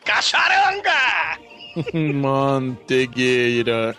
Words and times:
Cacharanga! 0.05 1.03
Mantegueira. 2.15 3.97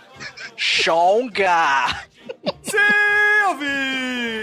Chonga. 0.55 1.87
Sim, 2.63 2.77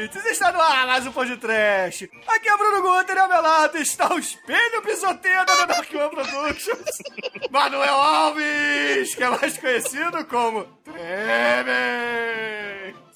ouvintes! 0.04 0.24
Está 0.26 0.52
no 0.52 0.60
ar 0.60 0.86
mais 0.86 1.06
um 1.06 1.12
Pão 1.12 1.24
de 1.24 1.36
Trash. 1.36 2.08
Aqui 2.26 2.48
é 2.48 2.54
o 2.54 2.58
Bruno 2.58 2.82
Guter 2.82 3.16
e 3.16 3.18
ao 3.18 3.28
meu 3.28 3.40
lado 3.42 3.78
está 3.78 4.12
o 4.14 4.18
espelho 4.18 4.82
pisoteiro 4.82 5.46
da 5.46 5.64
Dark 5.64 5.90
One 5.92 6.10
Productions, 6.10 6.98
Manuel 7.50 7.94
Alves, 7.94 9.14
que 9.14 9.22
é 9.22 9.30
mais 9.30 9.56
conhecido 9.56 10.24
como 10.26 10.64
Tremen. 10.84 11.74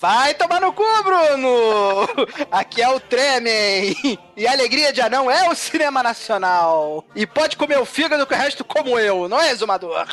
Vai 0.01 0.33
tomar 0.35 0.61
no 0.61 0.73
cu, 0.73 0.85
Bruno! 1.03 2.07
Aqui 2.53 2.81
é 2.81 2.89
o 2.89 3.01
Tremen! 3.01 3.97
E 4.37 4.47
a 4.47 4.53
alegria 4.53 4.93
de 4.93 5.01
anão 5.01 5.29
é 5.29 5.49
o 5.49 5.57
cinema 5.57 6.05
nacional! 6.05 7.05
E 7.17 7.27
pode 7.27 7.57
comer 7.57 7.79
o 7.79 7.85
fígado 7.85 8.25
que 8.25 8.33
o 8.33 8.37
resto 8.37 8.65
como 8.65 8.97
eu, 8.97 9.29
não 9.29 9.41
é, 9.41 9.51
exumador? 9.51 10.07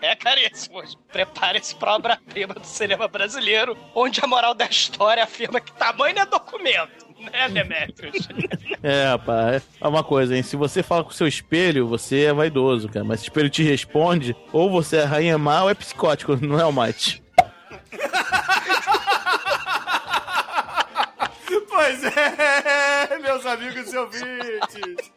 É, 0.00 0.16
caríssimos. 0.16 0.98
Prepare-se 1.12 1.76
pra 1.76 1.94
obra-prima 1.94 2.54
do 2.54 2.66
cinema 2.66 3.06
brasileiro, 3.06 3.76
onde 3.94 4.20
a 4.20 4.26
moral 4.26 4.54
da 4.54 4.66
história 4.66 5.22
afirma 5.22 5.60
que 5.60 5.72
tamanho 5.72 6.18
é 6.18 6.26
documento. 6.26 7.06
Né, 7.20 7.48
Demetrius? 7.48 8.28
É, 8.82 9.08
rapaz, 9.08 9.64
é 9.80 9.88
uma 9.88 10.04
coisa, 10.04 10.36
hein? 10.36 10.42
Se 10.44 10.54
você 10.54 10.80
fala 10.80 11.02
com 11.02 11.10
o 11.10 11.14
seu 11.14 11.26
espelho, 11.26 11.88
você 11.88 12.24
é 12.24 12.32
vaidoso, 12.32 12.88
cara. 12.88 13.04
Mas 13.04 13.20
se 13.20 13.26
o 13.26 13.28
espelho 13.28 13.50
te 13.50 13.62
responde, 13.62 14.36
ou 14.52 14.70
você 14.70 14.98
é 14.98 15.04
rainha 15.04 15.36
má 15.36 15.64
ou 15.64 15.70
é 15.70 15.74
psicótico, 15.74 16.36
não 16.36 16.60
é 16.60 16.64
o 16.64 16.72
mate. 16.72 17.20
Pois 21.86 22.02
é, 22.02 23.18
meus 23.22 23.46
amigos 23.46 23.92
e 23.92 23.96
ouvintes. 23.96 25.12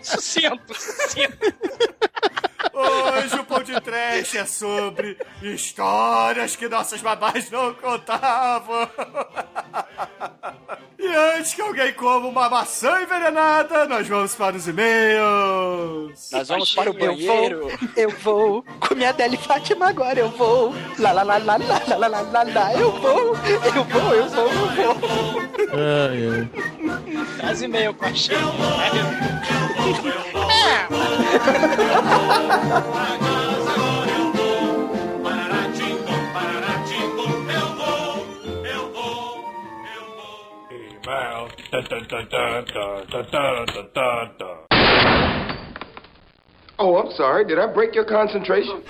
Sucinto, 0.00 0.72
sucinto. 0.72 1.54
Hoje 2.72 3.36
o 3.36 3.44
Pão 3.44 3.62
de 3.62 3.80
Trash 3.80 4.34
é 4.34 4.44
sobre 4.44 5.16
histórias 5.42 6.56
que 6.56 6.68
nossas 6.68 7.00
babás 7.00 7.50
não 7.50 7.74
contavam. 7.74 8.88
E 10.98 11.06
antes 11.06 11.52
que 11.54 11.60
alguém 11.60 11.92
coma 11.94 12.28
uma 12.28 12.48
maçã 12.48 13.02
envenenada, 13.02 13.86
nós 13.86 14.06
vamos 14.06 14.34
para 14.36 14.56
os 14.56 14.68
e-mails. 14.68 16.30
Nós 16.30 16.48
vamos 16.48 16.72
para 16.74 16.90
o 16.90 16.94
Eu 16.94 16.98
banheiro. 16.98 17.68
Eu 17.96 18.10
vou 18.10 18.64
comer 18.80 19.06
a 19.06 19.12
Deli 19.12 19.36
Fátima 19.36 19.88
agora, 19.88 20.20
eu 20.20 20.30
vou. 20.30 20.72
Lá, 20.98 21.10
lá, 21.12 21.22
lá, 21.24 21.38
lá, 21.38 21.56
lá, 21.56 21.96
lá, 21.96 22.06
lá, 22.06 22.20
lá, 22.20 22.42
lá, 22.44 22.74
eu 22.74 22.92
vou. 22.92 23.36
Eu 23.74 23.84
vou, 23.84 24.14
eu 24.14 24.28
vou, 24.28 24.52
eu 24.76 24.94
vou. 24.94 25.42
Ai, 25.72 26.18
ai. 26.30 26.48
Vou, 26.80 26.94
vou, 27.00 27.24
vou. 27.32 27.62
E-mail. 27.62 27.94
Tan, 31.42 31.68
tan, 31.68 32.51
Oh, 46.78 46.96
I'm 46.96 47.10
sorry. 47.12 47.44
Did 47.46 47.58
I 47.58 47.66
break 47.72 47.94
your 47.94 48.04
concentration? 48.04 48.82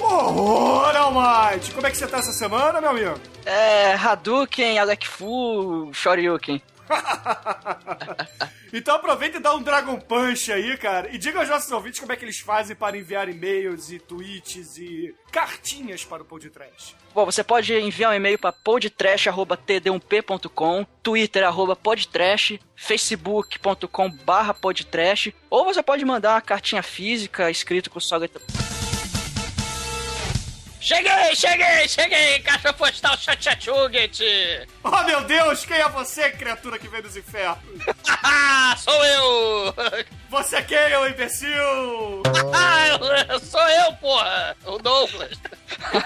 Horror, 0.00 0.96
Almighty! 0.98 1.72
Como 1.72 1.86
é 1.86 1.90
que 1.90 1.96
você 1.96 2.06
tá 2.06 2.18
essa 2.18 2.32
semana, 2.32 2.80
meu 2.80 2.90
amigo? 2.90 3.14
É, 3.46 3.94
Hadouken, 3.94 4.78
Alec 4.78 5.06
Fu, 5.08 5.90
Shoryuken. 5.94 6.60
Então 8.76 8.96
aproveita 8.96 9.36
e 9.36 9.40
dá 9.40 9.54
um 9.54 9.62
Dragon 9.62 9.96
Punch 10.00 10.50
aí, 10.50 10.76
cara, 10.76 11.08
e 11.14 11.18
diga 11.18 11.38
aos 11.38 11.48
nossos 11.48 11.70
ouvintes 11.70 12.00
como 12.00 12.12
é 12.12 12.16
que 12.16 12.24
eles 12.24 12.40
fazem 12.40 12.74
para 12.74 12.98
enviar 12.98 13.28
e-mails 13.28 13.92
e 13.92 14.00
tweets 14.00 14.76
e 14.78 15.14
cartinhas 15.30 16.04
para 16.04 16.22
o 16.22 16.24
Pão 16.24 16.40
de 16.40 16.50
Trash. 16.50 16.96
Bom, 17.14 17.24
você 17.24 17.44
pode 17.44 17.72
enviar 17.72 18.10
um 18.10 18.14
e-mail 18.14 18.36
para 18.36 18.50
podtrash.td1p.com, 18.50 20.84
twitter 21.04 21.44
arroba 21.44 21.76
podtrash, 21.76 22.58
facebook.com 22.74 24.10
barra 24.24 24.52
podtrash, 24.52 25.32
ou 25.48 25.66
você 25.66 25.80
pode 25.80 26.04
mandar 26.04 26.34
uma 26.34 26.40
cartinha 26.40 26.82
física 26.82 27.48
escrito 27.48 27.90
com 27.90 28.00
letra... 28.16 28.42
Cheguei, 30.84 31.34
cheguei, 31.34 31.88
cheguei! 31.88 32.40
Caixa 32.40 32.70
postal 32.74 33.16
Chachachuget! 33.16 34.20
Oh, 34.82 35.02
meu 35.04 35.24
Deus, 35.24 35.64
quem 35.64 35.78
é 35.78 35.88
você, 35.88 36.30
criatura 36.32 36.78
que 36.78 36.88
vem 36.88 37.00
dos 37.00 37.16
infernos? 37.16 37.56
Ah, 38.26 38.74
sou 38.78 39.04
eu! 39.04 39.74
Você 40.28 40.62
quem, 40.62 40.94
ô 40.96 41.06
imbecil? 41.08 42.22
Ah, 42.54 42.88
eu- 43.30 43.40
sou 43.40 43.66
eu, 43.66 43.92
porra! 43.94 44.54
O 44.66 44.78
Douglas! 44.78 45.38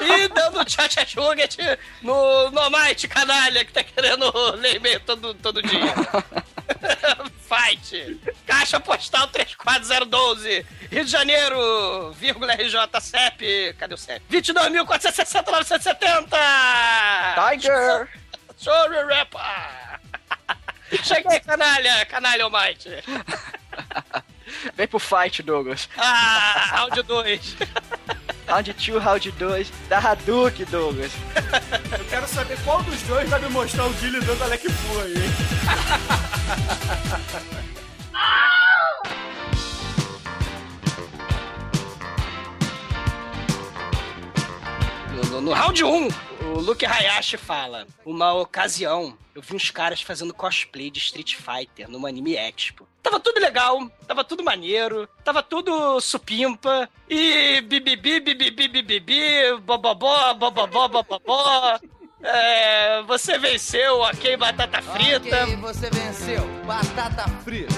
E 0.01 0.29
dando 0.29 0.69
Chachachuget 0.71 1.59
no 2.03 2.49
Nomite, 2.53 3.09
canalha, 3.09 3.65
que 3.65 3.73
tá 3.73 3.83
querendo 3.83 4.31
ler 4.59 4.77
e-mail 4.77 5.01
todo, 5.01 5.35
todo 5.35 5.61
dia. 5.61 5.93
Fight! 7.49 8.19
Caixa 8.47 8.79
postal 8.81 9.29
34012, 9.29 10.67
Rio 10.91 11.05
de 11.05 11.11
Janeiro, 11.11 12.13
vírgula 12.13 12.55
RJ 12.55 12.77
CEP. 13.01 13.75
Cadê 13.79 13.95
o 13.95 13.97
CEP? 13.97 14.23
22.460.970! 14.31 16.29
Tiger! 17.35 18.09
Sorry, 18.57 19.05
rapper! 19.05 20.01
Cheguei, 21.03 21.41
canalha! 21.41 22.05
Canalha, 22.07 22.45
Almighty! 22.45 22.91
Vem 24.75 24.87
pro 24.89 24.99
fight, 24.99 25.43
Douglas. 25.43 25.89
Ah, 25.97 26.71
round 26.73 27.03
2. 27.03 27.41
Round 28.49 28.73
2, 28.73 28.99
round 28.99 29.31
2, 29.33 29.71
da 29.89 29.99
Hadouken, 29.99 30.65
Douglas. 30.71 31.13
Eu 31.99 32.05
quero 32.07 32.27
saber 32.27 32.57
qual 32.65 32.83
dos 32.83 33.01
dois 33.03 33.29
vai 33.29 33.41
me 33.41 33.49
mostrar 33.51 33.85
o 33.87 33.93
Dilly 33.95 34.21
dando 34.21 34.43
Alec 34.43 34.69
Fu 34.71 35.01
aí. 35.01 35.13
hein? 35.15 36.39
No, 45.15 45.23
no- 45.31 45.41
no 45.41 45.53
round 45.53 45.83
1, 45.85 46.09
o 46.55 46.61
Luke 46.61 46.85
Hayashi 46.87 47.37
fala: 47.37 47.87
Uma 48.05 48.33
ocasião, 48.35 49.17
eu 49.39 49.43
vi 49.43 49.55
uns 49.55 49.71
caras 49.71 50.03
fazendo 50.03 50.35
cosplay 50.35 50.91
de 50.91 50.99
Street 50.99 51.37
Fighter 51.37 51.89
numa 51.89 52.09
anime 52.09 52.35
expo. 52.37 52.89
Tava 53.01 53.21
tudo 53.21 53.41
legal, 53.41 53.89
tava 54.07 54.25
tudo 54.25 54.43
maneiro, 54.43 55.09
tava 55.25 55.43
tudo 55.45 56.01
supimpa, 56.01 56.89
e 57.09 57.61
bibibi, 57.61 58.19
bibibi, 58.19 58.67
bibibi, 58.69 59.57
bobobó, 59.63 60.35
bobobó, 60.35 60.89
bobobó. 60.89 61.79
É, 62.21 63.01
você 63.03 63.39
venceu, 63.39 64.01
ok, 64.01 64.37
batata 64.37 64.83
frita. 64.83 65.45
Ok, 65.45 65.57
você 65.57 65.89
venceu. 65.89 66.43
Batata 66.67 67.29
frita. 67.45 67.73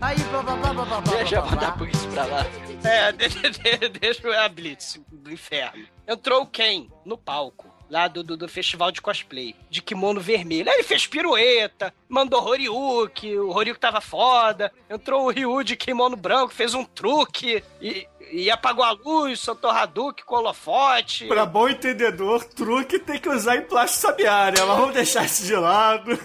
Aí, 0.00 0.16
blá, 0.24 0.42
blá, 0.42 0.56
blá, 0.56 0.72
blá, 0.74 0.84
blá, 0.86 1.00
blá, 1.02 1.14
Deixa 1.14 1.36
eu 1.36 1.46
mandar 1.46 1.76
por 1.78 1.88
isso 1.88 2.08
pra 2.08 2.24
lá. 2.24 2.44
É, 2.82 3.12
de- 3.12 3.28
de- 3.28 3.50
de- 3.78 3.88
deixa 4.00 4.26
eu 4.26 4.40
a 4.40 4.48
Blitz 4.48 5.00
do 5.12 5.30
inferno. 5.30 5.86
Entrou 6.08 6.42
o 6.42 6.46
Ken 6.46 6.90
no 7.06 7.16
palco. 7.16 7.69
Lá 7.90 8.06
do, 8.06 8.22
do, 8.22 8.36
do 8.36 8.48
festival 8.48 8.92
de 8.92 9.00
cosplay, 9.00 9.56
de 9.68 9.82
kimono 9.82 10.20
vermelho. 10.20 10.70
Aí 10.70 10.76
ele 10.76 10.84
fez 10.84 11.06
pirueta, 11.06 11.92
mandou 12.08 12.46
Horyuki, 12.46 13.36
o 13.36 13.50
Horyuki 13.50 13.80
tava 13.80 14.00
foda. 14.00 14.72
Entrou 14.88 15.26
o 15.26 15.30
Ryu 15.30 15.64
de 15.64 15.76
kimono 15.76 16.16
branco, 16.16 16.54
fez 16.54 16.72
um 16.72 16.84
truque 16.84 17.62
e, 17.80 18.06
e 18.30 18.50
apagou 18.50 18.84
a 18.84 18.92
luz, 18.92 19.40
soltou 19.40 19.70
Hadouken 19.70 20.24
com 20.24 20.36
holofote. 20.36 21.26
Pra 21.26 21.44
bom 21.44 21.68
entendedor, 21.68 22.44
truque 22.44 22.98
tem 22.98 23.18
que 23.18 23.28
usar 23.28 23.56
em 23.56 23.62
plástico 23.62 24.02
sabiá, 24.02 24.52
né? 24.52 24.58
Mas 24.60 24.78
vamos 24.78 24.94
deixar 24.94 25.24
isso 25.24 25.44
de 25.44 25.56
lado. 25.56 26.16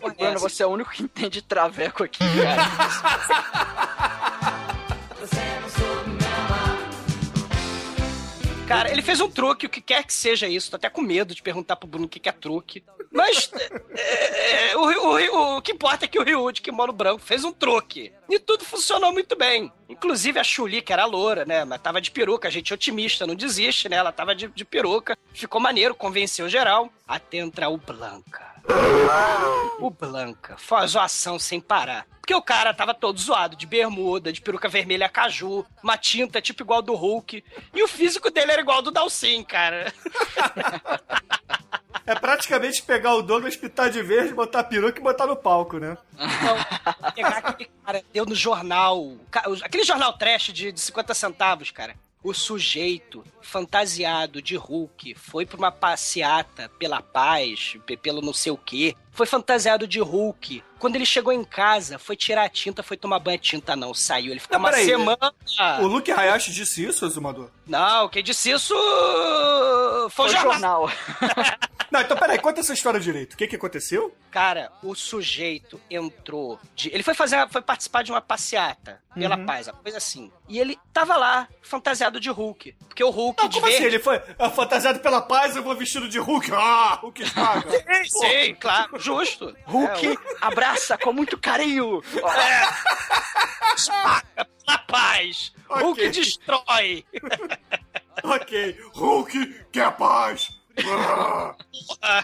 Porra, 0.00 0.14
Bruno, 0.14 0.32
essa? 0.32 0.38
você 0.38 0.62
é 0.62 0.66
o 0.66 0.70
único 0.70 0.90
que 0.90 1.02
entende 1.02 1.40
traveco 1.40 2.04
aqui, 2.04 2.18
cara. 2.18 2.62
Cara, 8.66 8.90
ele 8.90 9.00
fez 9.02 9.20
um 9.20 9.30
truque, 9.30 9.66
o 9.66 9.68
que 9.70 9.80
quer 9.80 10.04
que 10.04 10.12
seja 10.12 10.48
isso. 10.48 10.70
Tô 10.70 10.76
até 10.76 10.90
com 10.90 11.00
medo 11.00 11.32
de 11.34 11.40
perguntar 11.42 11.76
pro 11.76 11.86
Bruno 11.88 12.06
o 12.06 12.08
que 12.08 12.18
que 12.18 12.28
é 12.28 12.32
truque. 12.32 12.82
Mas 13.12 13.48
é, 13.94 14.70
é, 14.72 14.76
o, 14.76 14.80
o- 14.82 15.56
o 15.58 15.62
que 15.62 15.70
importa 15.70 16.04
é 16.04 16.08
que 16.08 16.18
o 16.18 16.24
Ryu 16.24 16.50
de 16.50 16.60
Kimono 16.62 16.92
Branco 16.92 17.22
fez 17.22 17.44
um 17.44 17.52
truque. 17.52 18.12
E 18.28 18.38
tudo 18.40 18.64
funcionou 18.64 19.12
muito 19.12 19.36
bem. 19.36 19.72
Inclusive 19.88 20.40
a 20.40 20.44
Chuli, 20.44 20.82
que 20.82 20.92
era 20.92 21.04
loura, 21.04 21.44
né? 21.44 21.64
Mas 21.64 21.80
tava 21.80 22.00
de 22.00 22.10
peruca. 22.10 22.48
A 22.48 22.50
gente 22.50 22.72
é 22.72 22.74
otimista, 22.74 23.24
não 23.26 23.36
desiste, 23.36 23.88
né? 23.88 23.96
Ela 23.96 24.10
tava 24.10 24.34
de, 24.34 24.48
de 24.48 24.64
peruca. 24.64 25.16
Ficou 25.32 25.60
maneiro, 25.60 25.94
convenceu 25.94 26.48
geral. 26.48 26.90
Até 27.06 27.38
entrar 27.38 27.68
o 27.68 27.76
Blanca. 27.78 28.44
O 29.78 29.90
Blanca 29.90 30.56
faz 30.58 30.96
a 30.96 31.04
ação 31.04 31.38
sem 31.38 31.60
parar. 31.60 32.04
Porque 32.26 32.34
o 32.34 32.42
cara 32.42 32.74
tava 32.74 32.92
todo 32.92 33.20
zoado, 33.20 33.54
de 33.54 33.66
bermuda, 33.68 34.32
de 34.32 34.40
peruca 34.40 34.68
vermelha 34.68 35.08
caju, 35.08 35.64
uma 35.80 35.96
tinta 35.96 36.42
tipo 36.42 36.64
igual 36.64 36.82
do 36.82 36.92
Hulk. 36.92 37.44
E 37.72 37.82
o 37.84 37.86
físico 37.86 38.32
dele 38.32 38.50
era 38.50 38.60
igual 38.60 38.78
ao 38.78 38.82
do 38.82 38.90
Dalsin, 38.90 39.44
cara. 39.44 39.92
É 42.04 42.16
praticamente 42.16 42.82
pegar 42.82 43.14
o 43.14 43.22
Douglas, 43.22 43.56
pitar 43.56 43.90
de 43.90 44.02
verde, 44.02 44.34
botar 44.34 44.64
peruca 44.64 44.98
e 44.98 45.02
botar 45.02 45.26
no 45.28 45.36
palco, 45.36 45.78
né? 45.78 45.96
Então, 46.14 47.12
pegar 47.14 47.38
aquele 47.38 47.70
cara, 47.84 48.02
deu 48.12 48.26
no 48.26 48.34
jornal, 48.34 49.12
aquele 49.62 49.84
jornal 49.84 50.12
trash 50.18 50.52
de, 50.52 50.72
de 50.72 50.80
50 50.80 51.14
centavos, 51.14 51.70
cara. 51.70 51.94
O 52.24 52.34
sujeito 52.34 53.24
fantasiado 53.40 54.42
de 54.42 54.56
Hulk 54.56 55.14
foi 55.14 55.46
pra 55.46 55.56
uma 55.56 55.70
passeata 55.70 56.68
pela 56.76 57.00
paz, 57.00 57.76
pe- 57.86 57.96
pelo 57.96 58.20
não 58.20 58.32
sei 58.32 58.50
o 58.50 58.56
quê. 58.56 58.96
Foi 59.16 59.26
fantasiado 59.26 59.88
de 59.88 59.98
Hulk. 59.98 60.62
Quando 60.78 60.94
ele 60.96 61.06
chegou 61.06 61.32
em 61.32 61.42
casa, 61.42 61.98
foi 61.98 62.14
tirar 62.14 62.44
a 62.44 62.48
tinta, 62.50 62.82
foi 62.82 62.98
tomar 62.98 63.18
banho. 63.18 63.36
A 63.36 63.40
tinta 63.40 63.74
não 63.74 63.94
saiu. 63.94 64.30
Ele 64.30 64.38
ficou 64.40 64.58
Não, 64.58 64.64
uma 64.64 64.70
peraí, 64.70 64.84
semana. 64.84 65.32
O 65.80 65.86
Luke 65.86 66.12
Hayashi 66.12 66.52
disse 66.52 66.84
isso, 66.84 67.04
Azumador? 67.06 67.48
Não, 67.66 68.08
quem 68.10 68.22
disse 68.22 68.50
isso 68.50 68.74
foi 68.74 70.06
o 70.06 70.10
Foi 70.10 70.28
jornal. 70.28 70.88
jornal. 70.88 70.90
Não, 71.90 72.00
então 72.00 72.16
peraí, 72.16 72.38
conta 72.38 72.60
essa 72.60 72.72
história 72.74 72.98
direito. 72.98 73.34
O 73.34 73.36
que 73.36 73.46
que 73.46 73.56
aconteceu? 73.56 74.14
Cara, 74.30 74.70
o 74.82 74.94
sujeito 74.94 75.80
entrou. 75.88 76.58
De... 76.74 76.92
Ele 76.92 77.02
foi 77.02 77.14
fazer, 77.14 77.48
foi 77.48 77.62
participar 77.62 78.02
de 78.02 78.10
uma 78.10 78.20
passeata 78.20 79.00
pela 79.14 79.38
paz, 79.38 79.68
uma 79.68 79.74
coisa 79.74 79.96
assim. 79.96 80.30
E 80.48 80.58
ele 80.58 80.78
tava 80.92 81.16
lá, 81.16 81.48
fantasiado 81.62 82.20
de 82.20 82.28
Hulk. 82.28 82.74
Porque 82.88 83.02
o 83.02 83.08
Hulk 83.10 83.40
Não, 83.40 83.48
de 83.48 83.54
como 83.54 83.66
verde. 83.66 83.78
assim? 83.78 83.86
Ele 83.94 84.02
foi 84.02 84.20
ah, 84.38 84.50
fantasiado 84.50 84.98
pela 84.98 85.22
paz, 85.22 85.56
eu 85.56 85.62
vou 85.62 85.74
vestido 85.76 86.08
de 86.08 86.18
Hulk. 86.18 86.50
Ah, 86.52 86.98
Hulk. 87.00 87.22
Sim, 88.10 88.28
sim, 88.28 88.54
claro, 88.56 88.98
justo. 89.06 89.56
Hulk 89.66 90.18
abraça 90.40 90.98
com 90.98 91.12
muito 91.12 91.38
carinho. 91.38 92.02
Esmaga 93.76 94.24
pela 94.64 94.78
paz. 94.88 95.52
Ok. 95.68 95.82
Hulk 95.82 96.08
destrói. 96.10 97.04
ok, 98.22 98.80
Hulk 98.94 99.64
quer 99.72 99.92
paz. 99.92 100.50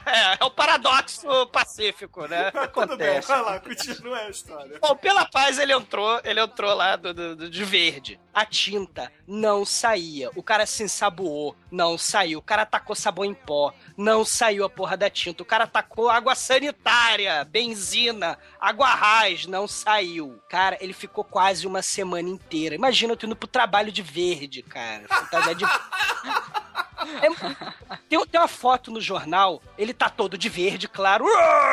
É, 0.07 0.39
é 0.41 0.45
o 0.45 0.51
paradoxo 0.51 1.47
pacífico, 1.47 2.27
né? 2.27 2.51
tudo 2.73 2.97
bem, 2.97 3.21
vai 3.21 3.43
lá, 3.43 3.61
continua 3.61 4.19
a 4.19 4.31
história. 4.31 4.79
Bom, 4.81 4.95
pela 4.97 5.25
paz 5.27 5.59
ele 5.59 5.73
entrou, 5.73 6.21
ele 6.25 6.41
entrou 6.41 6.75
lá 6.75 6.97
do, 6.97 7.13
do- 7.15 7.51
de 7.51 7.65
verde. 7.65 8.21
A 8.35 8.45
tinta 8.47 9.13
não 9.27 9.65
saía. 9.65 10.31
O 10.35 10.43
cara 10.43 10.65
se 10.67 10.83
ensaboou, 10.83 11.55
não 11.71 11.99
saiu. 11.99 12.39
O 12.39 12.43
cara 12.43 12.65
tacou 12.65 12.97
sabão 12.97 13.25
em 13.25 13.35
pó, 13.35 13.73
não 13.97 14.25
saiu 14.25 14.65
a 14.65 14.71
porra 14.71 14.97
da 14.97 15.11
tinta. 15.11 15.43
O 15.43 15.47
cara 15.47 15.67
tacou 15.67 16.09
água 16.09 16.35
sanitária, 16.35 17.45
benzina, 17.45 18.39
água 18.61 18.89
raiz, 18.89 19.47
não 19.47 19.69
saiu. 19.69 20.41
Cara, 20.49 20.79
ele 20.81 20.93
ficou 20.95 21.25
quase 21.25 21.67
uma 21.67 21.83
semana 21.83 22.29
inteira. 22.29 22.75
Imagina 22.75 23.13
eu 23.13 23.17
tô 23.17 23.27
indo 23.27 23.37
pro 23.37 23.49
trabalho 23.49 23.93
de 23.93 24.03
verde, 24.03 24.63
cara. 24.63 25.05
Fantasia 25.09 25.55
de... 25.57 25.65
É- 27.21 27.97
tem, 28.09 28.27
tem 28.27 28.41
uma 28.41 28.49
foto 28.49 28.91
no 28.91 29.01
jornal, 29.01 29.63
ele 29.77 29.93
tá 29.95 30.09
todo 30.09 30.37
de 30.39 30.49
verde, 30.49 30.89
claro, 30.89 31.25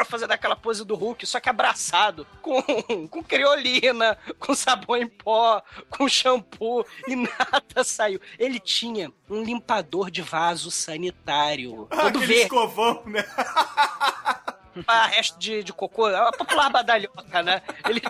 fazendo 0.05 0.31
aquela 0.31 0.55
pose 0.55 0.83
do 0.85 0.95
Hulk, 0.95 1.25
só 1.25 1.39
que 1.39 1.49
abraçado, 1.49 2.25
com, 2.41 2.61
com 3.07 3.23
criolina, 3.23 4.17
com 4.39 4.53
sabão 4.55 4.95
em 4.97 5.07
pó, 5.07 5.61
com 5.89 6.07
shampoo, 6.07 6.85
e 7.07 7.15
nada 7.15 7.83
saiu. 7.83 8.19
Ele 8.37 8.59
tinha 8.59 9.11
um 9.29 9.43
limpador 9.43 10.09
de 10.09 10.21
vaso 10.21 10.71
sanitário, 10.71 11.87
Ah, 11.91 11.95
todo 11.97 12.07
aquele 12.07 12.25
verde, 12.25 12.43
escovão, 12.43 13.03
né? 13.05 13.23
ah, 14.87 15.07
resto 15.07 15.39
de, 15.39 15.63
de 15.63 15.73
cocô, 15.73 16.05
a 16.05 16.31
popular 16.31 16.69
badalhoca, 16.69 17.41
né? 17.43 17.61
Ele 17.87 18.01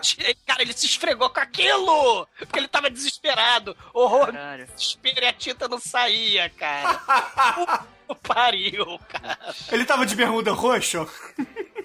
cara, 0.46 0.62
ele 0.62 0.72
se 0.72 0.86
esfregou 0.86 1.30
com 1.30 1.40
aquilo, 1.40 2.26
porque 2.38 2.58
ele 2.58 2.68
tava 2.68 2.90
desesperado, 2.90 3.76
horror, 3.92 4.32
Caralho. 4.32 4.66
desespero 4.66 5.24
e 5.24 5.28
a 5.28 5.32
tinta 5.32 5.68
não 5.68 5.78
saía, 5.78 6.48
cara. 6.50 7.00
Pariu, 8.22 8.98
cara. 9.08 9.38
Ele 9.70 9.84
tava 9.84 10.04
de 10.04 10.16
bermuda 10.16 10.52
roxa? 10.52 11.06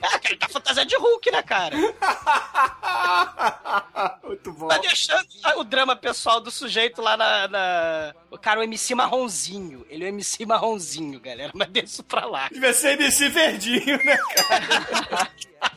Ah, 0.01 0.19
cara, 0.19 0.29
ele 0.29 0.37
tá 0.37 0.47
fantasiado 0.49 0.89
de 0.89 0.95
Hulk, 0.97 1.31
né, 1.31 1.41
cara? 1.43 1.75
Muito 4.23 4.51
bom. 4.53 4.67
Tá 4.67 4.77
deixando 4.77 5.25
o 5.57 5.63
drama 5.63 5.95
pessoal 5.95 6.39
do 6.41 6.51
sujeito 6.51 7.01
lá 7.01 7.15
na, 7.17 7.47
na- 7.47 8.13
O 8.31 8.37
cara, 8.37 8.59
o 8.59 8.63
MC 8.63 8.93
marronzinho. 8.95 9.85
Ele 9.89 10.03
é 10.03 10.07
o 10.07 10.09
MC 10.09 10.45
marronzinho, 10.45 11.19
galera. 11.19 11.51
Mas 11.55 11.67
deixa 11.69 11.87
isso 11.87 12.03
pra 12.03 12.25
lá. 12.25 12.49
Devia 12.51 12.73
ser 12.73 12.99
MC 12.99 13.29
verdinho, 13.29 13.97
né? 14.03 14.17
Cara, 14.47 15.31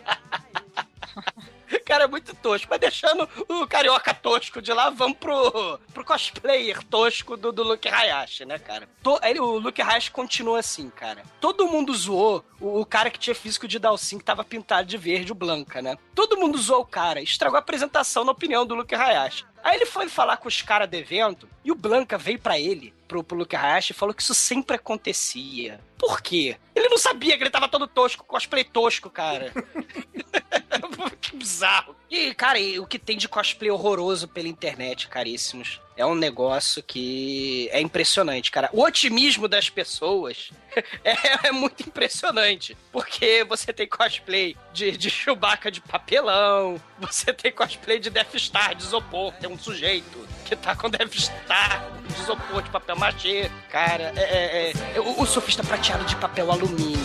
é 1.92 2.06
muito 2.06 2.34
tosco. 2.36 2.66
Mas 2.70 2.80
deixando 2.80 3.28
o 3.48 3.66
carioca 3.66 4.12
tosco 4.14 4.60
de 4.62 4.72
lá, 4.72 4.90
vamos 4.90 5.16
pro, 5.18 5.78
pro 5.94 6.04
cosplayer 6.04 6.82
tosco 6.84 7.36
do, 7.36 7.52
do 7.52 7.62
Luke 7.62 7.88
Hayashi, 7.88 8.44
né, 8.44 8.58
cara? 8.58 8.88
To- 9.02 9.20
ele, 9.22 9.40
o 9.40 9.58
Luke 9.58 9.80
Hayashi 9.82 10.10
continua 10.10 10.58
assim, 10.60 10.90
cara. 10.90 11.22
Todo 11.40 11.66
mundo 11.68 11.94
zoou 11.94 12.44
o, 12.60 12.80
o 12.80 12.86
cara 12.86 13.10
que 13.10 13.18
tinha 13.18 13.34
físico 13.34 13.66
de 13.68 13.78
Dalsin, 13.78 14.18
que 14.18 14.24
tava 14.24 14.44
pintado 14.44 14.86
de 14.86 14.96
verde, 14.96 15.32
o 15.32 15.34
Blanca, 15.34 15.80
né? 15.82 15.96
Todo 16.14 16.36
mundo 16.36 16.58
zoou 16.58 16.82
o 16.82 16.86
cara. 16.86 17.20
Estragou 17.22 17.56
a 17.56 17.60
apresentação 17.60 18.24
na 18.24 18.32
opinião 18.32 18.66
do 18.66 18.74
Luke 18.74 18.94
Hayashi. 18.94 19.44
Aí 19.62 19.76
ele 19.76 19.86
foi 19.86 20.08
falar 20.08 20.36
com 20.36 20.46
os 20.48 20.62
caras 20.62 20.88
do 20.88 20.94
evento 20.94 21.48
e 21.64 21.72
o 21.72 21.74
Blanca 21.74 22.16
veio 22.16 22.38
pra 22.38 22.58
ele, 22.58 22.94
pro, 23.08 23.24
pro 23.24 23.36
Luke 23.36 23.56
Hayashi, 23.56 23.90
e 23.92 23.94
falou 23.94 24.14
que 24.14 24.22
isso 24.22 24.32
sempre 24.34 24.76
acontecia. 24.76 25.80
Por 25.98 26.22
quê? 26.22 26.56
Ele 26.74 26.88
não 26.88 26.98
sabia 26.98 27.36
que 27.36 27.42
ele 27.42 27.50
tava 27.50 27.68
todo 27.68 27.86
tosco, 27.88 28.24
cosplay 28.24 28.62
tosco, 28.64 29.10
cara. 29.10 29.52
que 31.20 31.36
bizarro. 31.36 31.94
E, 32.10 32.32
cara, 32.34 32.58
e 32.58 32.78
o 32.78 32.86
que 32.86 32.98
tem 32.98 33.16
de 33.18 33.28
cosplay 33.28 33.70
horroroso 33.70 34.26
pela 34.28 34.48
internet, 34.48 35.08
caríssimos, 35.08 35.80
é 35.96 36.06
um 36.06 36.14
negócio 36.14 36.82
que 36.82 37.68
é 37.72 37.80
impressionante, 37.80 38.50
cara. 38.50 38.70
O 38.72 38.82
otimismo 38.82 39.46
das 39.48 39.68
pessoas 39.68 40.50
é, 41.04 41.48
é 41.48 41.52
muito 41.52 41.82
impressionante. 41.82 42.76
Porque 42.92 43.44
você 43.44 43.72
tem 43.72 43.86
cosplay 43.86 44.56
de, 44.72 44.96
de 44.96 45.10
Chewbacca 45.10 45.70
de 45.70 45.80
papelão, 45.80 46.80
você 46.98 47.32
tem 47.32 47.52
cosplay 47.52 47.98
de 47.98 48.08
Death 48.10 48.36
Star 48.38 48.74
de 48.74 48.84
isopor, 48.84 49.34
tem 49.34 49.50
um 49.50 49.58
sujeito 49.58 50.26
que 50.46 50.56
tá 50.56 50.74
com 50.74 50.88
Death 50.88 51.12
Star 51.14 51.84
de 52.06 52.20
isopor 52.22 52.62
de 52.62 52.70
papel 52.70 52.96
machê. 52.96 53.50
Cara, 53.68 54.14
é, 54.16 54.70
é- 54.70 54.72
é- 54.94 55.00
o, 55.00 55.20
o 55.20 55.26
surfista 55.26 55.62
prateado 55.88 56.04
de 56.04 56.16
papel 56.16 56.52
alumínio. 56.52 56.98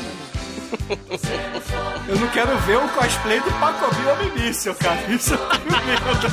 Eu 2.07 2.17
não 2.17 2.27
quero 2.29 2.57
ver 2.59 2.77
o 2.77 2.89
cosplay 2.89 3.39
do 3.39 3.51
Pacobi 3.59 4.05
Homem 4.07 4.31
Míssel, 4.31 4.75
cara. 4.75 5.01
Isso 5.09 5.33
eu 5.33 5.49
tenho 5.49 5.65
medo. 5.65 6.27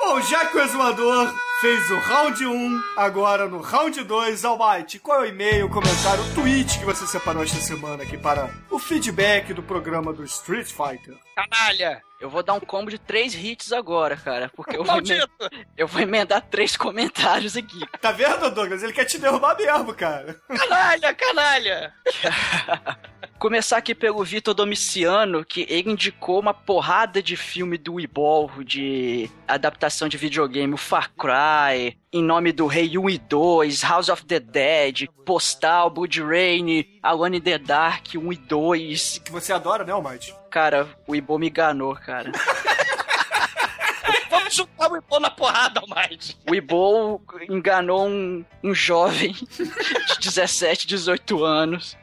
Bom, 0.00 0.20
já 0.22 0.46
que 0.46 0.56
o 0.56 0.62
exumador 0.62 1.32
fez 1.60 1.90
o 1.90 1.98
round 1.98 2.46
1, 2.46 2.82
agora 2.96 3.46
no 3.48 3.60
round 3.60 4.02
2, 4.02 4.44
Almighty, 4.44 4.98
qual 4.98 5.20
é 5.20 5.22
o 5.22 5.28
e-mail, 5.28 5.68
comentário, 5.68 6.24
o 6.24 6.34
tweet 6.34 6.78
que 6.78 6.84
você 6.84 7.06
separou 7.06 7.42
esta 7.42 7.60
semana 7.60 8.02
aqui 8.02 8.18
para 8.18 8.50
o 8.70 8.78
feedback 8.78 9.52
do 9.52 9.62
programa 9.62 10.12
do 10.12 10.24
Street 10.24 10.66
Fighter? 10.66 11.25
Canalha! 11.36 12.02
Eu 12.18 12.30
vou 12.30 12.42
dar 12.42 12.54
um 12.54 12.60
combo 12.60 12.90
de 12.90 12.96
três 12.98 13.34
hits 13.34 13.70
agora, 13.72 14.16
cara. 14.16 14.50
Porque 14.56 14.74
eu 14.74 14.82
vou, 14.82 14.96
emen- 14.98 15.18
Maldito! 15.18 15.50
eu 15.76 15.86
vou 15.86 16.00
emendar 16.00 16.40
três 16.40 16.74
comentários 16.74 17.58
aqui. 17.58 17.78
Tá 18.00 18.10
vendo, 18.10 18.50
Douglas? 18.50 18.82
Ele 18.82 18.94
quer 18.94 19.04
te 19.04 19.18
derrubar 19.18 19.54
mesmo, 19.54 19.92
cara. 19.92 20.40
Canalha, 20.48 21.14
canalha! 21.14 21.92
Começar 23.38 23.76
aqui 23.76 23.94
pelo 23.94 24.24
Vitor 24.24 24.54
Domiciano, 24.54 25.44
que 25.44 25.66
ele 25.68 25.90
indicou 25.90 26.40
uma 26.40 26.54
porrada 26.54 27.22
de 27.22 27.36
filme 27.36 27.76
do 27.76 27.94
Weebol, 27.94 28.50
de 28.64 29.30
adaptação 29.46 30.08
de 30.08 30.16
videogame, 30.16 30.72
o 30.72 30.78
Far 30.78 31.12
Cry, 31.12 31.98
Em 32.10 32.22
Nome 32.22 32.50
do 32.50 32.66
Rei 32.66 32.96
1 32.96 33.10
e 33.10 33.18
2, 33.18 33.82
House 33.82 34.08
of 34.08 34.24
the 34.24 34.40
Dead, 34.40 35.06
Postal, 35.26 35.90
Blood 35.90 36.22
Rain, 36.22 36.98
Alone 37.02 37.36
in 37.36 37.40
the 37.42 37.58
Dark 37.58 38.06
1 38.14 38.32
e 38.32 38.36
2. 38.36 39.18
Que 39.22 39.30
você 39.30 39.52
adora, 39.52 39.84
né, 39.84 39.92
Almighty? 39.92 40.34
Cara, 40.56 40.88
o 41.06 41.12
Weebol 41.12 41.38
me 41.38 41.50
enganou, 41.50 41.94
cara. 41.94 42.32
Vamos 44.30 44.54
chutar 44.54 44.90
o 44.90 44.96
Ipô 44.96 45.20
na 45.20 45.28
porrada, 45.28 45.80
Almighty. 45.80 46.34
O 46.48 46.52
Weebol 46.52 47.22
enganou 47.46 48.08
um, 48.08 48.42
um 48.64 48.74
jovem 48.74 49.34
de 49.34 50.18
17, 50.18 50.86
18 50.86 51.44
anos. 51.44 51.98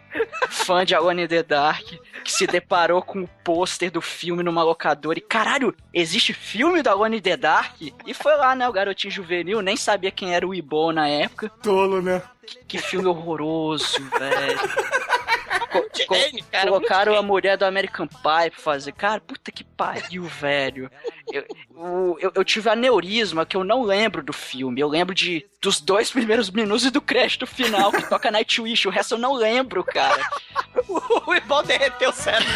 fã 0.49 0.85
de 0.85 0.93
Alone 0.93 1.23
in 1.23 1.27
the 1.27 1.41
Dark, 1.41 1.83
que 2.23 2.31
se 2.31 2.45
deparou 2.45 3.01
com 3.01 3.23
o 3.23 3.29
pôster 3.43 3.89
do 3.89 4.01
filme 4.01 4.43
numa 4.43 4.61
locadora 4.61 5.17
e, 5.17 5.21
caralho, 5.23 5.75
existe 5.91 6.31
filme 6.31 6.83
do 6.83 6.91
Alone 6.91 7.17
in 7.17 7.21
the 7.21 7.35
Dark? 7.35 7.81
E 7.81 8.13
foi 8.13 8.35
lá, 8.35 8.53
né, 8.55 8.69
o 8.69 8.71
garotinho 8.71 9.11
juvenil, 9.11 9.63
nem 9.63 9.75
sabia 9.75 10.11
quem 10.11 10.35
era 10.35 10.47
o 10.47 10.53
Ibo 10.53 10.91
na 10.91 11.07
época. 11.07 11.49
Tolo, 11.63 12.03
né? 12.03 12.21
Que 12.67 12.77
filme 12.77 13.07
horroroso, 13.07 13.97
velho. 14.11 14.59
Co- 16.07 16.15
Jane, 16.15 16.41
cara, 16.43 16.65
colocaram 16.71 17.15
a 17.15 17.21
mulher 17.21 17.57
do 17.57 17.65
American 17.65 18.07
Pie 18.07 18.51
pra 18.51 18.59
fazer. 18.59 18.91
Cara, 18.93 19.19
puta 19.21 19.51
que 19.51 19.63
pariu, 19.63 20.23
velho. 20.23 20.89
Eu, 21.31 21.45
o- 21.75 22.17
eu, 22.19 22.31
eu 22.35 22.43
tive 22.43 22.69
aneurisma 22.69 23.45
que 23.45 23.57
eu 23.57 23.63
não 23.63 23.83
lembro 23.83 24.21
do 24.23 24.33
filme. 24.33 24.79
Eu 24.81 24.87
lembro 24.87 25.13
de 25.15 25.45
dos 25.61 25.79
dois 25.81 26.11
primeiros 26.11 26.49
minutos 26.49 26.85
e 26.85 26.89
do 26.91 27.01
crédito 27.01 27.45
final 27.47 27.91
que 27.91 28.07
toca 28.09 28.29
Nightwish. 28.31 28.87
O 28.87 28.91
resto 28.91 29.15
eu 29.15 29.19
não 29.19 29.33
lembro, 29.33 29.83
cara. 29.83 30.21
O, 31.25 31.33
Ibol 31.33 31.63
derreteu 31.63 32.09
o 32.09 32.13
cérebro. 32.13 32.47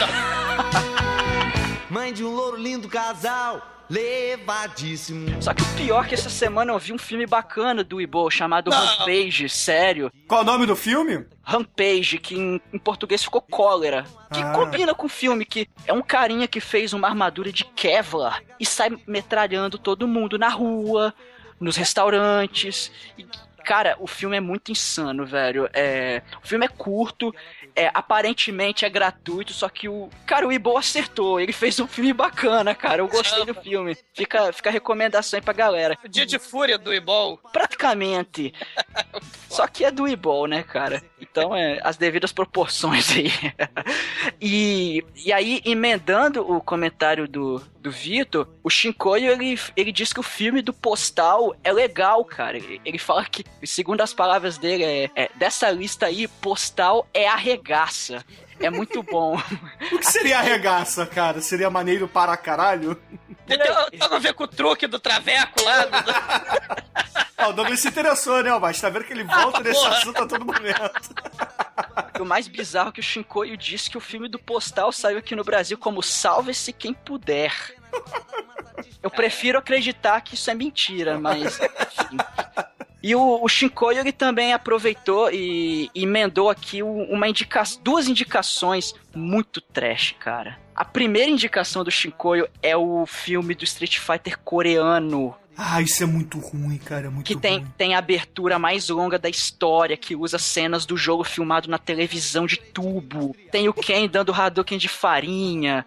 Mãe 1.89 2.11
de 2.13 2.23
um 2.23 2.29
louro 2.35 2.57
lindo 2.57 2.87
casal, 2.87 3.61
levadíssimo. 3.89 5.41
Só 5.41 5.53
que 5.53 5.61
o 5.61 5.75
pior 5.75 6.05
é 6.05 6.09
que 6.09 6.13
essa 6.15 6.29
semana 6.29 6.71
eu 6.71 6.79
vi 6.79 6.93
um 6.93 6.97
filme 6.97 7.25
bacana 7.25 7.83
do 7.83 8.01
Ibo 8.01 8.29
chamado 8.29 8.69
Não. 8.71 8.77
Rampage, 8.77 9.49
sério. 9.49 10.11
Qual 10.27 10.41
o 10.41 10.45
nome 10.45 10.65
do 10.65 10.75
filme? 10.75 11.25
Rampage, 11.43 12.17
que 12.17 12.35
em, 12.35 12.61
em 12.73 12.77
português 12.79 13.23
ficou 13.23 13.41
cólera. 13.41 14.05
Que 14.33 14.41
Ah. 14.41 14.51
combina 14.51 14.93
com 14.93 15.05
o 15.05 15.09
filme, 15.09 15.45
que 15.45 15.67
é 15.85 15.93
um 15.93 16.01
carinha 16.01 16.47
que 16.47 16.59
fez 16.59 16.93
uma 16.93 17.07
armadura 17.07 17.51
de 17.51 17.63
Kevlar 17.63 18.41
e 18.59 18.65
sai 18.65 18.89
metralhando 19.07 19.77
todo 19.77 20.07
mundo 20.07 20.37
na 20.37 20.49
rua, 20.49 21.13
nos 21.59 21.75
restaurantes. 21.77 22.91
E, 23.17 23.25
cara, 23.63 23.95
o 23.99 24.07
filme 24.07 24.35
é 24.37 24.41
muito 24.41 24.71
insano, 24.71 25.25
velho. 25.25 25.69
É, 25.73 26.21
o 26.43 26.47
filme 26.47 26.65
é 26.65 26.69
curto, 26.69 27.33
é, 27.77 27.91
aparentemente 27.93 28.85
é 28.85 28.89
gratuito, 28.89 29.53
só 29.53 29.69
que 29.69 29.87
o. 29.87 30.09
Cara, 30.25 30.47
o 30.47 30.51
Ibo 30.51 30.75
acertou. 30.75 31.39
Ele 31.39 31.53
fez 31.53 31.79
um 31.79 31.87
filme 31.87 32.11
bacana, 32.11 32.73
cara. 32.73 33.03
Eu 33.03 33.07
gostei 33.07 33.45
do 33.45 33.53
filme. 33.53 33.95
Fica, 34.15 34.51
fica 34.51 34.69
a 34.71 34.73
recomendação 34.73 35.37
aí 35.37 35.43
pra 35.43 35.53
galera. 35.53 35.95
O 36.03 36.09
dia 36.09 36.25
de 36.25 36.39
fúria 36.39 36.79
do 36.79 36.91
Ibol. 36.91 37.37
Praticamente. 37.53 38.51
Só 39.47 39.67
que 39.67 39.85
é 39.85 39.91
do 39.91 40.07
Ibol, 40.07 40.47
né, 40.47 40.63
cara? 40.63 41.03
Então 41.19 41.55
é 41.55 41.79
as 41.83 41.97
devidas 41.97 42.31
proporções 42.31 43.11
aí. 43.11 43.31
e, 44.39 45.03
e 45.25 45.33
aí, 45.33 45.61
emendando 45.65 46.41
o 46.41 46.61
comentário 46.61 47.27
do, 47.27 47.59
do 47.81 47.91
Vitor, 47.91 48.47
o 48.63 48.69
Shinkoio, 48.69 49.31
ele, 49.31 49.59
ele 49.75 49.91
diz 49.91 50.13
que 50.13 50.19
o 50.19 50.23
filme 50.23 50.61
do 50.61 50.71
Postal 50.71 51.55
é 51.63 51.71
legal, 51.71 52.23
cara. 52.23 52.57
Ele, 52.57 52.79
ele 52.85 52.99
fala 52.99 53.25
que, 53.25 53.43
segundo 53.63 54.01
as 54.01 54.13
palavras 54.13 54.57
dele, 54.57 54.83
é, 54.83 55.09
é, 55.15 55.29
dessa 55.35 55.69
lista 55.71 56.05
aí, 56.05 56.27
Postal 56.27 57.07
é 57.13 57.27
arregaça. 57.27 58.23
É 58.59 58.69
muito 58.69 59.01
bom. 59.03 59.37
O 59.91 59.99
que 59.99 60.05
seria 60.05 60.39
arregaça, 60.39 61.05
cara? 61.05 61.39
Seria 61.41 61.69
maneiro 61.69 62.07
para 62.07 62.35
caralho? 62.35 62.95
Tem, 63.45 63.57
tem 63.57 63.99
a 64.01 64.19
ver 64.19 64.33
com 64.33 64.43
o 64.43 64.47
truque 64.47 64.87
do 64.87 64.99
traveco 64.99 65.63
lá. 65.63 65.85
do- 65.85 66.03
do- 66.03 66.87
Ah, 67.39 67.49
o 67.49 67.53
Douglas 67.53 67.79
se 67.79 67.87
interessou, 67.87 68.41
né, 68.41 68.57
mas 68.59 68.81
tá 68.81 68.89
vendo 68.89 69.05
que 69.05 69.13
ele 69.13 69.23
volta 69.23 69.59
Ah, 69.59 69.61
nesse 69.63 69.79
porra. 69.79 69.95
assunto 69.97 70.23
a 70.23 70.27
todo 70.27 70.43
momento. 70.43 70.91
O 72.19 72.25
mais 72.25 72.47
bizarro 72.47 72.89
é 72.89 72.91
que 72.93 72.99
o 72.99 73.03
Shinkoio 73.03 73.55
disse 73.55 73.91
que 73.91 73.97
o 73.97 74.01
filme 74.01 74.27
do 74.27 74.39
Postal 74.39 74.91
saiu 74.91 75.19
aqui 75.19 75.35
no 75.35 75.43
Brasil 75.43 75.77
como 75.77 76.01
Salve-se 76.01 76.73
Quem 76.73 76.93
Puder. 76.95 77.53
Eu 79.03 79.11
prefiro 79.11 79.59
acreditar 79.59 80.19
que 80.21 80.33
isso 80.33 80.49
é 80.49 80.55
mentira, 80.55 81.19
mas. 81.19 81.59
enfim. 81.59 82.17
E 83.07 83.15
o, 83.15 83.41
o 83.41 83.47
Shinkoio 83.47 83.99
ele 83.99 84.11
também 84.11 84.51
aproveitou 84.51 85.31
e 85.31 85.89
emendou 85.95 86.49
aqui 86.49 86.83
uma 86.83 87.25
indica 87.29 87.63
duas 87.81 88.05
indicações 88.09 88.93
muito 89.15 89.61
trash, 89.61 90.13
cara. 90.19 90.59
A 90.75 90.83
primeira 90.83 91.31
indicação 91.31 91.85
do 91.85 91.89
Shinkoio 91.89 92.49
é 92.61 92.75
o 92.75 93.05
filme 93.05 93.55
do 93.55 93.63
Street 93.63 93.97
Fighter 93.97 94.37
coreano, 94.39 95.33
Ah, 95.57 95.81
isso 95.81 96.03
é 96.03 96.05
muito 96.05 96.37
ruim, 96.37 96.77
cara. 96.77 97.07
É 97.07 97.09
muito 97.09 97.25
que 97.25 97.35
tem, 97.35 97.57
ruim. 97.59 97.73
tem 97.77 97.95
a 97.95 97.97
abertura 97.97 98.59
mais 98.59 98.89
longa 98.89 99.17
da 99.17 99.27
história, 99.27 99.97
que 99.97 100.15
usa 100.15 100.37
cenas 100.37 100.85
do 100.85 100.95
jogo 100.95 101.23
filmado 101.23 101.67
na 101.67 101.79
televisão 101.79 102.45
de 102.45 102.57
tubo. 102.57 103.35
Tem 103.51 103.67
o 103.67 103.73
Ken 103.73 104.07
dando 104.07 104.31
Hadouken 104.31 104.77
de 104.77 104.87
farinha. 104.87 105.83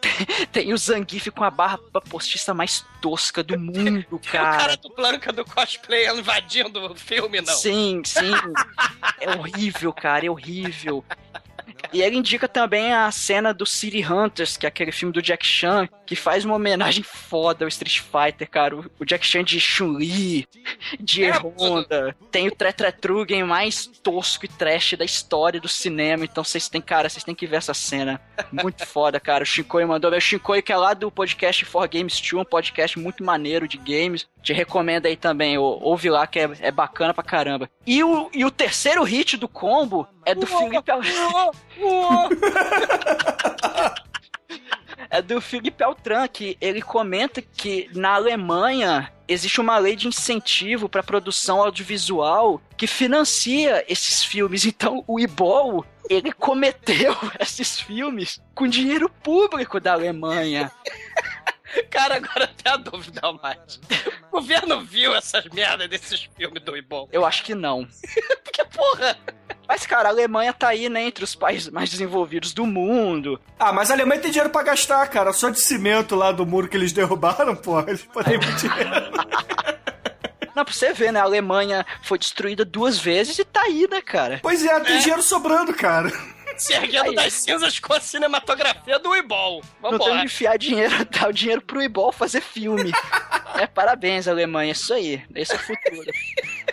Tem, 0.00 0.10
tem- 0.26 0.46
tem 0.52 0.72
o 0.72 0.78
Zangief 0.78 1.30
com 1.30 1.44
a 1.44 1.50
barra 1.50 1.78
postiça 2.08 2.54
mais 2.54 2.84
tosca 3.02 3.42
do 3.42 3.58
mundo, 3.58 4.04
O 4.10 4.18
cara 4.18 4.56
cara. 4.56 4.76
do 4.76 4.88
do 5.32 5.44
cosplay 5.44 6.08
invadindo 6.08 6.80
o 6.92 6.94
filme, 6.96 7.40
não. 7.42 7.52
Sim, 7.54 8.00
sim. 8.04 8.32
É 9.20 9.30
horrível, 9.36 9.92
cara, 9.92 10.24
é 10.26 10.30
horrível. 10.30 11.04
E 11.92 12.02
ele 12.02 12.16
indica 12.16 12.46
também 12.48 12.92
a 12.92 13.10
cena 13.10 13.52
do 13.54 13.64
City 13.66 14.04
Hunters, 14.04 14.56
que 14.56 14.66
é 14.66 14.68
aquele 14.68 14.92
filme 14.92 15.12
do 15.12 15.22
Jack 15.22 15.46
Chan, 15.46 15.88
que 16.06 16.14
faz 16.16 16.44
uma 16.44 16.54
homenagem 16.54 17.02
foda 17.02 17.64
ao 17.64 17.68
Street 17.68 18.00
Fighter, 18.00 18.48
cara. 18.48 18.76
O 18.76 19.04
Jack 19.04 19.24
Chan 19.26 19.42
de 19.44 19.58
Chun-Li, 19.60 20.46
de 21.00 21.24
É, 21.24 21.32
Honda. 21.32 22.14
Tem 22.30 22.48
o 22.48 22.54
Tretretrugen 22.54 23.44
mais 23.44 23.86
tosco 23.86 24.44
e 24.44 24.48
trash 24.48 24.94
da 24.96 25.04
história 25.04 25.60
do 25.60 25.68
cinema. 25.68 26.24
Então 26.24 26.44
vocês 26.44 26.68
têm, 26.68 26.80
cara, 26.80 27.08
vocês 27.08 27.24
têm 27.24 27.34
que 27.34 27.46
ver 27.46 27.56
essa 27.56 27.74
cena. 27.74 28.20
Muito 28.52 28.86
foda, 28.86 29.18
cara. 29.20 29.42
O 29.44 29.46
Shinkoi 29.46 29.84
mandou. 29.84 30.10
O 30.12 30.20
Shinkoi, 30.20 30.62
que 30.62 30.72
é 30.72 30.76
lá 30.76 30.94
do 30.94 31.10
podcast 31.10 31.64
For 31.64 31.88
Games 31.88 32.20
2, 32.20 32.34
um 32.34 32.44
podcast 32.44 32.98
muito 32.98 33.24
maneiro 33.24 33.66
de 33.68 33.76
games. 33.78 34.28
Te 34.42 34.52
recomendo 34.52 35.06
aí 35.06 35.16
também. 35.16 35.58
ou- 35.58 35.80
Ouve 35.82 36.08
lá 36.10 36.26
que 36.26 36.38
é, 36.38 36.50
é 36.60 36.70
bacana 36.70 37.12
pra 37.14 37.22
caramba. 37.24 37.68
E 37.86 38.02
o, 38.04 38.30
e 38.32 38.44
o 38.44 38.50
terceiro 38.50 39.02
hit 39.02 39.36
do 39.36 39.48
combo 39.48 40.06
é 40.24 40.34
do 40.34 40.46
Felipe 40.46 40.90
Al... 40.90 41.00
é 45.10 45.20
do 45.20 45.40
Felipe 45.40 45.82
Altran, 45.82 46.28
que 46.28 46.56
ele 46.60 46.80
comenta 46.80 47.42
que 47.42 47.90
na 47.94 48.14
Alemanha 48.14 49.12
existe 49.26 49.60
uma 49.60 49.78
lei 49.78 49.96
de 49.96 50.08
incentivo 50.08 50.88
para 50.88 51.02
produção 51.02 51.60
audiovisual 51.62 52.60
que 52.76 52.86
financia 52.86 53.84
esses 53.88 54.24
filmes. 54.24 54.64
Então 54.64 55.04
o 55.06 55.18
Ibol, 55.18 55.84
ele 56.08 56.32
cometeu 56.32 57.16
esses 57.38 57.78
filmes 57.80 58.40
com 58.54 58.68
dinheiro 58.68 59.08
público 59.08 59.80
da 59.80 59.92
Alemanha. 59.92 60.70
Cara, 61.90 62.16
agora 62.16 62.46
tem 62.48 62.72
a 62.72 62.76
dúvida 62.76 63.20
mais. 63.42 63.80
O 64.28 64.40
governo 64.40 64.80
viu 64.80 65.14
essas 65.14 65.44
merdas 65.46 65.88
desses 65.88 66.28
filmes 66.36 66.62
do 66.62 66.76
Ibol. 66.76 67.08
Eu 67.12 67.24
acho 67.24 67.44
que 67.44 67.54
não. 67.54 67.86
Porque, 68.44 68.64
porra, 68.64 69.16
Mas, 69.68 69.86
cara, 69.86 70.08
a 70.08 70.12
Alemanha 70.12 70.52
tá 70.52 70.68
aí, 70.68 70.88
né, 70.88 71.02
entre 71.02 71.22
os 71.22 71.34
países 71.34 71.68
mais 71.70 71.88
desenvolvidos 71.90 72.52
do 72.52 72.66
mundo. 72.66 73.40
Ah, 73.58 73.72
mas 73.72 73.90
a 73.90 73.94
Alemanha 73.94 74.20
tem 74.20 74.30
dinheiro 74.30 74.50
pra 74.50 74.62
gastar, 74.64 75.06
cara. 75.08 75.32
Só 75.32 75.48
de 75.50 75.60
cimento 75.60 76.16
lá 76.16 76.32
do 76.32 76.44
muro 76.44 76.68
que 76.68 76.76
eles 76.76 76.92
derrubaram, 76.92 77.54
pô. 77.54 77.78
Eles 77.80 78.02
podem 78.02 78.38
ter 78.40 78.54
dinheiro. 78.56 78.90
Não, 80.56 80.64
pra 80.64 80.74
você 80.74 80.92
ver, 80.92 81.12
né, 81.12 81.20
a 81.20 81.24
Alemanha 81.24 81.86
foi 82.02 82.18
destruída 82.18 82.64
duas 82.64 82.98
vezes 82.98 83.38
e 83.38 83.44
tá 83.44 83.62
aí, 83.62 83.86
né, 83.88 84.02
cara? 84.02 84.40
Pois 84.42 84.64
é, 84.64 84.80
tem 84.80 84.96
É. 84.96 84.98
dinheiro 84.98 85.22
sobrando, 85.22 85.72
cara. 85.72 86.10
se 86.64 86.72
erguendo 86.74 87.10
Aí. 87.10 87.16
das 87.16 87.32
cinzas 87.32 87.78
com 87.78 87.94
a 87.94 88.00
cinematografia 88.00 88.98
do 88.98 89.16
Ibol. 89.16 89.62
Não 89.82 89.90
tem 89.90 89.98
Vambora. 89.98 90.12
onde 90.14 90.24
enfiar 90.26 90.58
dinheiro, 90.58 90.94
dar 91.10 91.28
o 91.28 91.32
dinheiro 91.32 91.62
pro 91.62 91.82
Ibol 91.82 92.12
fazer 92.12 92.40
filme. 92.40 92.92
é, 93.56 93.66
parabéns, 93.66 94.28
Alemanha, 94.28 94.72
isso 94.72 94.92
aí. 94.92 95.22
Esse 95.34 95.52
é 95.52 95.56
o 95.56 95.58
futuro. 95.58 96.10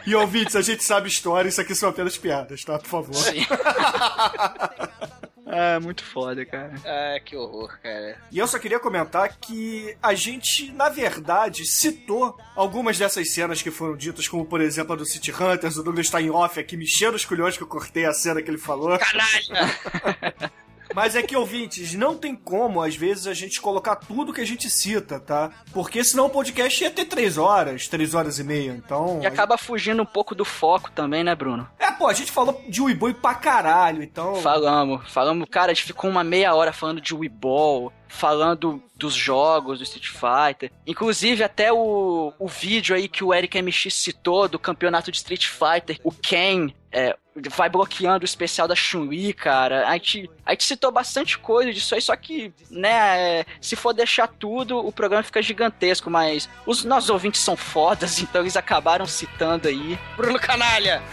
E 0.05 0.15
ouvintes, 0.15 0.55
a 0.55 0.61
gente 0.61 0.83
sabe 0.83 1.07
história, 1.07 1.49
isso 1.49 1.61
aqui 1.61 1.73
são 1.75 1.89
apenas 1.89 2.17
piadas, 2.17 2.63
tá? 2.63 2.77
Por 2.79 2.87
favor. 2.87 3.15
Sim. 3.15 3.45
É, 5.49 5.79
muito 5.79 6.03
foda, 6.03 6.45
cara. 6.45 6.73
Ah, 6.85 7.19
que 7.23 7.35
horror, 7.35 7.77
cara. 7.81 8.17
E 8.31 8.37
eu 8.37 8.47
só 8.47 8.59
queria 8.59 8.79
comentar 8.79 9.37
que 9.37 9.95
a 10.01 10.13
gente, 10.13 10.71
na 10.73 10.89
verdade, 10.89 11.65
citou 11.65 12.37
algumas 12.55 12.97
dessas 12.97 13.33
cenas 13.33 13.61
que 13.61 13.71
foram 13.71 13.95
ditas, 13.95 14.27
como 14.27 14.45
por 14.45 14.59
exemplo 14.61 14.93
a 14.93 14.95
do 14.95 15.05
City 15.05 15.31
Hunters, 15.31 15.77
o 15.77 15.83
Douglas 15.83 16.07
está 16.07 16.21
em 16.21 16.29
off 16.29 16.59
aqui, 16.59 16.75
mexendo 16.75 17.15
os 17.15 17.25
culhões 17.25 17.55
que 17.55 17.63
eu 17.63 17.67
cortei 17.67 18.05
a 18.05 18.13
cena 18.13 18.41
que 18.41 18.49
ele 18.49 18.57
falou. 18.57 18.97
Canalha! 18.97 20.51
Mas 20.97 21.15
é 21.15 21.21
que, 21.21 21.35
ouvintes, 21.35 21.93
não 21.93 22.17
tem 22.17 22.35
como, 22.35 22.81
às 22.81 22.95
vezes, 22.95 23.27
a 23.27 23.33
gente 23.35 23.61
colocar 23.61 23.95
tudo 23.97 24.33
que 24.33 24.41
a 24.41 24.45
gente 24.45 24.67
cita, 24.67 25.19
tá? 25.19 25.51
Porque 25.71 26.03
senão 26.03 26.25
o 26.25 26.29
podcast 26.31 26.83
ia 26.83 26.89
ter 26.89 27.05
três 27.05 27.37
horas, 27.37 27.87
três 27.87 28.15
horas 28.15 28.39
e 28.39 28.43
meia, 28.43 28.71
então... 28.71 29.19
E 29.21 29.27
acaba 29.27 29.59
fugindo 29.59 30.01
um 30.01 30.07
pouco 30.07 30.33
do 30.33 30.43
foco 30.43 30.89
também, 30.89 31.23
né, 31.23 31.35
Bruno? 31.35 31.69
É, 31.77 31.91
pô, 31.91 32.07
a 32.07 32.13
gente 32.13 32.31
falou 32.31 32.59
de 32.67 32.81
Uiboi 32.81 33.13
pra 33.13 33.35
caralho, 33.35 34.01
então... 34.01 34.37
Falamos, 34.37 35.07
falamos, 35.13 35.47
cara, 35.51 35.71
a 35.71 35.75
gente 35.75 35.85
ficou 35.85 36.09
uma 36.09 36.23
meia 36.23 36.55
hora 36.55 36.73
falando 36.73 36.99
de 36.99 37.13
Weeball. 37.13 37.93
Falando 38.07 38.81
dos 38.95 39.13
jogos 39.13 39.79
do 39.79 39.83
Street 39.83 40.07
Fighter. 40.07 40.71
Inclusive, 40.85 41.43
até 41.43 41.71
o, 41.71 42.33
o 42.39 42.47
vídeo 42.47 42.95
aí 42.95 43.07
que 43.07 43.23
o 43.23 43.33
Eric 43.33 43.61
MX 43.61 43.93
citou 43.93 44.47
do 44.47 44.59
campeonato 44.59 45.11
de 45.11 45.17
Street 45.17 45.47
Fighter, 45.47 45.99
o 46.03 46.11
Ken. 46.11 46.69
É, 46.89 47.15
vai 47.49 47.69
bloqueando 47.69 48.23
o 48.23 48.25
especial 48.25 48.67
da 48.67 48.75
Chun-Li, 48.75 49.33
cara. 49.33 49.87
A 49.87 49.93
gente, 49.93 50.29
a 50.45 50.51
gente 50.51 50.63
citou 50.63 50.91
bastante 50.91 51.37
coisa 51.37 51.71
disso 51.71 51.93
aí, 51.93 52.01
só 52.01 52.15
que, 52.15 52.51
né, 52.71 53.39
é, 53.39 53.45
se 53.61 53.75
for 53.75 53.93
deixar 53.93 54.27
tudo, 54.27 54.79
o 54.79 54.91
programa 54.91 55.21
fica 55.21 55.41
gigantesco, 55.41 56.09
mas 56.09 56.49
os 56.65 56.83
nossos 56.83 57.09
ouvintes 57.09 57.41
são 57.41 57.55
fodas, 57.55 58.19
então 58.23 58.41
eles 58.41 58.57
acabaram 58.57 59.05
citando 59.05 59.67
aí. 59.67 59.99
Bruno 60.15 60.39
Canalha! 60.39 61.03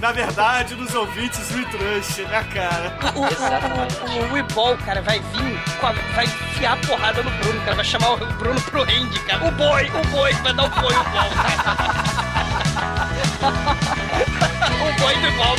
Na 0.00 0.12
verdade, 0.12 0.74
nos 0.76 0.94
ouvintes, 0.94 1.50
o 1.50 1.62
Trush, 1.66 2.18
né, 2.20 2.42
cara? 2.54 2.98
O, 3.14 3.20
o, 3.20 4.22
o, 4.22 4.30
o 4.30 4.32
Weeball, 4.32 4.78
cara, 4.78 4.99
vai 5.02 5.20
vir, 5.20 5.60
vai 6.14 6.24
enfiar 6.24 6.72
a 6.72 6.76
porrada 6.86 7.22
no 7.22 7.30
Bruno, 7.30 7.60
cara. 7.60 7.76
Vai 7.76 7.84
chamar 7.84 8.14
o 8.14 8.16
Bruno 8.16 8.60
pro 8.62 8.82
ringue, 8.84 9.18
cara. 9.20 9.46
O 9.46 9.50
boi, 9.52 9.90
o 9.90 10.06
boi, 10.08 10.32
vai 10.34 10.52
dar 10.52 10.64
o 10.64 10.68
boi, 10.68 10.94
o 10.94 11.04
cara. 11.04 11.30
o 14.80 15.00
boi 15.00 15.14
do 15.16 15.28
igual 15.28 15.56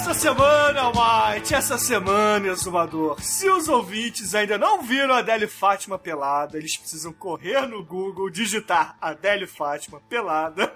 essa 0.00 0.14
semana, 0.14 0.80
Almighty, 0.80 1.54
essa 1.54 1.76
semana, 1.76 2.48
Exumador, 2.48 3.22
se 3.22 3.50
os 3.50 3.68
ouvintes 3.68 4.34
ainda 4.34 4.56
não 4.56 4.80
viram 4.80 5.12
a 5.12 5.18
Adele 5.18 5.46
Fátima 5.46 5.98
pelada, 5.98 6.56
eles 6.56 6.74
precisam 6.74 7.12
correr 7.12 7.66
no 7.66 7.84
Google, 7.84 8.30
digitar 8.30 8.96
Adele 8.98 9.46
Fátima 9.46 10.00
pelada, 10.08 10.72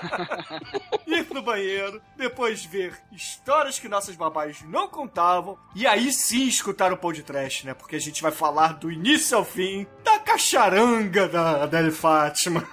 ir 1.06 1.26
no 1.30 1.42
banheiro, 1.42 2.00
depois 2.16 2.64
ver 2.64 2.98
histórias 3.12 3.78
que 3.78 3.86
nossas 3.86 4.16
babás 4.16 4.62
não 4.62 4.88
contavam, 4.88 5.58
e 5.74 5.86
aí 5.86 6.10
sim 6.10 6.48
escutar 6.48 6.90
o 6.90 6.96
podcast, 6.96 7.66
né? 7.66 7.74
Porque 7.74 7.96
a 7.96 8.00
gente 8.00 8.22
vai 8.22 8.32
falar 8.32 8.74
do 8.74 8.90
início 8.90 9.36
ao 9.36 9.44
fim 9.44 9.86
da 10.02 10.18
cacharanga 10.20 11.28
da 11.28 11.64
Adele 11.64 11.90
Fátima. 11.90 12.66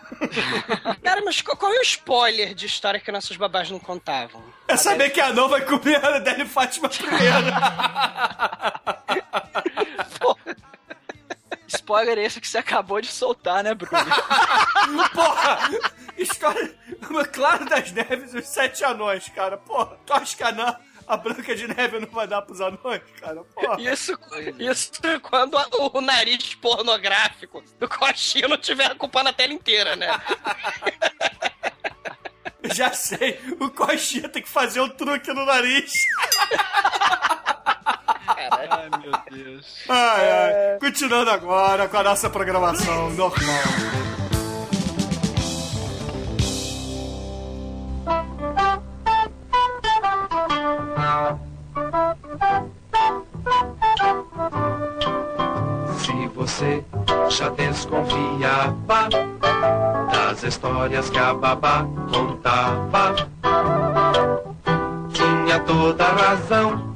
Cara, 1.03 1.21
mas 1.25 1.41
qual, 1.41 1.73
é 1.73 1.79
o 1.79 1.81
spoiler 1.81 2.53
de 2.53 2.65
história 2.65 2.99
que 2.99 3.11
nossos 3.11 3.35
babás 3.35 3.69
não 3.69 3.79
contavam? 3.79 4.41
É 4.67 4.77
saber 4.77 5.09
que 5.11 5.21
a 5.21 5.27
Anão 5.27 5.47
vai 5.47 5.64
comer 5.65 6.03
a 6.03 6.15
Adele 6.17 6.45
Fátima 6.45 6.87
primeiro. 6.89 7.47
Spoiler 11.67 12.17
esse 12.19 12.39
que 12.39 12.47
você 12.47 12.57
acabou 12.59 13.01
de 13.01 13.07
soltar, 13.07 13.63
né, 13.63 13.73
Bruno? 13.73 13.91
Porra! 15.13 15.69
História. 16.17 16.73
Claro 17.33 17.65
das 17.65 17.91
Neves 17.91 18.33
e 18.33 18.37
os 18.37 18.47
sete 18.47 18.83
anões, 18.83 19.27
cara. 19.29 19.57
Porra, 19.57 19.97
tu 20.05 20.13
acha 20.13 20.35
que 20.37 20.43
a, 20.43 20.49
Ana- 20.49 20.79
a 21.07 21.17
Branca 21.17 21.55
de 21.55 21.67
Neve 21.67 21.99
não 21.99 22.07
vai 22.07 22.27
dar 22.27 22.41
pros 22.43 22.61
anões, 22.61 23.01
cara? 23.19 23.43
Porra. 23.43 23.81
Isso, 23.81 24.17
isso 24.59 24.91
quando 25.21 25.57
a- 25.57 25.67
o 25.93 26.01
nariz 26.01 26.55
pornográfico 26.55 27.61
do 27.79 27.87
coxinho 27.89 28.47
não 28.47 28.57
tiver 28.57 28.91
ocupando 28.91 29.29
a 29.29 29.33
tela 29.33 29.53
inteira, 29.53 29.95
né? 29.95 30.07
Já 32.73 32.91
sei, 32.93 33.39
o 33.59 33.69
Coxinha 33.69 34.29
tem 34.29 34.41
que 34.41 34.49
fazer 34.49 34.81
um 34.81 34.89
truque 34.89 35.31
no 35.33 35.45
nariz. 35.45 35.91
Ai, 38.51 38.89
meu 39.01 39.11
Deus. 39.31 39.83
Ai, 39.89 40.31
ai. 40.31 40.79
Continuando 40.79 41.29
agora 41.31 41.87
com 41.87 41.97
a 41.97 42.03
nossa 42.03 42.29
programação 42.29 43.09
normal. 43.11 43.63
Se 55.99 56.27
você 56.29 56.83
já 57.29 57.49
desconfiava 57.49 59.09
histórias 60.45 61.09
que 61.09 61.17
a 61.17 61.33
babá 61.33 61.85
contava, 62.11 63.15
tinha 65.11 65.59
toda 65.61 66.03
razão. 66.03 66.93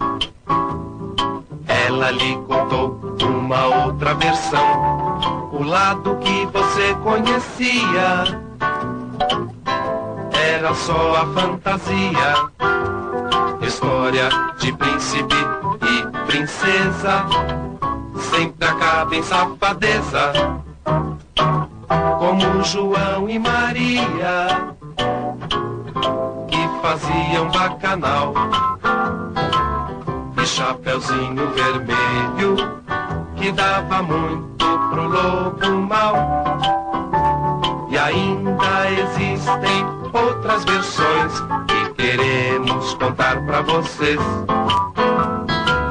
Ela 1.67 2.11
lhe 2.11 2.35
contou 2.47 2.99
uma 3.21 3.85
outra 3.85 4.13
versão, 4.13 5.49
o 5.51 5.63
lado 5.63 6.15
que 6.17 6.45
você 6.47 6.93
conhecia 7.03 8.39
era 10.31 10.73
só 10.75 11.15
a 11.15 11.25
fantasia. 11.33 12.35
História 13.61 14.29
de 14.57 14.71
príncipe 14.73 15.35
e 15.83 16.27
princesa 16.27 17.25
sempre 18.31 18.67
acaba 18.67 19.15
em 19.15 19.23
safadeza. 19.23 20.31
Como 22.39 22.63
João 22.63 23.29
e 23.29 23.37
Maria, 23.37 24.47
que 26.47 26.81
faziam 26.81 27.49
bacanal. 27.51 28.33
E 30.41 30.45
Chapeuzinho 30.45 31.49
Vermelho, 31.51 32.55
que 33.35 33.51
dava 33.51 34.01
muito 34.03 34.65
pro 34.89 35.09
lobo 35.09 35.69
mau. 35.81 36.15
E 37.89 37.97
ainda 37.97 38.89
existem 38.89 39.85
outras 40.13 40.63
versões 40.63 41.33
que 41.67 41.89
queremos 42.01 42.93
contar 42.93 43.45
pra 43.45 43.61
vocês. 43.63 44.19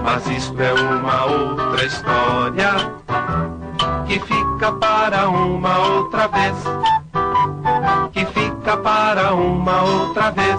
Mas 0.03 0.27
isto 0.29 0.59
é 0.63 0.73
uma 0.73 1.27
outra 1.27 1.85
história 1.85 2.99
fica 4.59 4.73
para 4.73 5.29
uma 5.29 5.79
outra 5.87 6.27
vez. 6.27 6.55
Que 8.13 8.27
fica 8.27 8.77
para 8.77 9.33
uma 9.33 9.83
outra 9.83 10.31
vez. 10.33 10.57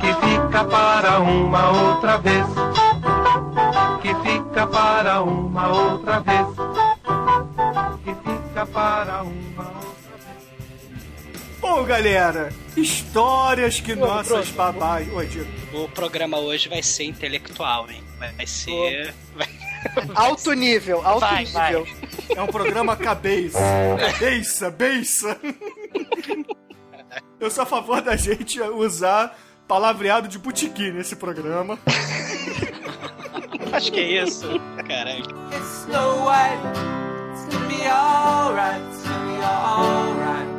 Que 0.00 0.12
fica 0.26 0.64
para 0.64 1.20
uma 1.20 1.70
outra 1.70 2.18
vez. 2.18 2.46
Que 4.02 4.14
fica 4.28 4.66
para 4.66 5.22
uma 5.22 5.68
outra 5.68 6.18
vez. 6.20 6.46
Que 8.04 8.14
fica 8.14 8.66
para 8.66 9.22
uma 9.22 9.62
outra 9.62 10.16
vez. 10.18 11.60
Bom, 11.60 11.84
galera, 11.84 12.52
histórias 12.76 13.78
que 13.80 13.94
nossas 13.94 14.50
babás. 14.50 15.08
Oi, 15.12 15.26
Diego. 15.28 15.84
O 15.84 15.88
programa 15.88 16.38
hoje 16.38 16.68
vai 16.68 16.82
ser 16.82 17.04
intelectual, 17.04 17.88
hein? 17.88 18.02
Vai 18.18 18.32
vai 18.32 18.46
ser. 18.48 19.14
vai- 19.36 19.48
Alto 20.14 20.52
nível, 20.52 21.04
alto 21.04 21.20
Vai, 21.20 21.44
nível. 21.44 21.86
É 22.30 22.42
um 22.42 22.46
programa 22.46 22.96
cabeça. 22.96 23.58
Cabeça, 24.12 24.70
beça. 24.70 25.38
Eu 27.38 27.50
sou 27.50 27.62
a 27.62 27.66
favor 27.66 28.00
da 28.00 28.16
gente 28.16 28.60
usar 28.60 29.36
palavreado 29.66 30.28
de 30.28 30.38
botequim 30.38 30.92
nesse 30.92 31.16
programa. 31.16 31.78
Acho 33.72 33.90
que 33.92 34.00
é 34.00 34.22
isso. 34.24 34.46
Caralho. 34.86 35.24
It's 35.50 35.82
Snow 35.82 36.26
White. 36.26 36.62
It's 37.32 37.54
gonna 37.54 37.68
be 37.68 37.86
alright. 37.86 38.82
It's 38.90 39.02
gonna 39.02 39.26
be 39.26 39.42
alright. 39.42 40.52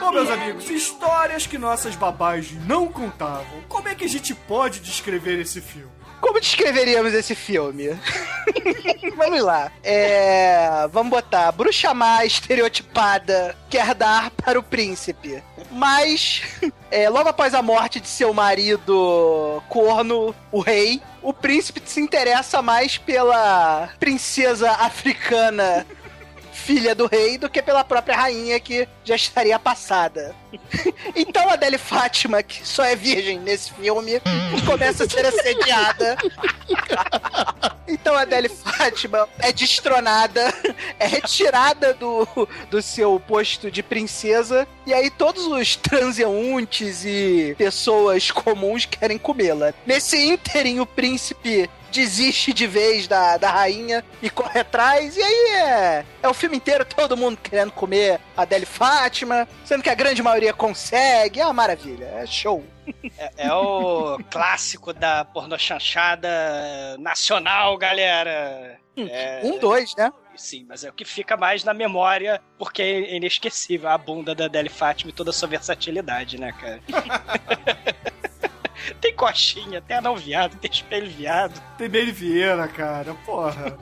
Bom, 0.00 0.12
meus 0.12 0.28
amigos, 0.30 0.68
histórias 0.68 1.46
que 1.46 1.56
nossas 1.56 1.94
babás 1.96 2.52
não 2.66 2.88
contavam. 2.88 3.62
Como 3.68 3.88
é 3.88 3.94
que 3.94 4.04
a 4.04 4.08
gente 4.08 4.34
pode 4.34 4.80
descrever 4.80 5.38
esse 5.40 5.60
filme? 5.60 5.95
Como 6.20 6.40
descreveríamos 6.40 7.12
esse 7.14 7.34
filme? 7.34 7.98
vamos 9.16 9.42
lá. 9.42 9.70
É. 9.82 10.88
Vamos 10.90 11.10
botar. 11.10 11.52
Bruxa 11.52 11.92
má 11.94 12.24
estereotipada 12.24 13.56
quer 13.68 13.94
dar 13.94 14.30
para 14.30 14.58
o 14.58 14.62
príncipe. 14.62 15.42
Mas, 15.70 16.42
é, 16.90 17.08
logo 17.08 17.28
após 17.28 17.54
a 17.54 17.62
morte 17.62 18.00
de 18.00 18.08
seu 18.08 18.32
marido 18.32 19.62
corno, 19.68 20.34
o 20.50 20.60
rei, 20.60 21.02
o 21.22 21.32
príncipe 21.32 21.82
se 21.84 22.00
interessa 22.00 22.62
mais 22.62 22.96
pela 22.96 23.90
princesa 23.98 24.70
africana 24.72 25.86
filha 26.66 26.96
do 26.96 27.06
rei 27.06 27.38
do 27.38 27.48
que 27.48 27.62
pela 27.62 27.84
própria 27.84 28.16
rainha 28.16 28.58
que 28.58 28.88
já 29.04 29.14
estaria 29.14 29.58
passada. 29.58 30.34
Então 31.14 31.48
a 31.48 31.52
Adele 31.52 31.78
Fátima, 31.78 32.42
que 32.42 32.66
só 32.66 32.84
é 32.84 32.96
virgem 32.96 33.38
nesse 33.38 33.72
filme, 33.72 34.20
começa 34.66 35.04
a 35.04 35.08
ser 35.08 35.24
assediada. 35.24 36.16
Então 37.86 38.14
a 38.14 38.22
Adele 38.22 38.48
Fátima 38.48 39.28
é 39.38 39.52
destronada, 39.52 40.52
é 40.98 41.06
retirada 41.06 41.94
do, 41.94 42.26
do 42.70 42.82
seu 42.82 43.20
posto 43.20 43.70
de 43.70 43.82
princesa, 43.82 44.66
e 44.84 44.92
aí 44.92 45.10
todos 45.10 45.46
os 45.46 45.76
transeuntes 45.76 47.04
e 47.04 47.54
pessoas 47.56 48.30
comuns 48.30 48.84
querem 48.84 49.18
comê-la. 49.18 49.72
Nesse 49.86 50.16
ínterim, 50.16 50.80
o 50.80 50.86
príncipe 50.86 51.70
desiste 51.96 52.52
de 52.52 52.66
vez 52.66 53.08
da, 53.08 53.36
da 53.36 53.50
rainha 53.50 54.04
e 54.22 54.28
corre 54.30 54.60
atrás. 54.60 55.16
E 55.16 55.22
aí 55.22 55.50
é, 55.54 56.04
é 56.22 56.28
o 56.28 56.34
filme 56.34 56.56
inteiro 56.56 56.84
todo 56.84 57.16
mundo 57.16 57.38
querendo 57.42 57.72
comer 57.72 58.20
a 58.36 58.42
Adele 58.42 58.66
Fátima, 58.66 59.48
sendo 59.64 59.82
que 59.82 59.90
a 59.90 59.94
grande 59.94 60.22
maioria 60.22 60.52
consegue. 60.52 61.40
É 61.40 61.44
uma 61.44 61.52
maravilha, 61.52 62.04
é 62.04 62.26
show. 62.26 62.64
É, 63.18 63.46
é 63.48 63.52
o 63.52 64.18
clássico 64.30 64.92
da 64.92 65.24
pornochanchada 65.24 66.96
nacional, 66.98 67.76
galera. 67.76 68.78
É, 68.96 69.40
Um, 69.42 69.58
dois, 69.58 69.94
né? 69.96 70.12
Sim, 70.36 70.66
mas 70.68 70.84
é 70.84 70.90
o 70.90 70.92
que 70.92 71.04
fica 71.04 71.36
mais 71.36 71.64
na 71.64 71.72
memória, 71.72 72.42
porque 72.58 72.82
é 72.82 73.16
inesquecível 73.16 73.88
a 73.88 73.96
bunda 73.96 74.34
da 74.34 74.44
Adele 74.44 74.68
Fátima 74.68 75.10
e 75.10 75.14
toda 75.14 75.30
a 75.30 75.32
sua 75.32 75.48
versatilidade, 75.48 76.38
né, 76.38 76.52
cara? 76.52 76.80
tem 78.94 79.14
coxinha, 79.14 79.80
tem 79.80 79.96
anão 79.96 80.16
viado, 80.16 80.56
tem 80.56 80.70
espelho 80.70 81.10
viado. 81.10 81.60
Tem 81.78 81.88
Beli 81.88 82.12
Vieira, 82.12 82.66
cara, 82.68 83.14
porra. 83.24 83.76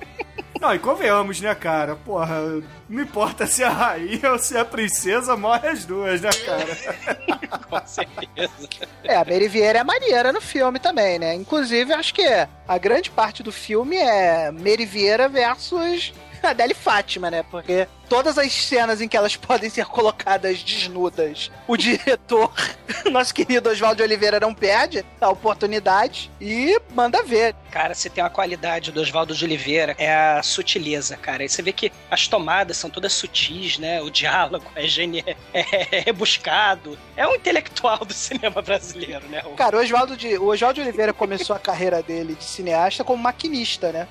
Não, 0.61 0.75
e 0.75 0.79
convenhamos, 0.79 1.40
né, 1.40 1.55
cara? 1.55 1.97
Porra, 1.97 2.40
não 2.88 3.03
importa 3.03 3.47
se 3.47 3.62
é 3.62 3.67
a 3.67 3.71
rainha 3.71 4.33
ou 4.33 4.38
se 4.38 4.57
é 4.57 4.61
a 4.61 4.64
princesa, 4.64 5.37
morre 5.37 5.69
as 5.69 5.85
duas, 5.85 6.21
né, 6.21 6.31
cara? 6.33 7.59
Com 7.69 7.87
certeza. 7.87 8.69
É, 9.03 9.17
a 9.17 9.25
Mary 9.25 9.49
Vieira 9.49 9.81
é 9.81 9.85
maneira 9.85 10.33
no 10.33 10.40
filme 10.40 10.79
também, 10.79 11.19
né? 11.19 11.35
Inclusive, 11.35 11.93
acho 11.93 12.14
que 12.14 12.25
a 12.67 12.79
grande 12.79 13.11
parte 13.11 13.43
do 13.43 13.53
filme 13.53 13.97
é 13.97 14.51
Mary 14.51 14.87
Vieira 14.87 15.29
versus 15.29 16.14
Adele 16.50 16.74
Fátima, 16.74 17.30
né? 17.30 17.42
Porque 17.50 17.87
todas 18.09 18.38
as 18.38 18.52
cenas 18.52 19.00
em 19.00 19.09
que 19.09 19.16
elas 19.16 19.37
podem 19.37 19.68
ser 19.70 19.87
colocadas 19.87 20.62
desnudas, 20.62 21.50
o 21.66 21.76
diretor, 21.76 22.52
nosso 23.11 23.35
querido 23.35 23.70
Oswaldo 23.70 24.02
Oliveira, 24.02 24.38
não 24.40 24.54
perde 24.54 25.04
a 25.20 25.28
oportunidade 25.28 26.30
e 26.40 26.80
manda 26.94 27.22
ver. 27.22 27.54
Cara, 27.70 27.94
você 27.94 28.09
tem 28.09 28.22
uma 28.22 28.30
qualidade 28.30 28.92
do 28.92 29.00
Oswaldo 29.00 29.35
de 29.35 29.44
Oliveira, 29.44 29.96
é 29.98 30.14
a 30.14 30.42
sutileza, 30.42 31.16
cara. 31.16 31.44
E 31.44 31.48
você 31.48 31.61
vê 31.62 31.72
que 31.72 31.90
as 32.11 32.28
tomadas 32.28 32.76
são 32.76 32.88
todas 32.88 33.12
sutis, 33.12 33.78
né? 33.78 34.00
O 34.00 34.11
diálogo 34.11 34.66
é, 34.76 34.87
geni... 34.87 35.24
é 35.52 36.00
rebuscado. 36.04 36.98
É 37.16 37.26
um 37.26 37.35
intelectual 37.35 38.04
do 38.04 38.12
cinema 38.12 38.62
brasileiro, 38.62 39.26
né? 39.28 39.42
Cara, 39.57 39.76
o 39.76 39.80
Oswaldo 39.80 40.16
de, 40.16 40.38
o 40.38 40.46
Oswaldo 40.46 40.74
de 40.74 40.83
Oliveira 40.83 41.12
começou 41.12 41.57
a 41.57 41.59
carreira 41.59 42.02
dele 42.02 42.35
de 42.35 42.44
cineasta 42.44 43.02
como 43.02 43.22
maquinista, 43.22 43.90
né? 43.92 44.09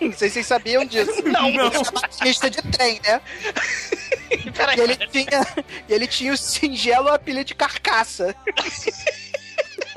Não 0.00 0.12
sei 0.12 0.28
se 0.28 0.34
vocês 0.34 0.46
sabiam 0.46 0.84
disso. 0.84 1.22
Não, 1.24 1.48
Ele 1.48 1.58
era 1.60 1.70
maquinista 1.92 2.48
de 2.50 2.62
trem, 2.70 3.00
né? 3.04 3.20
Peraí, 4.56 4.78
E 4.78 4.80
ele 4.80 4.96
tinha, 4.96 5.46
e 5.88 5.92
ele 5.92 6.06
tinha 6.06 6.32
o 6.32 6.36
singelo 6.36 7.08
apelido 7.08 7.44
de 7.46 7.54
carcaça. 7.54 8.34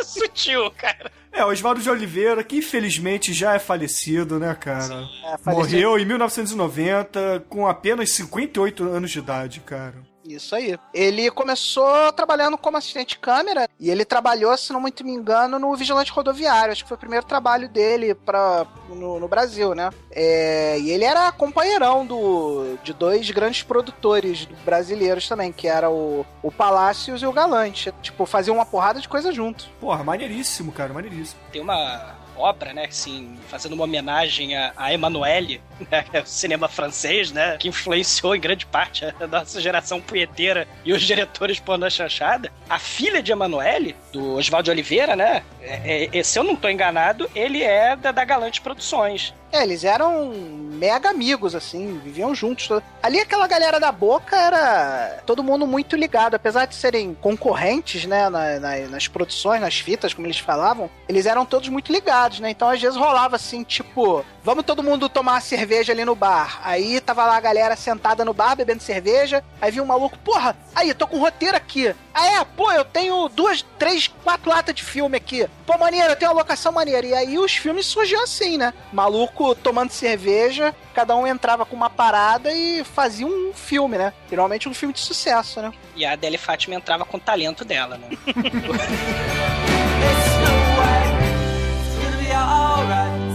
sutil, 0.04 0.72
cara. 0.72 1.12
É, 1.32 1.44
o 1.46 1.50
Oswaldo 1.50 1.82
de 1.82 1.89
Oliveira, 1.89 2.44
que 2.44 2.58
infelizmente 2.58 3.34
já 3.34 3.54
é 3.54 3.60
falecido, 3.60 4.39
né, 4.39 4.56
cara? 4.60 5.08
É, 5.34 5.38
faleceu- 5.38 5.54
Morreu 5.54 6.00
em 6.00 6.06
1990 6.06 7.46
com 7.48 7.68
apenas 7.68 8.12
58 8.13 8.84
anos 8.84 9.12
de 9.12 9.20
idade, 9.20 9.60
cara. 9.62 9.96
Isso 10.36 10.56
aí. 10.56 10.78
Ele 10.94 11.30
começou 11.32 12.12
trabalhando 12.13 12.58
como 12.58 12.78
assistente 12.78 13.10
de 13.10 13.20
câmera 13.20 13.68
e 13.80 13.89
ele 13.89 14.06
trabalhou, 14.06 14.56
se 14.58 14.72
não 14.72 14.82
muito 14.82 15.04
me 15.04 15.12
engano, 15.12 15.58
no 15.60 15.76
Vigilante 15.76 16.12
Rodoviário. 16.12 16.72
Acho 16.72 16.84
que 16.84 16.88
foi 16.88 16.98
o 16.98 17.00
primeiro 17.00 17.26
trabalho 17.26 17.68
dele 17.68 18.13
pra, 18.13 18.65
no, 18.89 19.20
no 19.20 19.28
Brasil, 19.28 19.74
né? 19.74 19.89
É, 20.12 20.80
e 20.80 20.92
ele 20.92 21.04
era 21.04 21.32
companheirão 21.32 22.06
do, 22.06 22.78
de 22.84 22.94
dois 22.94 23.30
grandes 23.32 23.63
produtores 23.63 24.46
brasileiros 24.65 25.28
também, 25.28 25.52
que 25.52 25.68
era 25.68 25.89
o, 25.89 26.26
o 26.44 26.52
Palácios 26.52 27.22
e 27.22 27.26
o 27.26 27.34
Galante. 27.34 27.94
Tipo, 28.02 28.26
faziam 28.26 28.56
uma 28.56 28.65
porrada 28.65 29.00
de 29.00 29.10
coisa 29.10 29.32
junto. 29.32 29.70
Porra, 29.80 30.04
maneiríssimo, 30.04 30.72
cara, 30.72 30.94
maneiríssimo. 30.94 31.39
Tem 31.52 31.62
uma 31.62 32.19
obra, 32.39 32.73
né, 32.73 32.86
assim, 32.86 33.38
fazendo 33.47 33.73
uma 33.73 33.84
homenagem 33.84 34.56
a, 34.56 34.73
a 34.75 34.93
Emanuele, 34.93 35.62
né, 35.91 36.06
é 36.13 36.21
o 36.21 36.25
cinema 36.25 36.67
francês, 36.67 37.32
né, 37.32 37.58
que 37.58 37.67
influenciou 37.67 38.36
em 38.36 38.39
grande 38.39 38.65
parte 38.65 39.06
a 39.06 39.13
nossa 39.28 39.62
geração 39.62 39.99
punheteira 39.99 40.67
e 40.86 40.93
os 40.93 41.02
diretores 41.02 41.60
pornô 41.60 41.89
chanchada. 41.89 42.52
A 42.69 42.80
filha 42.80 43.21
de 43.21 43.32
Emanuele, 43.32 43.95
do 44.12 44.36
Oswaldo 44.36 44.72
Oliveira, 44.72 45.15
né, 45.15 45.43
é- 45.62 46.10
é- 46.17 46.24
se 46.24 46.38
eu 46.39 46.43
não 46.43 46.56
tô 46.56 46.67
enganado, 46.69 47.30
ele 47.36 47.62
é 47.63 47.95
da, 47.95 48.12
da 48.12 48.26
Galante 48.26 48.60
Produções. 48.62 49.34
É, 49.52 49.63
eles 49.63 49.84
eram 49.84 50.32
mega 50.34 51.10
amigos, 51.10 51.56
assim, 51.56 52.00
viviam 52.04 52.34
juntos. 52.36 52.69
Ali 53.02 53.19
aquela 53.19 53.48
galera 53.48 53.80
da 53.80 53.91
boca 53.91 54.36
era 54.36 55.22
todo 55.26 55.43
mundo 55.43 55.65
muito 55.65 55.95
ligado, 55.95 56.36
apesar 56.36 56.65
de 56.65 56.76
serem 56.76 57.15
concorrentes, 57.19 58.06
né, 58.06 58.30
na- 58.30 58.60
na- 58.60 58.78
nas 58.88 59.08
produções, 59.08 59.60
nas 59.60 59.80
fitas, 59.80 60.13
como 60.13 60.28
eles 60.28 60.38
falavam, 60.39 60.89
eles 61.08 61.26
eram 61.26 61.45
todos 61.45 61.67
muito 61.69 61.91
ligados, 61.91 62.39
né? 62.39 62.52
Então 62.52 62.69
às 62.69 62.80
vezes 62.80 62.95
rolava 62.98 63.36
assim, 63.38 63.63
tipo, 63.63 64.24
vamos 64.50 64.66
todo 64.66 64.82
mundo 64.82 65.08
tomar 65.08 65.34
uma 65.34 65.42
cerveja 65.42 65.94
ali 65.94 66.04
no 66.04 66.16
bar. 66.16 66.60
Aí 66.64 67.00
tava 67.00 67.24
lá 67.24 67.38
a 67.38 67.40
galera 67.40 67.76
sentada 67.76 68.26
no 68.26 68.34
bar 68.34 68.56
bebendo 68.56 68.82
cerveja, 68.82 69.44
aí 69.62 69.70
vinha 69.70 69.84
um 69.84 69.86
maluco, 69.86 70.18
porra, 70.18 70.58
aí, 70.74 70.92
tô 70.92 71.06
com 71.06 71.18
um 71.18 71.20
roteiro 71.20 71.56
aqui. 71.56 71.94
Ah, 72.12 72.26
é, 72.26 72.44
pô, 72.44 72.72
eu 72.72 72.84
tenho 72.84 73.30
duas, 73.30 73.64
três, 73.78 74.08
quatro 74.08 74.50
latas 74.50 74.74
de 74.74 74.84
filme 74.84 75.16
aqui. 75.16 75.48
Pô, 75.68 75.78
maneiro, 75.78 76.10
eu 76.10 76.16
tenho 76.16 76.32
uma 76.32 76.40
locação 76.40 76.72
maneira. 76.72 77.06
E 77.06 77.14
aí 77.14 77.38
os 77.38 77.58
filmes 77.58 77.86
surgiam 77.86 78.24
assim, 78.24 78.58
né? 78.58 78.74
Maluco 78.92 79.54
tomando 79.54 79.92
cerveja, 79.92 80.74
cada 80.96 81.16
um 81.16 81.28
entrava 81.28 81.64
com 81.64 81.76
uma 81.76 81.92
parada 81.92 82.52
e 82.52 82.84
fazia 82.84 83.28
um 83.28 83.54
filme, 83.54 84.00
né? 84.00 84.12
Geralmente 84.32 84.68
um 84.68 84.74
filme 84.74 84.96
de 84.96 85.00
sucesso, 85.00 85.62
né? 85.62 85.72
E 85.96 86.04
a 86.04 86.14
Adele 86.14 86.40
Fátima 86.40 86.74
entrava 86.74 87.06
com 87.06 87.18
o 87.18 87.22
talento 87.22 87.64
dela, 87.64 88.00
né? 88.00 88.10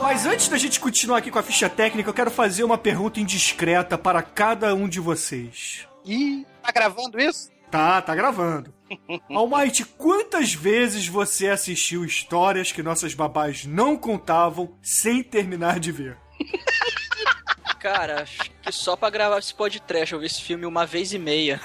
Mas 0.00 0.24
antes 0.24 0.48
da 0.48 0.56
gente 0.56 0.80
continuar 0.80 1.18
aqui 1.18 1.30
com 1.30 1.38
a 1.38 1.42
ficha 1.42 1.68
técnica, 1.68 2.08
eu 2.08 2.14
quero 2.14 2.30
fazer 2.30 2.64
uma 2.64 2.78
pergunta 2.78 3.20
indiscreta 3.20 3.98
para 3.98 4.22
cada 4.22 4.74
um 4.74 4.88
de 4.88 4.98
vocês. 4.98 5.86
Ih, 6.04 6.46
tá 6.62 6.72
gravando 6.72 7.20
isso? 7.20 7.50
Tá, 7.70 8.00
tá 8.00 8.14
gravando. 8.14 8.74
Almighty, 9.30 9.84
quantas 9.84 10.54
vezes 10.54 11.06
você 11.06 11.48
assistiu 11.48 12.04
histórias 12.04 12.72
que 12.72 12.82
nossas 12.82 13.14
babás 13.14 13.64
não 13.66 13.96
contavam 13.96 14.72
sem 14.82 15.22
terminar 15.22 15.78
de 15.78 15.92
ver? 15.92 16.16
Cara, 17.78 18.22
acho 18.22 18.50
que 18.62 18.72
só 18.72 18.96
pra 18.96 19.08
gravar 19.10 19.38
esse 19.38 19.54
podcast 19.54 20.12
eu 20.12 20.20
vi 20.20 20.26
esse 20.26 20.42
filme 20.42 20.66
uma 20.66 20.84
vez 20.84 21.12
e 21.12 21.18
meia. 21.18 21.60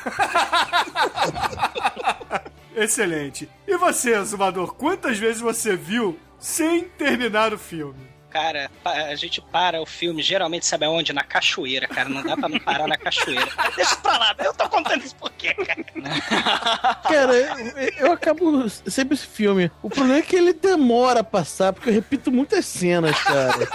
Excelente. 2.76 3.50
E 3.67 3.78
você, 3.78 4.21
Zumador, 4.24 4.76
quantas 4.76 5.17
vezes 5.17 5.41
você 5.41 5.76
viu 5.76 6.19
sem 6.38 6.84
terminar 6.84 7.54
o 7.54 7.58
filme? 7.58 8.14
Cara, 8.36 8.69
a 8.84 9.15
gente 9.15 9.39
para 9.39 9.82
o 9.82 9.86
filme, 9.86 10.21
geralmente 10.21 10.65
sabe 10.65 10.84
aonde? 10.84 11.13
Na 11.13 11.24
cachoeira, 11.24 11.88
cara. 11.88 12.10
Não 12.10 12.21
dá 12.21 12.36
pra 12.36 12.50
não 12.50 12.60
parar 12.60 12.86
na 12.86 12.98
cachoeira. 12.98 13.48
Deixa 13.78 13.95
pra 13.95 14.17
lá, 14.17 14.36
eu 14.39 14.54
tô 14.54 14.67
contando 14.67 15.06
isso 15.06 15.15
por 15.15 15.32
quê, 15.32 15.54
cara? 15.54 15.86
Cara, 17.04 17.34
eu, 17.34 18.08
eu 18.08 18.12
acabo 18.12 18.69
sempre 18.69 19.15
esse 19.15 19.26
filme. 19.26 19.71
O 19.82 19.89
problema 19.89 20.19
é 20.19 20.21
que 20.21 20.36
ele 20.36 20.52
demora 20.52 21.21
a 21.21 21.24
passar, 21.24 21.71
porque 21.71 21.89
eu 21.89 21.93
repito 21.93 22.30
muitas 22.30 22.65
cenas, 22.65 23.17
cara. 23.24 23.69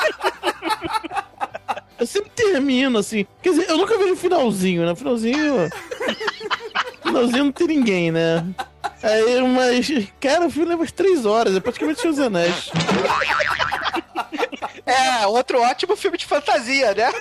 Eu 1.99 2.07
sempre 2.07 2.29
termino 2.29 2.99
assim. 2.99 3.27
Quer 3.43 3.51
dizer, 3.51 3.71
eu 3.71 3.79
nunca 3.79 3.97
vejo 3.97 4.13
o 4.13 4.17
finalzinho, 4.17 4.85
né? 4.85 4.95
Finalzinho. 4.95 5.71
finalzinho 7.03 7.45
não 7.45 7.53
tem 7.53 7.67
ninguém, 7.67 8.13
né? 8.13 8.45
Aí, 9.03 9.41
mas. 9.43 9.91
Cara, 10.21 10.47
o 10.47 10.51
filme 10.51 10.69
leva 10.69 10.83
umas 10.83 10.93
três 10.93 11.25
horas, 11.25 11.57
é 11.57 11.61
praticamente 11.61 12.03
Seus 12.03 12.19
Anéis. 12.19 12.71
É, 14.91 15.27
outro 15.27 15.61
ótimo 15.63 15.95
filme 15.95 16.19
de 16.19 16.27
fantasia, 16.27 16.93
né? 16.95 17.13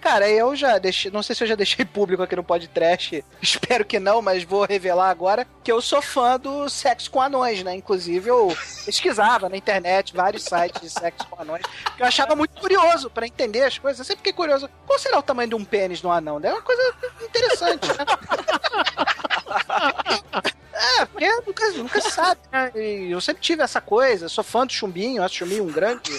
Cara, 0.00 0.28
eu 0.28 0.54
já 0.54 0.76
deixei, 0.78 1.10
não 1.10 1.22
sei 1.22 1.34
se 1.34 1.42
eu 1.42 1.48
já 1.48 1.54
deixei 1.54 1.84
público 1.86 2.22
aqui 2.22 2.36
no 2.36 2.44
podcast, 2.44 3.24
espero 3.40 3.82
que 3.84 3.98
não, 3.98 4.20
mas 4.20 4.44
vou 4.44 4.66
revelar 4.66 5.08
agora 5.08 5.46
que 5.64 5.72
eu 5.72 5.80
sou 5.80 6.02
fã 6.02 6.38
do 6.38 6.68
sexo 6.68 7.10
com 7.10 7.20
anões, 7.20 7.62
né? 7.62 7.74
Inclusive 7.74 8.28
eu 8.28 8.54
pesquisava 8.84 9.48
na 9.48 9.56
internet 9.56 10.14
vários 10.14 10.44
sites 10.44 10.82
de 10.82 10.90
sexo 10.90 11.26
com 11.28 11.40
anões, 11.40 11.62
que 11.96 12.02
eu 12.02 12.06
achava 12.06 12.36
muito 12.36 12.60
curioso 12.60 13.08
pra 13.08 13.26
entender 13.26 13.64
as 13.64 13.78
coisas. 13.78 13.98
Eu 14.00 14.04
sempre 14.04 14.18
fiquei 14.18 14.32
curioso, 14.34 14.68
qual 14.86 14.98
será 14.98 15.18
o 15.18 15.22
tamanho 15.22 15.48
de 15.48 15.54
um 15.54 15.64
pênis 15.64 16.00
de 16.00 16.06
um 16.06 16.12
anão? 16.12 16.38
É 16.42 16.52
uma 16.52 16.62
coisa 16.62 16.94
interessante, 17.22 17.88
né? 17.88 18.04
É, 20.80 21.04
porque 21.04 21.30
nunca, 21.46 21.70
nunca 21.72 22.00
se 22.00 22.10
sabe, 22.10 22.40
né? 22.50 22.72
E 22.74 23.10
eu 23.10 23.20
sempre 23.20 23.42
tive 23.42 23.62
essa 23.62 23.82
coisa, 23.82 24.30
sou 24.30 24.42
fã 24.42 24.66
do 24.66 24.72
Chumbinho, 24.72 25.22
acho 25.22 25.34
Chumbinho 25.34 25.64
um 25.64 25.70
grande. 25.70 26.10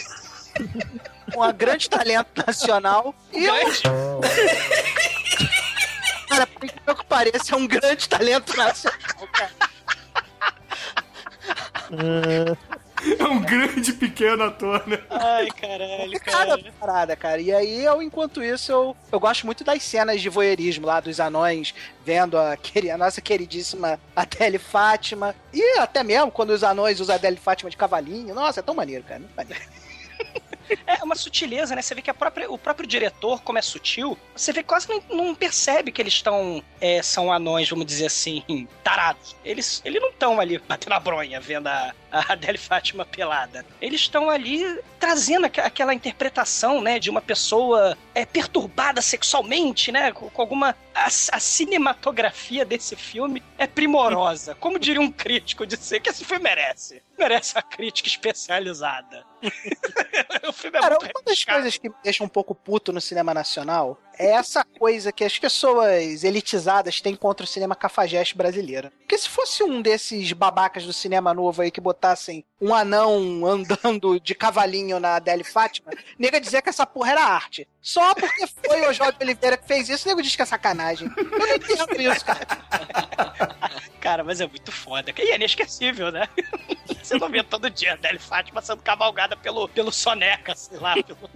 Um 1.33 1.53
grande 1.53 1.89
talento 1.89 2.43
nacional. 2.45 3.15
E 3.31 3.45
eu. 3.45 3.55
Cara, 6.27 6.47
por 6.47 6.63
incrível 6.63 6.95
que 6.95 7.05
pareça, 7.05 7.55
é 7.55 7.57
um 7.57 7.67
grande 7.67 8.07
talento 8.07 8.55
nacional, 8.55 9.27
cara. 9.33 9.51
É 13.19 13.23
um 13.23 13.41
grande 13.41 13.91
pequeno 13.93 14.43
ator, 14.43 14.87
né? 14.87 14.99
Ai, 15.09 15.47
caralho, 15.49 16.19
Cada 16.21 16.71
parada, 16.79 17.15
cara. 17.15 17.41
E 17.41 17.51
aí, 17.51 17.83
eu, 17.83 18.01
enquanto 18.01 18.43
isso, 18.43 18.71
eu, 18.71 18.95
eu 19.11 19.19
gosto 19.19 19.45
muito 19.45 19.63
das 19.63 19.83
cenas 19.83 20.21
de 20.21 20.29
voyeurismo 20.29 20.85
lá, 20.85 20.99
dos 20.99 21.19
anões 21.19 21.73
vendo 22.05 22.37
a, 22.37 22.53
a 22.53 22.97
nossa 22.97 23.19
queridíssima 23.19 23.99
Adele 24.15 24.57
Fátima. 24.57 25.35
E 25.51 25.79
até 25.79 26.03
mesmo 26.03 26.31
quando 26.31 26.51
os 26.51 26.63
anões 26.63 26.99
usam 26.99 27.15
a 27.15 27.17
Adele 27.17 27.37
Fátima 27.37 27.69
de 27.69 27.77
cavalinho. 27.77 28.35
Nossa, 28.35 28.59
é 28.59 28.63
tão 28.63 28.75
maneiro, 28.75 29.03
cara. 29.03 29.19
Muito 29.19 29.35
maneiro. 29.35 29.61
É 30.85 31.03
uma 31.03 31.15
sutileza, 31.15 31.75
né? 31.75 31.81
Você 31.81 31.95
vê 31.95 32.01
que 32.01 32.11
própria- 32.13 32.51
o 32.51 32.57
próprio 32.57 32.87
diretor, 32.87 33.41
como 33.41 33.57
é 33.57 33.61
sutil, 33.61 34.17
você 34.35 34.51
vê 34.53 34.63
quase 34.63 34.87
não, 34.89 35.01
não 35.09 35.35
percebe 35.35 35.91
que 35.91 36.01
eles 36.01 36.13
estão. 36.13 36.63
é, 36.79 37.01
são 37.01 37.31
anões, 37.31 37.69
vamos 37.69 37.85
dizer 37.85 38.07
assim, 38.07 38.43
tarados. 38.83 39.35
Eles, 39.45 39.81
eles 39.85 40.01
não 40.01 40.09
estão 40.09 40.39
ali 40.39 40.57
batendo 40.59 40.93
a 40.93 40.99
bronha, 40.99 41.39
vendo 41.39 41.67
a, 41.67 41.93
a 42.29 42.33
Adele 42.33 42.57
Fátima 42.57 43.05
pelada. 43.05 43.65
Eles 43.81 44.01
estão 44.01 44.29
ali 44.29 44.79
trazendo 44.99 45.45
aquela 45.45 45.93
interpretação, 45.93 46.81
né, 46.81 46.99
de 46.99 47.09
uma 47.09 47.21
pessoa 47.21 47.97
é, 48.13 48.25
perturbada 48.25 49.01
sexualmente, 49.01 49.91
né? 49.91 50.11
Com, 50.11 50.29
alguma. 50.41 50.75
A, 50.93 51.05
a 51.05 51.39
cinematografia 51.39 52.65
desse 52.65 52.95
filme 52.95 53.41
é 53.57 53.65
primorosa. 53.65 54.53
Como 54.55 54.77
diria 54.77 55.01
um 55.01 55.11
crítico 55.11 55.65
dizer 55.65 56.01
que 56.01 56.09
esse 56.09 56.25
filme 56.25 56.43
merece. 56.43 57.01
Merece 57.17 57.57
a 57.57 57.61
crítica 57.61 58.09
especializada. 58.09 59.25
o 60.47 60.51
filme 60.51 60.77
é 60.77 60.81
Cara, 60.81 60.97
muito 60.99 61.11
uma 61.15 61.23
das 61.25 61.43
coisas 61.43 61.77
que 61.77 61.89
me 61.89 61.95
deixa 62.03 62.23
um 62.23 62.27
pouco 62.27 62.53
puto 62.53 62.91
no 62.91 62.99
cinema 62.99 63.33
nacional 63.33 63.97
é 64.17 64.31
essa 64.31 64.63
coisa 64.63 65.11
que 65.11 65.23
as 65.23 65.37
pessoas 65.37 66.23
elitizadas 66.23 67.01
têm 67.01 67.15
contra 67.15 67.43
o 67.43 67.47
cinema 67.47 67.75
cafajeste 67.75 68.37
brasileiro. 68.37 68.91
Porque 68.99 69.17
se 69.17 69.29
fosse 69.29 69.63
um 69.63 69.81
desses 69.81 70.31
babacas 70.33 70.85
do 70.85 70.93
cinema 70.93 71.33
novo 71.33 71.61
aí 71.61 71.71
que 71.71 71.81
botassem 71.81 72.45
um 72.59 72.73
anão 72.73 73.45
andando 73.45 74.19
de 74.19 74.35
cavalinho 74.35 74.99
na 74.99 75.15
Adele 75.15 75.43
Fátima, 75.43 75.91
nega 76.17 76.39
dizer 76.39 76.61
que 76.61 76.69
essa 76.69 76.85
porra 76.85 77.11
era 77.11 77.23
arte. 77.23 77.67
Só 77.81 78.13
porque 78.13 78.45
foi 78.47 78.87
o 78.87 78.93
Jorge 78.93 79.17
Oliveira 79.19 79.57
que 79.57 79.67
fez 79.67 79.89
isso, 79.89 80.07
nego 80.07 80.21
diz 80.21 80.35
que 80.35 80.41
é 80.41 80.45
sacanagem. 80.45 81.11
Eu 81.17 81.39
não 81.39 81.55
entendo 81.55 82.01
isso, 82.01 82.23
cara. 82.23 82.45
Cara, 83.99 84.23
mas 84.23 84.39
é 84.39 84.47
muito 84.47 84.71
foda. 84.71 85.11
E 85.17 85.31
é 85.31 85.35
inesquecível, 85.35 86.11
né? 86.11 86.27
Você 87.01 87.17
não 87.17 87.29
vê 87.29 87.43
todo 87.43 87.69
dia 87.69 87.91
a 87.91 87.93
Adele 87.93 88.19
Fátima 88.19 88.61
sendo 88.61 88.81
cavalgada 88.81 89.35
pelo, 89.35 89.67
pelo 89.67 89.91
Soneca, 89.91 90.55
sei 90.55 90.77
lá. 90.77 90.95
Pelo... 90.95 91.29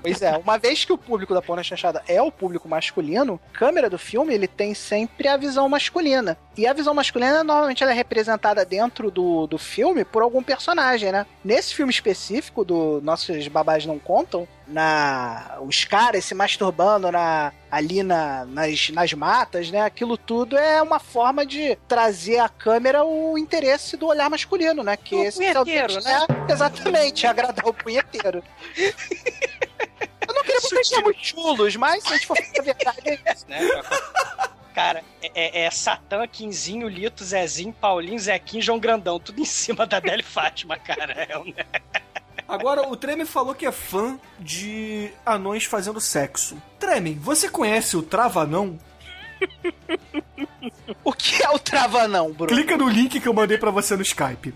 Pois 0.00 0.22
é, 0.22 0.36
uma 0.36 0.58
vez 0.58 0.84
que 0.84 0.92
o 0.92 0.98
público 0.98 1.34
da 1.34 1.42
porno 1.42 1.62
chanchada 1.62 1.95
é 2.06 2.20
o 2.20 2.32
público 2.32 2.68
masculino, 2.68 3.40
a 3.52 3.58
câmera 3.58 3.90
do 3.90 3.98
filme 3.98 4.34
ele 4.34 4.48
tem 4.48 4.74
sempre 4.74 5.28
a 5.28 5.36
visão 5.36 5.68
masculina. 5.68 6.36
E 6.56 6.66
a 6.66 6.72
visão 6.72 6.94
masculina, 6.94 7.44
normalmente, 7.44 7.82
ela 7.82 7.92
é 7.92 7.94
representada 7.94 8.64
dentro 8.64 9.10
do, 9.10 9.46
do 9.46 9.58
filme 9.58 10.04
por 10.04 10.22
algum 10.22 10.42
personagem, 10.42 11.12
né? 11.12 11.26
Nesse 11.44 11.74
filme 11.74 11.92
específico 11.92 12.64
do 12.64 13.00
Nossos 13.02 13.46
Babás 13.48 13.84
Não 13.84 13.98
Contam, 13.98 14.48
na 14.66 15.58
os 15.60 15.84
caras 15.84 16.24
se 16.24 16.34
masturbando 16.34 17.12
na, 17.12 17.52
ali 17.70 18.02
na, 18.02 18.44
nas, 18.46 18.88
nas 18.90 19.12
matas, 19.12 19.70
né? 19.70 19.82
Aquilo 19.82 20.16
tudo 20.16 20.56
é 20.56 20.80
uma 20.80 20.98
forma 20.98 21.44
de 21.44 21.76
trazer 21.86 22.38
à 22.38 22.48
câmera 22.48 23.04
o 23.04 23.36
interesse 23.36 23.96
do 23.96 24.06
olhar 24.06 24.30
masculino, 24.30 24.82
né? 24.82 24.96
Que 24.96 25.14
O 25.14 25.24
esse 25.24 25.44
é 25.44 25.50
o 25.60 25.64
punheteiro, 25.64 26.02
né? 26.02 26.26
é, 26.48 26.52
exatamente, 26.52 27.26
agradar 27.26 27.66
o 27.66 27.74
punheteiro. 27.74 28.42
Queria 30.60 30.82
botar 30.82 30.88
termos 30.88 31.16
chulos, 31.26 31.76
mas 31.76 32.02
se 32.02 32.08
a 32.08 32.12
gente 32.16 32.26
for 32.26 32.36
falar 32.36 32.48
a 32.58 32.62
verdade, 32.62 33.00
é 33.04 33.32
isso. 33.32 33.46
né? 33.48 33.60
Cara, 34.74 35.02
é, 35.22 35.30
é, 35.34 35.64
é 35.64 35.70
Satã, 35.70 36.26
Quinzinho, 36.26 36.88
Lito, 36.88 37.24
Zezinho, 37.24 37.72
Paulinho, 37.72 38.18
Zequinho, 38.18 38.62
João 38.62 38.78
Grandão, 38.78 39.18
tudo 39.18 39.40
em 39.40 39.44
cima 39.44 39.86
da 39.86 39.96
Adele 39.96 40.22
Fátima, 40.22 40.78
cara. 40.78 41.12
É 41.28 41.38
um... 41.38 41.52
Agora, 42.46 42.86
o 42.86 42.96
Tremen 42.96 43.26
falou 43.26 43.54
que 43.54 43.66
é 43.66 43.72
fã 43.72 44.18
de 44.38 45.10
anões 45.24 45.64
fazendo 45.64 46.00
sexo. 46.00 46.60
Tremen, 46.78 47.18
você 47.18 47.48
conhece 47.48 47.96
o 47.96 48.02
Travanão? 48.02 48.78
O 51.04 51.12
que 51.12 51.42
é 51.42 51.50
o 51.50 51.58
travanão, 51.58 52.32
Bruno? 52.32 52.54
Clica 52.54 52.76
no 52.76 52.88
link 52.88 53.20
que 53.20 53.28
eu 53.28 53.34
mandei 53.34 53.58
pra 53.58 53.70
você 53.70 53.96
no 53.96 54.02
Skype. 54.02 54.54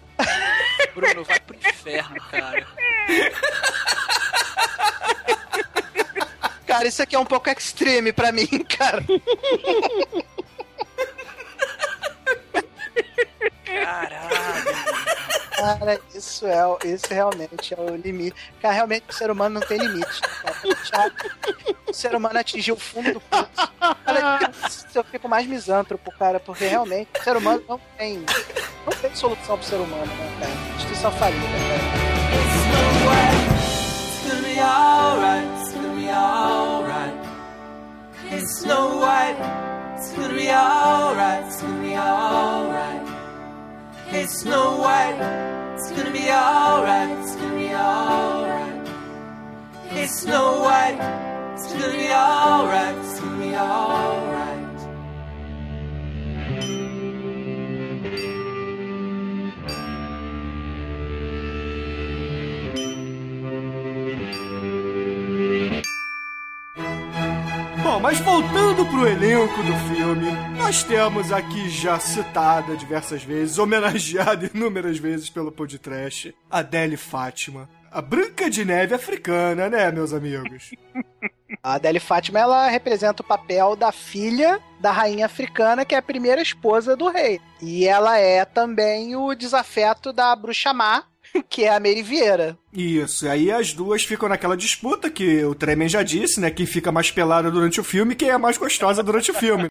Bruno, 0.95 1.25
vai 1.25 1.39
pro 1.41 1.57
inferno, 1.57 2.17
cara. 2.31 2.67
Cara, 6.71 6.87
isso 6.87 7.03
aqui 7.03 7.17
é 7.17 7.19
um 7.19 7.25
pouco 7.25 7.51
extreme 7.51 8.13
pra 8.13 8.31
mim, 8.31 8.47
cara. 8.79 9.05
Caralho. 13.65 14.31
Cara, 15.57 16.01
isso 16.15 16.47
é, 16.47 16.89
isso 16.89 17.07
realmente 17.11 17.75
é 17.75 17.81
o 17.81 17.97
limite. 17.97 18.37
Cara, 18.63 18.73
realmente 18.73 19.05
o 19.09 19.13
ser 19.13 19.33
humano 19.33 19.59
não 19.59 19.67
tem 19.67 19.79
limite. 19.79 20.21
Cara. 20.93 21.13
O 21.89 21.93
ser 21.93 22.15
humano 22.15 22.39
atingiu 22.39 22.77
o 22.77 22.79
fundo 22.79 23.15
do 23.15 23.21
poço. 23.21 23.73
Cara, 24.05 24.53
eu 24.95 25.05
fico 25.05 25.29
mais 25.29 25.49
misântropo, 25.49 26.13
cara, 26.13 26.39
porque 26.39 26.67
realmente 26.67 27.09
o 27.19 27.25
ser 27.25 27.37
humano 27.37 27.65
não 27.69 27.81
tem, 27.99 28.25
não 28.87 28.93
tem 29.03 29.13
solução 29.13 29.59
pro 29.59 29.67
ser 29.67 29.75
humano, 29.75 30.07
né, 30.07 30.37
cara? 30.39 30.77
Instituição 30.77 31.11
falida, 31.11 31.41
cara. 31.43 31.81
It's 32.39 32.65
be 32.71 32.71
alright, 33.01 33.41
it's 34.07 34.23
gonna 34.25 34.43
be 34.55 34.61
alright. 34.61 35.60
Hey, 38.31 38.47
Snow 38.47 38.99
White, 38.99 39.37
it's 39.97 40.13
gonna 40.13 40.35
be 40.35 40.49
alright, 40.49 41.45
it's 41.47 41.61
gonna 41.61 41.83
be 41.83 41.97
alright. 41.97 43.09
Hey, 44.07 44.25
Snow 44.27 44.79
White, 44.79 45.21
it's 45.75 45.91
gonna 45.91 46.13
be 46.13 46.31
alright, 46.31 47.11
it's 47.19 47.35
gonna 47.35 47.55
be 47.57 47.75
alright. 47.75 48.89
Hey, 49.89 50.07
Snow 50.07 50.63
White, 50.63 51.01
it's 51.55 51.73
gonna 51.73 51.93
be 51.93 52.09
alright, 52.09 52.97
it's 52.99 53.21
gonna 53.21 53.45
be 53.45 53.57
alright. 53.57 54.61
Bom, 67.91 67.99
mas 67.99 68.21
voltando 68.21 68.87
pro 68.87 69.05
elenco 69.05 69.61
do 69.65 69.75
filme, 69.93 70.31
nós 70.57 70.85
temos 70.85 71.33
aqui 71.33 71.69
já 71.69 71.99
citada 71.99 72.77
diversas 72.77 73.25
vezes, 73.25 73.59
homenageada 73.59 74.49
inúmeras 74.55 74.97
vezes 74.97 75.29
pelo 75.29 75.51
podcast, 75.51 76.33
Adele 76.49 76.97
Fátima. 76.97 77.69
A 77.91 78.01
Branca 78.01 78.49
de 78.49 78.65
Neve 78.65 78.95
africana, 78.95 79.69
né, 79.69 79.91
meus 79.91 80.13
amigos? 80.13 80.71
A 81.61 81.75
Adele 81.75 81.99
Fátima, 81.99 82.39
ela 82.39 82.69
representa 82.69 83.23
o 83.23 83.27
papel 83.27 83.75
da 83.75 83.91
filha 83.91 84.61
da 84.79 84.93
rainha 84.93 85.27
africana, 85.27 85.85
que 85.85 85.95
é 85.95 85.99
a 85.99 86.03
primeira 86.03 86.41
esposa 86.41 86.97
do 86.97 87.09
rei. 87.09 87.41
E 87.61 87.87
ela 87.87 88.17
é 88.17 88.45
também 88.45 89.17
o 89.17 89.35
desafeto 89.35 90.13
da 90.13 90.35
bruxa 90.37 90.73
má, 90.73 91.05
que 91.49 91.65
é 91.65 91.75
a 91.75 91.81
Mary 91.81 92.03
Vieira. 92.03 92.59
Isso, 92.73 93.27
e 93.27 93.29
aí 93.29 93.51
as 93.51 93.73
duas 93.73 94.05
ficam 94.05 94.29
naquela 94.29 94.57
disputa 94.57 95.11
que 95.11 95.45
o 95.45 95.55
Tremen 95.55 95.89
já 95.89 96.03
disse, 96.03 96.41
né? 96.41 96.51
Quem 96.51 96.67
fica 96.67 96.93
mais 96.93 97.11
pelada 97.11 97.51
durante 97.51 97.81
o 97.81 97.85
filme 97.85 98.13
e 98.13 98.17
quem 98.17 98.31
é 98.31 98.39
mais 98.39 98.57
gostosa 98.57 99.03
durante 99.03 99.31
o 99.31 99.35
filme. 99.35 99.69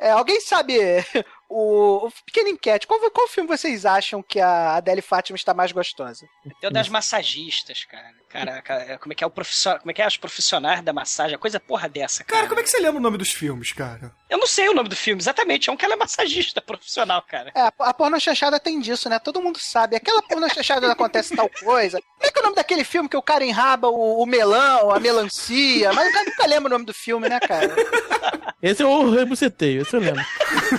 É, 0.00 0.10
alguém 0.10 0.40
sabe 0.40 0.76
o, 1.48 2.06
o 2.06 2.10
pequeno 2.26 2.48
enquete, 2.48 2.86
qual, 2.86 3.00
qual 3.10 3.28
filme 3.28 3.48
vocês 3.48 3.86
acham 3.86 4.22
que 4.22 4.38
a 4.38 4.76
Adele 4.76 5.00
Fátima 5.00 5.36
está 5.36 5.54
mais 5.54 5.72
gostosa? 5.72 6.26
Tem 6.60 6.68
o 6.68 6.72
das 6.72 6.88
massagistas, 6.88 7.84
cara. 7.84 8.12
Caraca, 8.34 8.98
como 8.98 9.12
é 9.12 9.14
que 9.14 9.22
é 9.22 9.26
o 9.26 9.30
profissional. 9.30 9.78
Como 9.78 9.90
é 9.92 9.94
que 9.94 10.02
é 10.02 10.06
os 10.06 10.16
profissionais 10.16 10.82
da 10.82 10.92
massagem? 10.92 11.36
A 11.36 11.38
coisa 11.38 11.60
porra 11.60 11.88
dessa, 11.88 12.24
cara. 12.24 12.40
Cara, 12.40 12.48
como 12.48 12.60
é 12.60 12.64
que 12.64 12.68
você 12.68 12.80
lembra 12.80 12.98
o 12.98 13.02
nome 13.02 13.16
dos 13.16 13.30
filmes, 13.30 13.72
cara? 13.72 14.12
Eu 14.28 14.38
não 14.38 14.46
sei 14.46 14.68
o 14.68 14.74
nome 14.74 14.88
do 14.88 14.96
filme, 14.96 15.22
exatamente. 15.22 15.70
É 15.70 15.72
um 15.72 15.76
que 15.76 15.84
ela 15.84 15.94
é 15.94 15.96
massagista 15.96 16.60
profissional, 16.60 17.22
cara. 17.22 17.52
É, 17.54 17.70
a, 17.78 17.94
porno 17.94 18.18
chanchada 18.18 18.58
tem 18.58 18.80
disso, 18.80 19.08
né? 19.08 19.20
Todo 19.20 19.40
mundo 19.40 19.60
sabe. 19.60 19.94
Aquela 19.94 20.20
porno 20.20 20.52
chanchada 20.52 20.90
acontece 20.90 21.36
tal 21.36 21.48
coisa. 21.48 22.00
Como 22.00 22.28
é 22.28 22.32
que 22.32 22.38
é 22.38 22.40
o 22.40 22.44
nome 22.44 22.56
daquele 22.56 22.82
filme 22.82 23.08
que 23.08 23.16
o 23.16 23.22
cara 23.22 23.44
enraba 23.44 23.88
o, 23.88 24.20
o 24.20 24.26
melão, 24.26 24.90
a 24.90 24.98
melancia? 24.98 25.92
Mas 25.92 26.08
o 26.08 26.12
cara 26.12 26.24
nunca 26.24 26.46
lembra 26.46 26.66
o 26.66 26.72
nome 26.72 26.84
do 26.86 26.94
filme, 26.94 27.28
né, 27.28 27.38
cara? 27.38 27.72
Esse 28.60 28.82
é 28.82 28.86
o 28.86 29.10
rebuceteio, 29.10 29.82
esse 29.82 29.94
eu 29.94 30.00
lembro. 30.00 30.24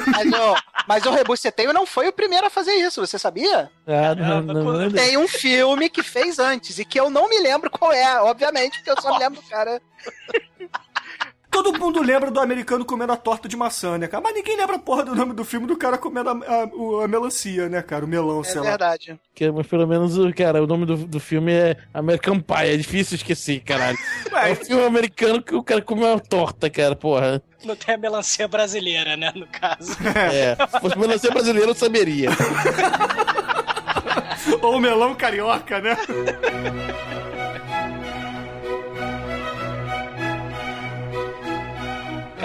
Mas 0.07 0.31
o, 0.33 0.55
mas 0.87 1.05
o 1.05 1.11
Rebuceteio 1.11 1.73
não 1.73 1.85
foi 1.85 2.07
o 2.07 2.13
primeiro 2.13 2.47
a 2.47 2.49
fazer 2.49 2.73
isso, 2.73 3.05
você 3.05 3.17
sabia? 3.17 3.69
Ah, 3.87 4.15
não, 4.15 4.41
não, 4.41 4.53
não, 4.53 4.73
não. 4.81 4.91
Tem 4.91 5.17
um 5.17 5.27
filme 5.27 5.89
que 5.89 6.03
fez 6.03 6.39
antes 6.39 6.79
e 6.79 6.85
que 6.85 6.99
eu 6.99 7.09
não 7.09 7.29
me 7.29 7.39
lembro 7.47 7.69
qual 7.69 7.91
é, 7.91 8.21
obviamente, 8.21 8.77
porque 8.79 8.91
eu 8.91 9.01
só 9.01 9.13
me 9.13 9.19
lembro 9.19 9.41
do 9.41 9.47
cara. 9.47 9.81
Todo 11.51 11.71
mundo 11.79 12.01
lembra 12.01 12.29
do 12.29 12.41
americano 12.41 12.83
comendo 12.83 13.13
a 13.13 13.15
torta 13.15 13.47
de 13.47 13.55
maçã, 13.55 13.97
né, 13.97 14.07
cara? 14.09 14.21
Mas 14.21 14.33
ninguém 14.35 14.57
lembra 14.57 14.75
a 14.75 14.79
porra 14.79 15.03
do 15.03 15.15
nome 15.15 15.33
do 15.33 15.45
filme 15.45 15.65
do 15.65 15.77
cara 15.77 15.97
comendo 15.97 16.29
a, 16.29 16.33
a- 16.33 17.03
a 17.05 17.07
melancia, 17.07 17.69
né, 17.69 17.81
cara? 17.81 18.03
O 18.03 18.07
melão, 18.09 18.41
É 18.41 18.43
sei 18.43 18.59
lá. 18.59 18.67
verdade. 18.71 19.17
Que, 19.33 19.49
mas 19.49 19.65
pelo 19.65 19.87
menos, 19.87 20.17
o- 20.17 20.33
cara, 20.33 20.61
o 20.61 20.67
nome 20.67 20.85
do, 20.85 20.97
do 20.97 21.17
filme 21.17 21.53
é 21.53 21.77
American 21.93 22.41
Pie. 22.41 22.73
É 22.73 22.75
difícil 22.75 23.15
esquecer, 23.15 23.61
caralho. 23.61 23.97
É 24.35 24.51
um 24.51 24.55
filme 24.55 24.83
americano 24.83 25.41
que 25.41 25.55
o 25.55 25.63
cara 25.63 25.81
comeu 25.81 26.09
uma 26.09 26.19
torta, 26.19 26.69
cara, 26.69 26.93
porra. 26.93 27.41
Não 27.63 27.73
tem 27.73 27.95
a 27.95 27.97
melancia 27.97 28.49
brasileira, 28.49 29.15
né, 29.15 29.31
no 29.33 29.47
caso. 29.47 29.95
É. 30.13 30.57
Se 30.67 30.79
fosse 30.81 30.97
melancia 30.99 31.31
brasileira, 31.31 31.69
eu 31.69 31.75
saberia. 31.75 32.31
Ou 34.61 34.77
melão 34.77 35.15
carioca, 35.15 35.79
né? 35.79 35.95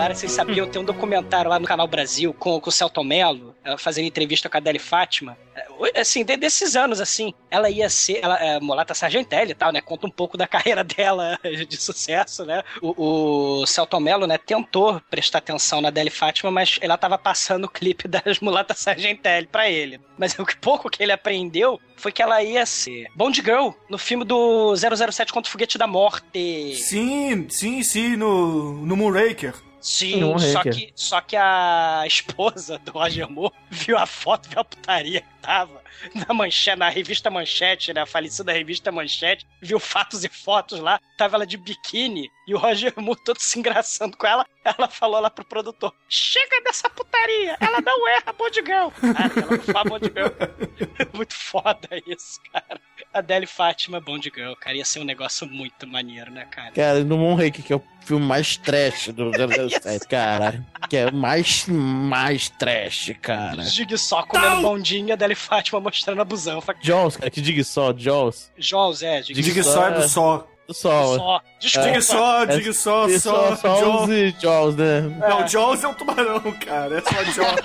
Cara, 0.01 0.15
vocês 0.15 0.33
sabiam, 0.33 0.67
tem 0.67 0.81
um 0.81 0.85
documentário 0.85 1.51
lá 1.51 1.59
no 1.59 1.67
Canal 1.67 1.87
Brasil 1.87 2.33
com, 2.33 2.59
com 2.59 2.71
o 2.71 2.73
Celton 2.73 3.05
Mello, 3.05 3.55
ela 3.63 3.77
fazendo 3.77 4.07
entrevista 4.07 4.49
com 4.49 4.57
a 4.57 4.59
Adele 4.59 4.79
Fátima. 4.79 5.37
É, 5.55 6.01
Assim, 6.01 6.25
de- 6.25 6.39
desses 6.39 6.75
anos, 6.75 7.01
assim, 7.03 7.35
ela 7.51 7.69
ia 7.69 7.91
ser, 7.91 8.21
ela 8.23 8.37
é 8.43 8.59
Molata 8.61 8.95
Sargentelli 8.95 9.51
e 9.51 9.55
tal, 9.55 9.71
né? 9.71 9.83
Conta 9.83 10.07
um 10.07 10.11
pouco 10.11 10.39
da 10.39 10.47
carreira 10.49 10.83
dela 10.83 11.39
de 11.69 11.77
sucesso, 11.77 12.47
né? 12.47 12.63
O, 12.81 13.61
o 13.61 13.67
Celton 13.67 14.01
Mello, 14.01 14.27
né, 14.27 14.39
tentou 14.39 15.03
prestar 15.11 15.39
atenção 15.39 15.83
na 15.83 15.89
Adele 15.89 16.09
Fátima, 16.09 16.51
mas 16.51 16.79
ela 16.81 16.97
tava 16.97 17.19
passando 17.19 17.65
o 17.65 17.69
clipe 17.71 18.09
das 18.09 18.41
Mulatas 18.41 18.79
Sargentelli 18.79 19.49
pra 19.49 19.69
ele. 19.69 20.01
Mas 20.17 20.33
o 20.39 20.47
pouco 20.63 20.89
que 20.89 21.03
ele 21.03 21.13
aprendeu 21.13 21.79
foi 21.97 22.11
que 22.11 22.23
ela 22.23 22.43
ia 22.43 22.65
ser 22.65 23.07
Bond 23.15 23.39
Girl 23.43 23.69
no 23.91 23.99
filme 23.99 24.25
do 24.25 24.75
007 24.75 25.31
contra 25.31 25.47
o 25.49 25.53
Foguete 25.53 25.77
da 25.77 25.87
Morte. 25.87 26.75
Sim, 26.77 27.47
sim, 27.51 27.83
sim, 27.83 28.17
no, 28.17 28.73
no 28.87 28.97
Moonraker. 28.97 29.55
Sim, 29.81 30.39
só 30.39 30.59
hacker. 30.59 30.75
que, 30.75 30.93
só 30.95 31.21
que 31.21 31.37
a 31.37 32.05
esposa 32.07 32.79
do 32.79 32.93
Roger 32.93 33.31
Moore 33.31 33.55
viu 33.71 33.97
a 33.97 34.07
foto, 34.07 34.49
viu 34.49 34.61
a 34.61 34.65
putaria 34.65 35.21
que 35.23 35.29
tava 35.41 35.81
na 36.15 36.35
manchete, 36.35 36.79
na 36.79 36.89
revista 36.89 37.31
Manchete, 37.31 37.93
né? 37.93 38.03
A 38.03 38.07
falecida 38.07 38.53
revista 38.53 38.93
Manchete, 38.93 39.47
viu 39.61 39.79
fatos 39.79 40.25
e 40.25 40.29
fotos 40.29 40.81
lá, 40.81 41.01
tava 41.17 41.37
ela 41.37 41.47
de 41.47 41.57
biquíni 41.57 42.31
e 42.47 42.55
o 42.55 42.59
Roger 42.59 42.93
Moore 42.97 43.23
todo 43.25 43.39
se 43.39 43.59
engraçando 43.59 44.17
com 44.17 44.27
ela. 44.27 44.47
Ela 44.63 44.89
falou 44.89 45.21
lá 45.21 45.31
pro 45.31 45.45
produtor: 45.45 45.95
Chega 46.09 46.61
dessa 46.63 46.89
putaria, 46.91 47.57
ela 47.61 47.81
não 47.81 48.09
erra 48.09 48.35
Girl. 48.53 48.89
Cara, 48.91 49.33
ela 49.37 49.57
não 49.57 49.63
fala 49.63 49.99
Girl. 49.99 51.11
muito 51.15 51.35
foda 51.35 51.89
isso, 52.07 52.41
cara. 52.53 52.81
Adele 53.13 53.47
Fátima 53.47 54.01
Bond 54.01 54.31
Girl, 54.35 54.53
cara, 54.55 54.77
ia 54.77 54.85
ser 54.85 55.01
um 55.01 55.05
negócio 55.05 55.47
muito 55.47 55.87
maneiro, 55.87 56.31
né, 56.31 56.47
cara? 56.51 56.71
Cara, 56.71 57.03
no 57.05 57.19
Moonraker, 57.19 57.65
que 57.65 57.73
é 57.73 57.77
o 57.77 57.83
filme 58.05 58.25
mais 58.25 58.57
trash 58.57 59.09
do 59.09 59.31
007, 59.69 60.07
cara. 60.07 60.65
Que 60.89 60.97
é 60.97 61.07
o 61.07 61.15
mais, 61.15 61.67
mais 61.69 62.49
trash, 62.51 63.13
cara. 63.21 63.63
Jigsaw 63.63 64.27
comendo 64.27 64.63
bondinha, 64.63 65.15
Adele 65.15 65.35
Fátima 65.35 65.81
mostrando 65.81 66.21
a 66.21 66.25
busanfa. 66.25 66.75
Jaws, 66.81 67.17
cara, 67.17 67.31
que 67.31 67.41
diga 67.41 67.65
só, 67.65 67.93
Jaws. 67.97 68.51
Jaws, 68.57 69.03
é, 69.03 69.21
Diga 69.23 69.63
só 69.65 69.89
é 69.89 69.91
do 69.93 70.09
sol. 70.09 70.49
Do 70.69 70.75
sol. 70.75 71.17
Só. 71.17 71.43
Desculpa. 71.59 71.89
Diga 71.89 72.01
só, 72.03 72.43
É, 72.45 72.47
diga 72.47 72.73
só, 72.73 73.09
é 73.09 73.19
só, 73.19 73.57
só 73.57 73.81
Jaws 73.81 74.09
Jaws. 74.09 74.11
e 74.11 74.37
Jaws, 74.41 74.77
né? 74.77 75.01
Não, 75.01 75.49
Jaws 75.49 75.83
é 75.83 75.89
um 75.89 75.95
tubarão, 75.95 76.41
cara. 76.65 76.99
É 76.99 77.01
só 77.03 77.25
Jaws. 77.25 77.61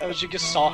É. 0.00 0.04
É 0.04 0.06
o 0.08 0.12
Jigsaw. 0.14 0.72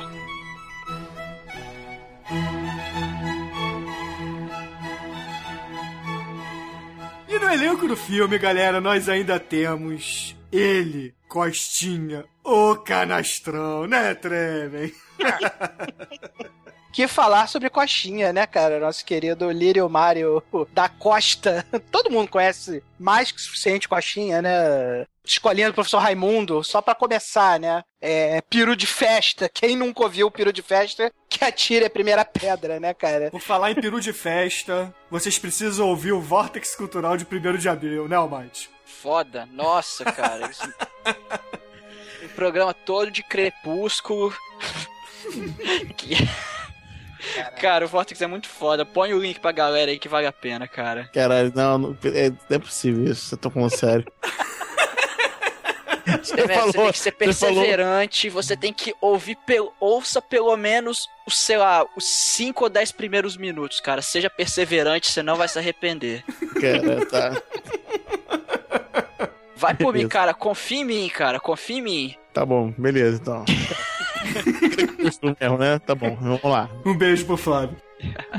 No 7.39 7.49
elenco 7.49 7.87
do 7.87 7.95
filme, 7.95 8.37
galera, 8.37 8.81
nós 8.81 9.07
ainda 9.07 9.39
temos 9.39 10.35
ele, 10.51 11.13
Costinha, 11.27 12.25
o 12.43 12.75
canastrão, 12.75 13.85
né, 13.87 14.13
Treven? 14.15 14.93
Que 16.91 17.07
falar 17.07 17.47
sobre 17.47 17.69
Coxinha, 17.69 18.33
né, 18.33 18.47
cara? 18.47 18.79
Nosso 18.79 19.05
querido 19.05 19.51
Lírio 19.51 19.87
Mário 19.87 20.43
da 20.73 20.89
Costa. 20.89 21.65
Todo 21.91 22.09
mundo 22.09 22.29
conhece 22.29 22.83
mais 22.99 23.31
que 23.31 23.37
o 23.37 23.41
suficiente 23.41 23.87
Coxinha, 23.87 24.41
né? 24.41 25.05
Escolinha 25.23 25.67
do 25.67 25.75
professor 25.75 25.99
Raimundo, 25.99 26.63
só 26.63 26.81
pra 26.81 26.95
começar, 26.95 27.59
né? 27.59 27.83
É, 28.01 28.41
peru 28.49 28.75
de 28.75 28.87
festa. 28.87 29.47
Quem 29.47 29.75
nunca 29.75 30.01
ouviu 30.01 30.27
o 30.27 30.31
peru 30.31 30.51
de 30.51 30.63
festa, 30.63 31.11
que 31.29 31.45
atire 31.45 31.85
a 31.85 31.89
primeira 31.89 32.25
pedra, 32.25 32.79
né, 32.79 32.93
cara? 32.95 33.29
Por 33.29 33.41
falar 33.41 33.69
em 33.69 33.75
peru 33.75 34.01
de 34.01 34.11
festa, 34.11 34.93
vocês 35.11 35.37
precisam 35.37 35.87
ouvir 35.87 36.13
o 36.13 36.19
Vortex 36.21 36.75
Cultural 36.75 37.15
de 37.15 37.25
1 37.25 37.57
de 37.57 37.69
abril, 37.69 38.07
né, 38.07 38.15
Almighty? 38.15 38.69
Foda. 39.01 39.47
Nossa, 39.51 40.03
cara. 40.05 40.49
Isso... 40.49 40.73
o 42.25 42.29
programa 42.35 42.73
todo 42.73 43.09
de 43.11 43.23
crepúsculo. 43.23 44.33
Que- 45.97 46.15
Cara, 47.61 47.85
o 47.85 47.87
Vortex 47.87 48.21
é 48.21 48.27
muito 48.27 48.47
foda. 48.47 48.85
Põe 48.85 49.13
o 49.13 49.19
link 49.19 49.39
pra 49.39 49.51
galera 49.51 49.91
aí 49.91 49.99
que 49.99 50.07
vale 50.07 50.25
a 50.25 50.31
pena, 50.31 50.67
cara. 50.67 51.09
Caralho, 51.13 51.51
não, 51.53 51.77
não 51.77 51.97
é, 52.05 52.29
não 52.29 52.37
é 52.49 52.59
possível 52.59 53.03
isso, 53.11 53.35
eu 53.35 53.37
tô 53.37 53.49
falando 53.49 53.75
sério. 53.75 54.05
Você, 56.23 56.35
você 56.35 56.71
tem 56.73 56.91
que 56.91 56.97
ser 56.97 57.11
perseverante, 57.11 58.29
você 58.29 58.57
tem 58.57 58.73
que 58.73 58.95
ouvir, 58.99 59.35
pelo, 59.45 59.71
ouça 59.79 60.19
pelo 60.21 60.55
menos, 60.57 61.07
os, 61.25 61.37
sei 61.37 61.57
lá, 61.57 61.85
os 61.95 62.03
5 62.03 62.63
ou 62.63 62.69
10 62.69 62.91
primeiros 62.93 63.37
minutos, 63.37 63.79
cara. 63.79 64.01
Seja 64.01 64.29
perseverante, 64.29 65.11
você 65.11 65.21
não 65.21 65.35
vai 65.35 65.47
se 65.47 65.59
arrepender. 65.59 66.23
Cara, 66.59 67.05
tá, 67.05 68.38
Vai 69.59 69.75
por 69.75 69.93
mim, 69.93 70.07
cara. 70.07 70.33
Confia 70.33 70.79
em 70.79 70.85
mim, 70.85 71.09
cara. 71.09 71.39
Confia 71.39 71.77
em 71.77 71.81
mim. 71.81 72.15
tá 72.33 72.45
bom, 72.45 72.73
beleza, 72.77 73.19
então. 73.21 73.43
Mesmo, 75.39 75.57
né? 75.57 75.79
Tá 75.79 75.93
bom, 75.93 76.15
vamos 76.19 76.43
lá. 76.43 76.69
Um 76.85 76.97
beijo 76.97 77.25
pro 77.25 77.35
Flávio. 77.35 77.75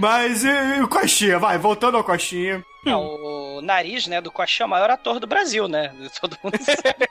Mas 0.01 0.45
e, 0.45 0.49
e 0.49 0.81
o 0.83 0.89
Coxinha? 0.89 1.39
Vai, 1.39 1.59
voltando 1.59 1.97
ao 1.97 2.05
Coxinha. 2.05 2.65
É, 2.87 2.95
o 2.97 3.61
nariz, 3.63 4.07
né, 4.07 4.21
do 4.21 4.31
Coxinha 4.33 4.65
é 4.65 4.67
o 4.67 4.71
maior 4.71 4.91
ator 4.91 5.21
do 5.21 5.27
Brasil, 5.27 5.69
né? 5.69 5.93
Todo 6.21 6.37
mundo 6.43 6.57
sabe. 6.63 7.09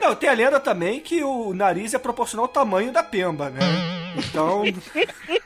Não, 0.00 0.14
tem 0.14 0.28
a 0.28 0.32
lenda 0.34 0.58
também 0.60 1.00
que 1.00 1.22
o 1.22 1.54
nariz 1.54 1.94
é 1.94 1.98
proporcional 1.98 2.44
ao 2.46 2.52
tamanho 2.52 2.92
da 2.92 3.02
pemba, 3.02 3.50
né? 3.50 3.60
Então, 4.16 4.62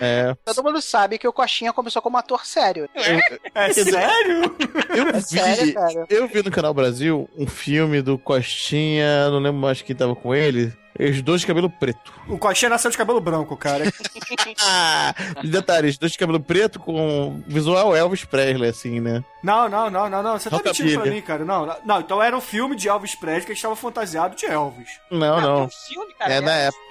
É, 0.00 0.34
Todo 0.44 0.64
mundo 0.64 0.80
sabe 0.82 1.18
que 1.18 1.28
o 1.28 1.32
Coxinha 1.32 1.72
começou 1.72 2.02
como 2.02 2.16
ator 2.16 2.44
sério. 2.44 2.88
é 2.94 3.72
sério? 3.72 4.56
eu 4.90 5.08
É 5.08 5.12
vi, 5.12 5.22
sério, 5.22 5.74
cara. 5.74 6.06
eu 6.08 6.26
vi 6.28 6.42
no 6.42 6.50
Canal 6.50 6.74
Brasil 6.74 7.28
um 7.36 7.46
filme 7.46 8.02
do 8.02 8.18
Costinha, 8.18 9.28
não 9.30 9.38
lembro 9.38 9.60
mais 9.60 9.80
quem 9.80 9.94
tava 9.94 10.14
com 10.16 10.34
ele, 10.34 10.72
os 10.98 11.22
dois 11.22 11.40
de 11.40 11.46
cabelo 11.46 11.70
preto. 11.70 12.12
O 12.28 12.36
Coxinha 12.38 12.68
nasceu 12.68 12.90
de 12.90 12.96
cabelo 12.96 13.20
branco, 13.20 13.56
cara. 13.56 13.84
Ah, 14.64 15.14
detalhe, 15.44 15.88
os 15.88 15.98
dois 15.98 16.12
de 16.12 16.18
cabelo 16.18 16.40
preto 16.40 16.78
com 16.78 17.42
visual 17.46 17.94
Elvis 17.96 18.24
Presley, 18.24 18.68
assim, 18.70 19.00
né? 19.00 19.22
Não, 19.42 19.68
não, 19.68 19.90
não, 19.90 20.08
não, 20.08 20.22
não. 20.22 20.38
Você 20.38 20.48
tá 20.48 20.56
Rockabilly. 20.56 20.84
mentindo 20.84 21.02
pra 21.02 21.10
mim, 21.12 21.22
cara. 21.22 21.44
Não, 21.44 21.66
não, 21.66 21.76
não, 21.84 22.00
então 22.00 22.22
era 22.22 22.36
um 22.36 22.40
filme 22.40 22.76
de 22.76 22.88
Elvis 22.88 23.14
Presley 23.14 23.46
que 23.46 23.52
estava 23.52 23.76
fantasiado 23.76 24.34
de 24.36 24.46
Elvis. 24.46 24.88
Não, 25.10 25.34
Tem 25.36 25.42
não. 25.44 25.64
um 25.64 25.68
filme, 25.68 26.14
cara. 26.14 26.32
É 26.32 26.40
né? 26.40 26.46
da 26.46 26.52
época. 26.54 26.82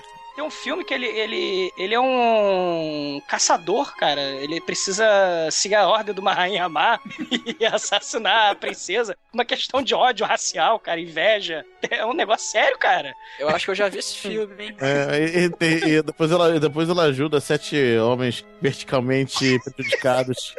Tem 0.41 0.47
um 0.47 0.49
filme 0.49 0.83
que 0.83 0.91
ele, 0.91 1.05
ele, 1.05 1.71
ele 1.77 1.93
é 1.93 1.99
um 1.99 3.21
caçador, 3.27 3.95
cara. 3.95 4.19
Ele 4.19 4.59
precisa 4.59 5.05
seguir 5.51 5.75
a 5.75 5.87
ordem 5.87 6.15
de 6.15 6.19
uma 6.19 6.33
rainha 6.33 6.67
má 6.67 6.99
e 7.59 7.63
assassinar 7.63 8.49
a 8.49 8.55
princesa. 8.55 9.15
Uma 9.31 9.45
questão 9.45 9.83
de 9.83 9.93
ódio 9.93 10.25
racial, 10.25 10.79
cara, 10.79 10.99
inveja. 10.99 11.63
É 11.91 12.03
um 12.07 12.13
negócio 12.13 12.49
sério, 12.49 12.75
cara. 12.79 13.13
Eu 13.37 13.49
acho 13.49 13.65
que 13.65 13.71
eu 13.71 13.75
já 13.75 13.87
vi 13.87 13.99
esse 13.99 14.15
filme, 14.17 14.63
hein? 14.65 14.75
É, 14.79 15.19
e, 15.19 15.45
e- 15.63 15.97
e 15.97 16.01
depois, 16.01 16.31
ela, 16.31 16.59
depois 16.59 16.89
ela 16.89 17.03
ajuda 17.03 17.39
sete 17.39 17.75
homens 17.99 18.43
verticalmente 18.59 19.59
prejudicados. 19.75 20.55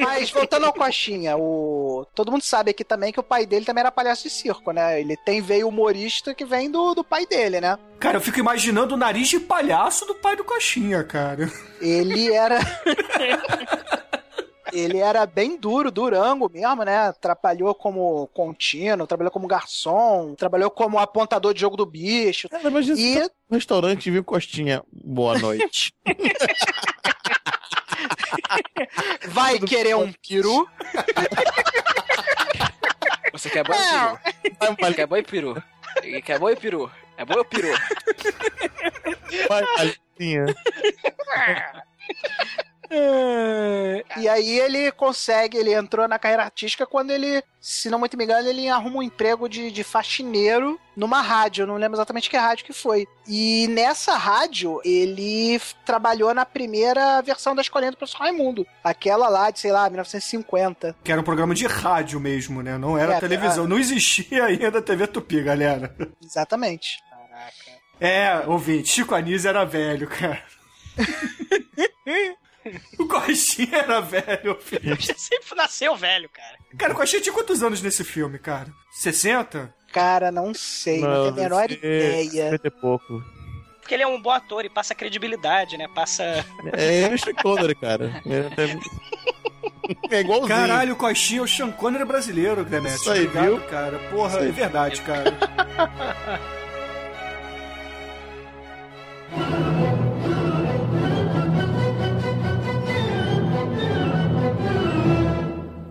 Mas 0.00 0.30
voltando 0.30 0.66
ao 0.66 0.72
Coxinha, 0.72 1.36
o... 1.36 2.06
todo 2.14 2.30
mundo 2.30 2.42
sabe 2.42 2.70
aqui 2.70 2.84
também 2.84 3.12
que 3.12 3.20
o 3.20 3.22
pai 3.22 3.46
dele 3.46 3.64
também 3.64 3.80
era 3.80 3.92
palhaço 3.92 4.24
de 4.24 4.30
circo, 4.30 4.72
né? 4.72 5.00
Ele 5.00 5.16
tem 5.16 5.40
veio 5.40 5.68
humorista 5.68 6.34
que 6.34 6.44
vem 6.44 6.70
do, 6.70 6.94
do 6.94 7.04
pai 7.04 7.26
dele, 7.26 7.60
né? 7.60 7.78
Cara, 7.98 8.16
eu 8.16 8.20
fico 8.20 8.38
imaginando 8.40 8.94
o 8.94 8.98
nariz 8.98 9.28
de 9.28 9.40
palhaço 9.40 10.04
do 10.06 10.14
pai 10.14 10.36
do 10.36 10.44
Coxinha, 10.44 11.02
cara. 11.04 11.50
Ele 11.80 12.32
era. 12.32 12.58
Ele 14.72 14.98
era 14.98 15.26
bem 15.26 15.58
duro, 15.58 15.90
durango 15.90 16.50
mesmo, 16.50 16.82
né? 16.82 17.12
Trabalhou 17.20 17.74
como 17.74 18.26
contínuo, 18.28 19.06
trabalhou 19.06 19.30
como 19.30 19.46
garçom, 19.46 20.34
trabalhou 20.34 20.70
como 20.70 20.98
apontador 20.98 21.52
de 21.52 21.60
jogo 21.60 21.76
do 21.76 21.84
bicho. 21.84 22.48
Cara, 22.48 22.62
E- 22.96 23.20
tá 23.20 23.30
no 23.50 23.56
restaurante 23.56 24.10
viu 24.10 24.24
Costinha. 24.24 24.82
Boa 24.90 25.38
noite. 25.38 25.92
Vai 29.28 29.58
querer 29.58 29.96
um 29.96 30.12
peru? 30.12 30.68
Você 33.32 33.50
quer 33.50 33.64
boi 33.64 33.76
ou 33.76 33.82
peru? 33.82 34.18
Você 34.78 34.94
quer 34.94 35.06
boi 35.06 35.20
ou 35.20 35.26
peru? 35.26 35.62
Quer 36.24 36.38
boi 36.38 36.52
ou 36.52 36.60
peru? 36.60 36.90
É 37.16 37.24
boi 37.24 37.38
ou 37.38 37.44
peru? 37.44 37.68
Vai. 39.48 39.64
E 44.16 44.28
aí 44.28 44.58
ele 44.58 44.92
consegue, 44.92 45.56
ele 45.56 45.72
entrou 45.72 46.06
na 46.06 46.18
carreira 46.18 46.44
artística 46.44 46.86
quando 46.86 47.10
ele, 47.10 47.42
se 47.60 47.88
não 47.88 47.98
muito 47.98 48.16
me 48.16 48.24
engano, 48.24 48.48
ele 48.48 48.68
arruma 48.68 48.98
um 48.98 49.02
emprego 49.02 49.48
de, 49.48 49.70
de 49.70 49.82
faxineiro 49.82 50.78
numa 50.94 51.22
rádio, 51.22 51.62
eu 51.62 51.66
não 51.66 51.76
lembro 51.76 51.96
exatamente 51.96 52.28
que 52.28 52.36
rádio 52.36 52.66
que 52.66 52.72
foi. 52.72 53.06
E 53.26 53.66
nessa 53.68 54.16
rádio 54.16 54.80
ele 54.84 55.58
trabalhou 55.86 56.34
na 56.34 56.44
primeira 56.44 57.22
versão 57.22 57.54
da 57.54 57.62
Escolinha 57.62 57.90
do 57.90 57.96
Professor 57.96 58.18
Raimundo, 58.18 58.66
aquela 58.84 59.28
lá 59.28 59.50
de, 59.50 59.60
sei 59.60 59.72
lá, 59.72 59.88
1950. 59.88 60.96
Que 61.02 61.10
era 61.12 61.20
um 61.20 61.24
programa 61.24 61.54
de 61.54 61.66
rádio 61.66 62.20
mesmo, 62.20 62.62
né? 62.62 62.76
Não 62.76 62.98
era 62.98 63.14
É, 63.14 63.20
televisão. 63.20 63.66
Não 63.66 63.78
existia 63.78 64.44
ainda 64.44 64.78
a 64.78 64.82
TV 64.82 65.06
Tupi, 65.06 65.42
galera. 65.42 65.96
Exatamente. 66.22 66.98
É, 67.98 68.42
ouvinte, 68.46 68.88
Chico 68.90 69.14
Anísio 69.14 69.48
era 69.48 69.64
velho, 69.64 70.08
cara. 70.08 70.42
o 72.98 73.06
Coxinha 73.06 73.78
era 73.78 74.00
velho, 74.00 74.56
filho. 74.60 74.96
Sempre 75.16 75.54
nasceu 75.56 75.96
velho, 75.96 76.28
cara. 76.28 76.58
Cara, 76.78 76.92
o 76.92 76.96
Coxinha 76.96 77.20
tinha 77.22 77.32
quantos 77.32 77.62
anos 77.62 77.80
nesse 77.82 78.04
filme, 78.04 78.38
cara? 78.38 78.68
60? 78.92 79.74
Cara, 79.92 80.30
não 80.32 80.54
sei, 80.54 81.00
não, 81.00 81.24
tenho 81.24 81.28
a 81.28 81.32
menor 81.50 81.68
ser 81.68 81.78
ideia. 81.78 82.44
50 82.50 82.66
e 82.66 82.70
pouco. 82.70 83.22
Porque 83.80 83.94
ele 83.94 84.02
é 84.04 84.06
um 84.06 84.20
bom 84.22 84.30
ator 84.30 84.64
e 84.64 84.70
passa 84.70 84.94
credibilidade, 84.94 85.76
né? 85.76 85.86
Passa. 85.94 86.22
É, 86.72 87.02
ele 87.02 87.12
é 87.12 87.14
o 87.14 87.18
Sean 87.18 87.34
Connery, 87.34 87.74
cara. 87.74 88.22
É, 88.26 88.46
até- 88.46 88.78
é 90.16 90.20
igualzinho. 90.20 90.48
Caralho, 90.48 90.92
o 90.94 90.96
Coxinha 90.96 91.40
é 91.40 91.42
o 91.42 91.48
Sean 91.48 91.70
Connery 91.72 92.04
brasileiro, 92.04 92.64
Clemente. 92.64 92.94
Isso 92.94 93.10
aí, 93.10 93.26
Obrigado, 93.26 93.44
viu? 93.46 93.60
cara. 93.68 93.98
Porra, 94.10 94.28
Isso 94.28 94.38
aí. 94.38 94.48
é 94.48 94.52
verdade, 94.52 95.00
cara. 95.02 95.36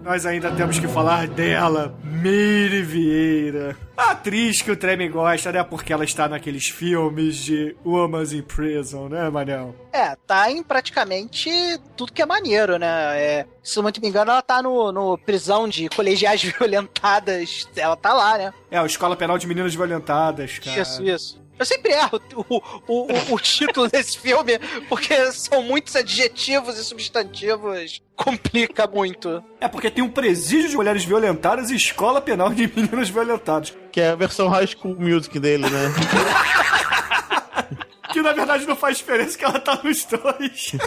Nós 0.03 0.25
ainda 0.25 0.51
temos 0.51 0.79
que 0.79 0.87
falar 0.87 1.27
dela, 1.27 1.95
Meire 2.03 2.81
Vieira. 2.81 3.77
A 3.95 4.11
atriz 4.11 4.61
que 4.61 4.71
o 4.71 4.75
Treme 4.75 5.07
gosta, 5.07 5.51
né? 5.51 5.63
Porque 5.63 5.93
ela 5.93 6.03
está 6.03 6.27
naqueles 6.27 6.67
filmes 6.69 7.35
de 7.35 7.75
Woman's 7.85 8.33
in 8.33 8.41
Prison, 8.41 9.07
né, 9.07 9.29
Manel? 9.29 9.75
É, 9.93 10.15
tá 10.25 10.49
em 10.49 10.63
praticamente 10.63 11.51
tudo 11.95 12.11
que 12.11 12.21
é 12.21 12.25
maneiro, 12.25 12.79
né? 12.79 12.87
É, 13.21 13.45
se 13.61 13.77
não 13.77 13.83
me 13.83 13.91
engano, 14.07 14.31
ela 14.31 14.41
tá 14.41 14.61
no, 14.63 14.91
no 14.91 15.17
prisão 15.19 15.67
de 15.69 15.87
colegiais 15.89 16.41
violentadas. 16.57 17.69
Ela 17.75 17.95
tá 17.95 18.11
lá, 18.11 18.37
né? 18.39 18.53
É, 18.71 18.81
o 18.81 18.85
Escola 18.87 19.15
Penal 19.15 19.37
de 19.37 19.45
Meninas 19.45 19.75
Violentadas, 19.75 20.57
cara. 20.57 20.81
Isso, 20.81 21.03
isso. 21.03 21.41
Eu 21.61 21.65
sempre 21.65 21.91
erro 21.91 22.19
o, 22.35 22.55
o, 22.55 22.61
o, 22.87 23.35
o 23.35 23.39
título 23.39 23.85
desse 23.87 24.17
filme, 24.17 24.57
porque 24.89 25.31
são 25.31 25.61
muitos 25.61 25.95
adjetivos 25.95 26.75
e 26.75 26.83
substantivos. 26.83 28.01
Complica 28.15 28.87
muito. 28.87 29.43
É 29.59 29.67
porque 29.67 29.91
tem 29.91 30.03
um 30.03 30.09
presídio 30.09 30.71
de 30.71 30.75
mulheres 30.75 31.05
violentadas 31.05 31.69
e 31.69 31.75
escola 31.75 32.19
penal 32.19 32.49
de 32.49 32.65
meninas 32.75 33.09
violentadas. 33.09 33.77
Que 33.91 34.01
é 34.01 34.09
a 34.09 34.15
versão 34.15 34.47
High 34.47 34.65
School 34.65 34.99
Music 34.99 35.39
dele, 35.39 35.69
né? 35.69 35.89
Que 38.11 38.21
na 38.21 38.33
verdade 38.33 38.65
não 38.65 38.75
faz 38.75 38.97
diferença 38.97 39.37
que 39.37 39.45
ela 39.45 39.57
tá 39.57 39.79
nos 39.81 40.03
dois. 40.03 40.73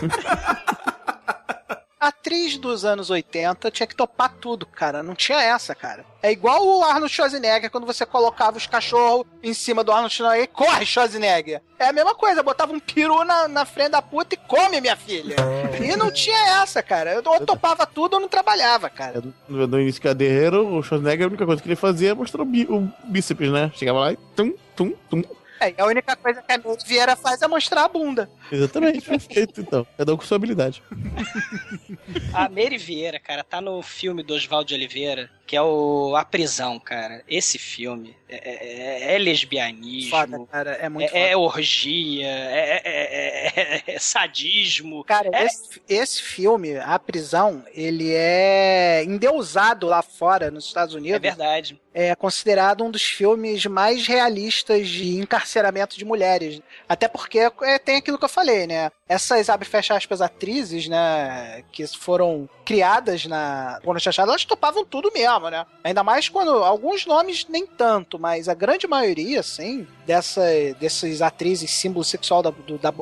Atriz 2.09 2.57
dos 2.59 2.85
anos 2.85 3.11
80 3.11 3.71
tinha 3.71 3.87
que 3.87 3.95
topar 3.95 4.33
tudo, 4.41 4.65
cara. 4.67 5.03
Não 5.03 5.15
tinha 5.15 5.41
essa, 5.43 5.75
cara. 5.75 6.05
É 6.23 6.33
igual 6.33 6.67
o 6.67 6.83
Arnold 6.83 7.13
Schwarzenegger 7.13 7.71
quando 7.71 7.87
você 7.87 8.07
colocava 8.07 8.57
os 8.57 8.67
cachorros 8.67 9.27
em 9.43 9.53
cima 9.53 9.85
do 9.85 9.93
Arnold 9.93 10.15
Schwarzenegger. 10.15 10.49
Corre, 10.55 10.87
Schwarzenegger! 10.87 11.61
É 11.79 11.89
a 11.89 11.93
mesma 11.93 12.15
coisa, 12.15 12.43
botava 12.43 12.73
um 12.73 12.81
peru 12.81 13.25
na, 13.25 13.47
na 13.49 13.65
frente 13.67 13.91
da 13.91 14.01
puta 14.01 14.35
e 14.35 14.39
come, 14.39 14.81
minha 14.81 14.97
filha. 14.97 15.37
E 15.83 15.95
não 15.97 16.11
tinha 16.11 16.63
essa, 16.63 16.83
cara. 16.83 17.13
Eu 17.13 17.23
ou 17.27 17.41
topava 17.45 17.85
tudo 17.87 18.15
ou 18.15 18.21
não 18.21 18.29
trabalhava, 18.29 18.89
cara. 18.89 19.23
No, 19.49 19.67
no 19.67 19.81
início 19.81 20.03
da 20.03 20.15
carreira, 20.15 20.61
o 20.63 20.83
Schwarzenegger, 20.83 21.27
a 21.27 21.29
única 21.29 21.45
coisa 21.45 21.61
que 21.61 21.69
ele 21.69 21.77
fazia 21.77 22.09
era 22.09 22.15
mostrar 22.15 22.43
o, 22.43 22.47
bí- 22.47 22.67
o 22.71 22.89
bíceps, 23.05 23.51
né? 23.51 23.71
Chegava 23.75 23.99
lá 24.01 24.13
e 24.13 24.17
tum, 24.35 24.55
tum, 24.75 24.93
tum. 25.11 25.23
É, 25.65 25.75
a 25.81 25.87
única 25.87 26.15
coisa 26.15 26.43
que 26.43 26.53
a 26.53 26.59
Mel 26.59 26.77
Vieira 26.87 27.17
faz 27.17 27.41
é 27.41 27.49
mostrar 27.49 27.85
a 27.85 27.89
bunda. 27.89 28.29
Exatamente, 28.53 29.01
perfeito, 29.01 29.61
então. 29.63 29.87
Cada 29.97 30.13
um 30.13 30.17
com 30.17 30.25
sua 30.25 30.37
habilidade. 30.37 30.83
A 32.35 32.49
Mary 32.49 32.77
Vieira, 32.77 33.19
cara, 33.19 33.43
tá 33.43 33.61
no 33.61 33.81
filme 33.83 34.23
do 34.23 34.35
Oswaldo 34.35 34.69
de 34.69 34.75
Oliveira, 34.75 35.31
que 35.47 35.57
é 35.57 35.63
o 35.63 36.15
A 36.17 36.25
Prisão, 36.25 36.79
cara. 36.79 37.23
Esse 37.29 37.59
filme 37.59 38.17
é, 38.29 39.13
é- 39.13 39.15
é 39.15 39.19
lesbianismo. 39.19 40.11
Foda, 40.11 40.39
cara. 40.51 40.73
É 40.81 40.89
muito 40.89 41.15
é, 41.15 41.31
é 41.33 41.37
orgia, 41.37 42.27
é, 42.27 42.83
é- 42.85 43.83
é- 43.91 43.95
é 43.95 43.99
sadismo. 43.99 45.05
Cara, 45.05 45.29
É- 45.33 45.45
esse, 45.45 45.83
esse 45.89 46.23
filme, 46.23 46.77
A 46.79 46.99
Prisão, 46.99 47.65
ele 47.73 48.13
é 48.13 49.03
endeusado 49.05 49.87
lá 49.87 50.03
fora, 50.03 50.51
nos 50.51 50.65
Estados 50.67 50.95
É 50.95 50.99
Unidos. 50.99 51.21
verdade. 51.21 51.81
É 51.97 52.13
considerado 52.17 52.83
um 52.83 52.91
dos 52.91 53.03
filmes 53.05 53.65
mais 53.67 54.05
realistas 54.09 54.89
de 54.89 55.17
encarceramento 55.17 55.97
de 55.97 56.05
mulheres. 56.05 56.61
Até 56.89 57.07
porque 57.07 57.39
é, 57.63 57.79
tem 57.79 57.97
aquilo 57.97 58.19
que 58.19 58.25
eu 58.25 58.29
falei, 58.29 58.67
né? 58.67 58.91
Essas, 59.09 59.49
abre 59.49 59.69
fecha 59.69 59.95
aspas, 59.95 60.21
atrizes, 60.21 60.89
né? 60.89 61.63
Que 61.71 61.87
foram 61.87 62.49
criadas 62.65 63.27
na 63.27 63.79
Porno 63.85 64.01
Chachada, 64.01 64.31
elas 64.33 64.45
topavam 64.45 64.85
tudo 64.85 65.13
mesmo, 65.15 65.34
né? 65.51 65.67
Ainda 65.83 66.03
mais 66.03 66.29
quando 66.29 66.51
alguns 66.51 67.07
nomes 67.07 67.47
nem 67.49 67.67
tanto, 67.67 68.19
mas 68.19 68.49
a 68.49 68.55
grande 68.55 68.87
maioria, 68.87 69.41
assim, 69.41 69.87
dessa, 70.07 70.43
dessas 70.81 71.21
atrizes 71.23 71.71
símbolo 71.71 72.05
sexual 72.05 72.43
da, 72.43 72.51
do- 72.51 72.79
da, 72.79 72.93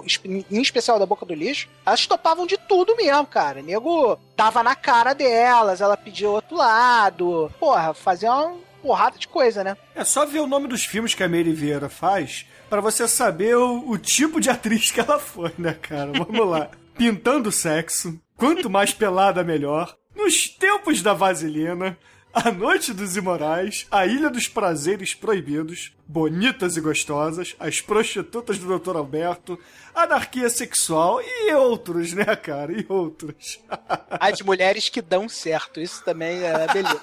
em 0.50 0.60
especial 0.62 0.98
da 0.98 1.06
boca 1.06 1.24
do 1.26 1.34
lixo, 1.34 1.68
elas 1.84 2.06
topavam 2.06 2.46
de 2.46 2.56
tudo 2.56 2.96
mesmo, 2.96 3.26
cara. 3.26 3.62
Nego 3.62 4.16
tava 4.36 4.62
na 4.62 4.74
cara 4.74 5.12
delas, 5.14 5.80
ela 5.80 5.96
pedia 5.96 6.28
outro 6.30 6.56
lado. 6.56 7.50
Porra, 7.58 7.94
fazia 7.94 8.32
uma 8.32 8.56
porrada 8.82 9.18
de 9.18 9.28
coisa, 9.28 9.62
né? 9.62 9.76
É 9.94 10.04
só 10.04 10.26
ver 10.26 10.40
o 10.40 10.46
nome 10.46 10.66
dos 10.68 10.84
filmes 10.84 11.14
que 11.14 11.22
a 11.22 11.28
Mary 11.28 11.52
Vieira 11.52 11.88
faz 11.88 12.46
pra 12.68 12.80
você 12.80 13.06
saber 13.06 13.56
o, 13.56 13.90
o 13.90 13.98
tipo 13.98 14.40
de 14.40 14.50
atriz 14.50 14.90
que 14.90 14.98
ela 15.00 15.18
foi, 15.18 15.52
né, 15.58 15.74
cara? 15.80 16.10
Vamos 16.12 16.48
lá. 16.48 16.68
Pintando 16.96 17.52
sexo. 17.52 18.18
Quanto 18.36 18.68
mais 18.68 18.92
pelada, 18.92 19.44
melhor. 19.44 19.94
Nos 20.16 20.48
tempos 20.48 21.00
da 21.00 21.14
vaselina. 21.14 21.96
A 22.34 22.50
Noite 22.50 22.94
dos 22.94 23.14
Imorais, 23.14 23.86
A 23.90 24.06
Ilha 24.06 24.30
dos 24.30 24.48
Prazeres 24.48 25.14
Proibidos, 25.14 25.92
Bonitas 26.06 26.78
e 26.78 26.80
Gostosas, 26.80 27.54
As 27.60 27.82
Prostitutas 27.82 28.56
do 28.58 28.78
Dr. 28.78 28.96
Alberto, 28.96 29.58
Anarquia 29.94 30.48
Sexual 30.48 31.20
e 31.20 31.52
outros, 31.52 32.14
né, 32.14 32.34
cara? 32.36 32.72
E 32.72 32.86
outros. 32.88 33.60
As 34.10 34.40
mulheres 34.40 34.88
que 34.88 35.02
dão 35.02 35.28
certo, 35.28 35.78
isso 35.78 36.02
também 36.04 36.42
é 36.42 36.66
beleza. 36.72 37.00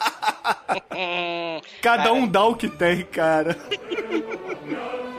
Cada 1.80 2.12
um 2.12 2.28
dá 2.28 2.46
o 2.46 2.56
que 2.56 2.68
tem, 2.68 3.06
cara. 3.06 3.56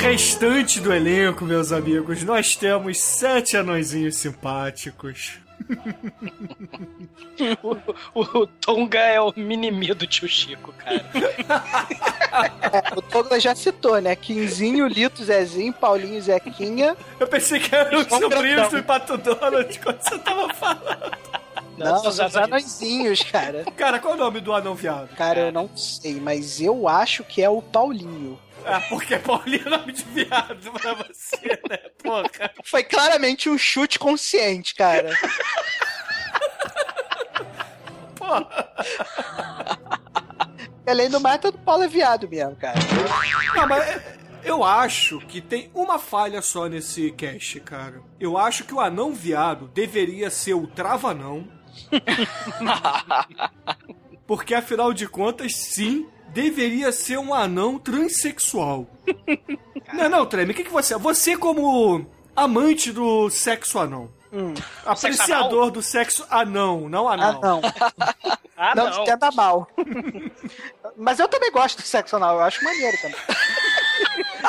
restante 0.00 0.80
do 0.80 0.92
elenco, 0.92 1.44
meus 1.44 1.72
amigos, 1.72 2.22
nós 2.22 2.56
temos 2.56 3.00
sete 3.00 3.56
anõezinhos 3.56 4.16
simpáticos. 4.16 5.38
o, 7.62 8.20
o 8.20 8.46
Tonga 8.46 8.98
é 8.98 9.20
o 9.20 9.32
minimi 9.36 9.94
do 9.94 10.06
tio 10.06 10.28
Chico, 10.28 10.72
cara. 10.72 11.04
É, 12.72 12.96
o 12.98 13.00
Douglas 13.00 13.42
já 13.42 13.54
citou, 13.54 14.00
né? 14.00 14.14
Quinzinho, 14.16 14.86
Lito, 14.86 15.24
Zezinho, 15.24 15.72
Paulinho, 15.72 16.20
Zequinha. 16.20 16.96
Eu 17.18 17.26
pensei 17.26 17.60
que 17.60 17.70
João 17.90 18.04
sobrinhos 18.04 18.68
Grandão. 18.68 18.80
do 18.80 18.82
Pato 18.82 19.16
Donald 19.16 19.78
quando 19.80 20.02
você 20.02 20.18
tava 20.18 20.52
falando. 20.54 21.16
Não, 21.78 21.98
são 21.98 22.10
os 22.10 22.18
os 22.18 22.36
anõezinhos, 22.36 23.22
cara. 23.22 23.64
Cara, 23.76 23.98
qual 23.98 24.14
é 24.14 24.16
o 24.16 24.20
nome 24.20 24.40
do 24.40 24.52
anão 24.52 24.74
viado? 24.74 25.08
Cara, 25.16 25.40
eu 25.40 25.52
não 25.52 25.68
sei, 25.76 26.20
mas 26.20 26.60
eu 26.60 26.88
acho 26.88 27.24
que 27.24 27.42
é 27.42 27.48
o 27.48 27.60
Paulinho. 27.62 28.38
Ah, 28.66 28.80
porque 28.88 29.18
Paulinho 29.18 29.66
é 29.66 29.70
nome 29.70 29.92
de 29.92 30.04
viado 30.04 30.72
pra 30.72 30.94
você, 30.94 31.60
né? 31.68 31.76
Porra. 32.02 32.50
Foi 32.64 32.82
claramente 32.82 33.50
um 33.50 33.58
chute 33.58 33.98
consciente, 33.98 34.74
cara. 34.74 35.10
Além 40.86 41.10
do 41.10 41.20
mais, 41.20 41.40
todo 41.40 41.58
Paulo 41.58 41.84
é 41.84 41.88
viado 41.88 42.28
mesmo, 42.28 42.56
cara. 42.56 42.78
Não, 43.54 43.68
mas 43.68 43.86
é, 43.86 44.18
eu 44.44 44.62
acho 44.62 45.18
que 45.20 45.40
tem 45.40 45.70
uma 45.74 45.98
falha 45.98 46.42
só 46.42 46.66
nesse 46.66 47.10
cast, 47.12 47.60
cara. 47.60 48.02
Eu 48.20 48.36
acho 48.36 48.64
que 48.64 48.74
o 48.74 48.80
anão 48.80 49.12
viado 49.12 49.68
deveria 49.68 50.30
ser 50.30 50.54
o 50.54 50.66
travanão. 50.66 51.48
Porque 54.26 54.54
afinal 54.54 54.92
de 54.92 55.06
contas, 55.06 55.54
sim, 55.56 56.06
deveria 56.34 56.90
ser 56.92 57.18
um 57.18 57.32
anão 57.32 57.78
transexual. 57.78 58.86
Não, 59.92 60.08
não, 60.08 60.26
Treme, 60.26 60.50
o 60.50 60.54
que, 60.54 60.64
que 60.64 60.72
você 60.72 60.94
é? 60.94 60.98
Você 60.98 61.36
como 61.36 62.04
amante 62.34 62.90
do 62.90 63.30
sexo 63.30 63.78
anão. 63.78 64.10
Hum. 64.32 64.54
Apreciador 64.84 65.70
do 65.70 65.80
sexo 65.80 66.26
anão, 66.28 66.88
não 66.88 67.08
anão. 67.08 67.60
Ah, 68.56 68.74
não. 68.74 68.84
Não, 68.84 68.84
não. 68.86 68.92
te 68.92 69.00
entenda 69.02 69.30
mal. 69.30 69.68
Mas 70.96 71.20
eu 71.20 71.28
também 71.28 71.52
gosto 71.52 71.76
do 71.82 71.86
sexo 71.86 72.16
anal, 72.16 72.36
eu 72.36 72.42
acho 72.42 72.64
maneiro 72.64 72.96
também. 73.00 73.20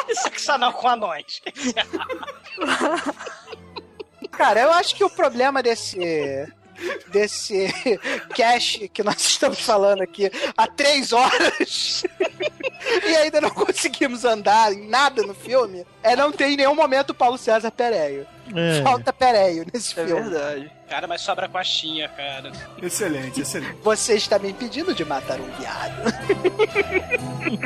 Sexo 0.23 0.53
anal 0.53 0.73
com 0.73 0.87
anões. 0.87 1.41
Cara, 4.31 4.61
eu 4.61 4.71
acho 4.71 4.95
que 4.95 5.03
o 5.03 5.09
problema 5.09 5.61
desse 5.61 5.99
desse 7.07 7.67
cast 8.33 8.87
que 8.89 9.03
nós 9.03 9.17
estamos 9.21 9.59
falando 9.59 10.01
aqui 10.01 10.31
há 10.57 10.67
três 10.67 11.11
horas 11.13 12.03
e 13.05 13.15
ainda 13.17 13.41
não 13.41 13.49
conseguimos 13.49 14.25
andar 14.25 14.71
em 14.73 14.87
nada 14.87 15.23
no 15.23 15.33
filme, 15.33 15.85
é 16.03 16.15
não 16.15 16.31
ter 16.31 16.47
em 16.49 16.57
nenhum 16.57 16.75
momento 16.75 17.11
o 17.11 17.13
Paulo 17.15 17.37
César 17.37 17.71
Pereio. 17.71 18.27
É. 18.55 18.83
Falta 18.83 19.11
Pereio 19.11 19.65
nesse 19.73 19.99
É 19.99 20.05
filme. 20.05 20.29
verdade. 20.29 20.71
Cara, 20.87 21.07
mas 21.07 21.21
sobra 21.21 21.49
coxinha, 21.49 22.07
cara. 22.09 22.51
Excelente, 22.81 23.41
excelente. 23.41 23.75
Você 23.81 24.13
está 24.15 24.37
me 24.37 24.49
impedindo 24.51 24.93
de 24.93 25.03
matar 25.03 25.39
um 25.39 25.49
viado. 25.53 26.13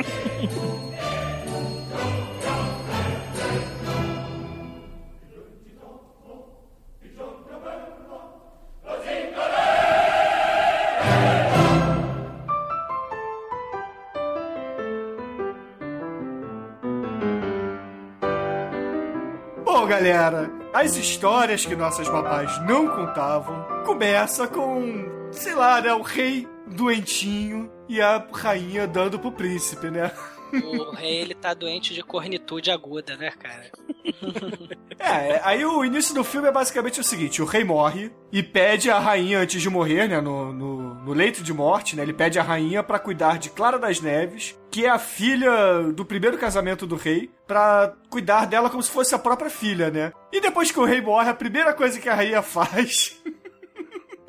galera, 19.90 20.48
as 20.72 20.96
histórias 20.96 21.66
que 21.66 21.74
nossas 21.74 22.08
babás 22.08 22.64
não 22.64 22.86
contavam 22.86 23.82
começa 23.84 24.46
com, 24.46 25.28
sei 25.32 25.52
lá, 25.52 25.80
né, 25.80 25.92
o 25.92 26.00
rei 26.00 26.46
doentinho 26.64 27.68
e 27.88 28.00
a 28.00 28.24
rainha 28.32 28.86
dando 28.86 29.18
pro 29.18 29.32
príncipe, 29.32 29.90
né? 29.90 30.12
O 30.52 30.92
rei, 30.92 31.16
ele 31.16 31.34
tá 31.34 31.54
doente 31.54 31.92
de 31.92 32.04
cornitude 32.04 32.70
aguda, 32.70 33.16
né, 33.16 33.32
cara? 33.32 33.68
É, 35.02 35.40
aí 35.42 35.64
o 35.64 35.82
início 35.82 36.14
do 36.14 36.22
filme 36.22 36.46
é 36.46 36.52
basicamente 36.52 37.00
o 37.00 37.04
seguinte: 37.04 37.40
o 37.40 37.46
rei 37.46 37.64
morre 37.64 38.12
e 38.30 38.42
pede 38.42 38.90
a 38.90 38.98
rainha 38.98 39.38
antes 39.40 39.60
de 39.62 39.70
morrer, 39.70 40.06
né? 40.06 40.20
No, 40.20 40.52
no, 40.52 40.94
no 40.94 41.12
leito 41.14 41.42
de 41.42 41.54
morte, 41.54 41.96
né? 41.96 42.02
Ele 42.02 42.12
pede 42.12 42.38
a 42.38 42.42
rainha 42.42 42.82
pra 42.82 42.98
cuidar 42.98 43.38
de 43.38 43.48
Clara 43.48 43.78
das 43.78 43.98
Neves, 44.02 44.54
que 44.70 44.84
é 44.84 44.90
a 44.90 44.98
filha 44.98 45.82
do 45.94 46.04
primeiro 46.04 46.36
casamento 46.36 46.86
do 46.86 46.96
rei, 46.96 47.30
pra 47.46 47.94
cuidar 48.10 48.44
dela 48.46 48.68
como 48.68 48.82
se 48.82 48.90
fosse 48.90 49.14
a 49.14 49.18
própria 49.18 49.48
filha, 49.50 49.90
né? 49.90 50.12
E 50.30 50.38
depois 50.38 50.70
que 50.70 50.78
o 50.78 50.84
rei 50.84 51.00
morre, 51.00 51.30
a 51.30 51.34
primeira 51.34 51.72
coisa 51.72 51.98
que 51.98 52.08
a 52.08 52.14
rainha 52.14 52.42
faz 52.44 53.18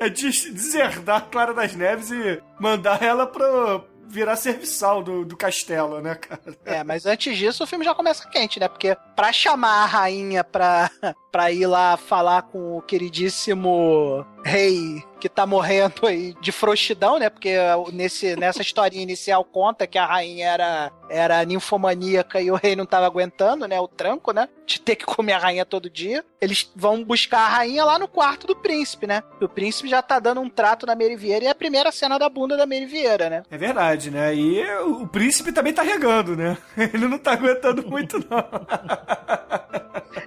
é 0.00 0.08
des- 0.08 0.50
deserdar 0.54 1.28
Clara 1.30 1.52
das 1.52 1.74
Neves 1.76 2.10
e 2.10 2.40
mandar 2.58 3.02
ela 3.02 3.26
pra 3.26 3.82
virar 4.12 4.36
serviçal 4.36 5.02
do, 5.02 5.24
do 5.24 5.36
castelo, 5.36 6.00
né, 6.00 6.14
cara? 6.14 6.56
É, 6.64 6.84
mas 6.84 7.06
antes 7.06 7.36
disso 7.36 7.64
o 7.64 7.66
filme 7.66 7.84
já 7.84 7.94
começa 7.94 8.28
quente, 8.28 8.60
né? 8.60 8.68
Porque 8.68 8.94
pra 9.16 9.32
chamar 9.32 9.82
a 9.82 9.86
rainha 9.86 10.44
pra, 10.44 10.90
pra 11.32 11.50
ir 11.50 11.66
lá 11.66 11.96
falar 11.96 12.42
com 12.42 12.76
o 12.76 12.82
queridíssimo 12.82 14.24
rei 14.44 15.02
que 15.22 15.28
tá 15.28 15.46
morrendo 15.46 16.04
aí 16.04 16.34
de 16.40 16.50
frouxidão, 16.50 17.16
né? 17.16 17.30
Porque 17.30 17.54
nesse, 17.92 18.34
nessa 18.34 18.60
historinha 18.60 19.04
inicial 19.04 19.44
conta 19.44 19.86
que 19.86 19.96
a 19.96 20.04
rainha 20.04 20.48
era, 20.48 20.90
era 21.08 21.44
ninfomaníaca 21.44 22.40
e 22.40 22.50
o 22.50 22.56
rei 22.56 22.74
não 22.74 22.84
tava 22.84 23.06
aguentando, 23.06 23.68
né? 23.68 23.78
O 23.78 23.86
tranco, 23.86 24.32
né? 24.32 24.48
De 24.66 24.80
ter 24.80 24.96
que 24.96 25.04
comer 25.04 25.34
a 25.34 25.38
rainha 25.38 25.64
todo 25.64 25.88
dia. 25.88 26.24
Eles 26.40 26.68
vão 26.74 27.04
buscar 27.04 27.38
a 27.38 27.48
rainha 27.50 27.84
lá 27.84 28.00
no 28.00 28.08
quarto 28.08 28.48
do 28.48 28.56
príncipe, 28.56 29.06
né? 29.06 29.22
E 29.40 29.44
o 29.44 29.48
príncipe 29.48 29.88
já 29.88 30.02
tá 30.02 30.18
dando 30.18 30.40
um 30.40 30.50
trato 30.50 30.86
na 30.86 30.96
Mary 30.96 31.14
Vieira 31.14 31.44
e 31.44 31.46
é 31.46 31.50
a 31.50 31.54
primeira 31.54 31.92
cena 31.92 32.18
da 32.18 32.28
bunda 32.28 32.56
da 32.56 32.66
Mary 32.66 32.86
Vieira, 32.86 33.30
né? 33.30 33.44
É 33.48 33.56
verdade, 33.56 34.10
né? 34.10 34.34
E 34.34 34.60
o 34.80 35.06
príncipe 35.06 35.52
também 35.52 35.72
tá 35.72 35.82
regando, 35.82 36.36
né? 36.36 36.58
Ele 36.92 37.06
não 37.06 37.18
tá 37.18 37.34
aguentando 37.34 37.86
muito, 37.86 38.18
não. 38.28 38.44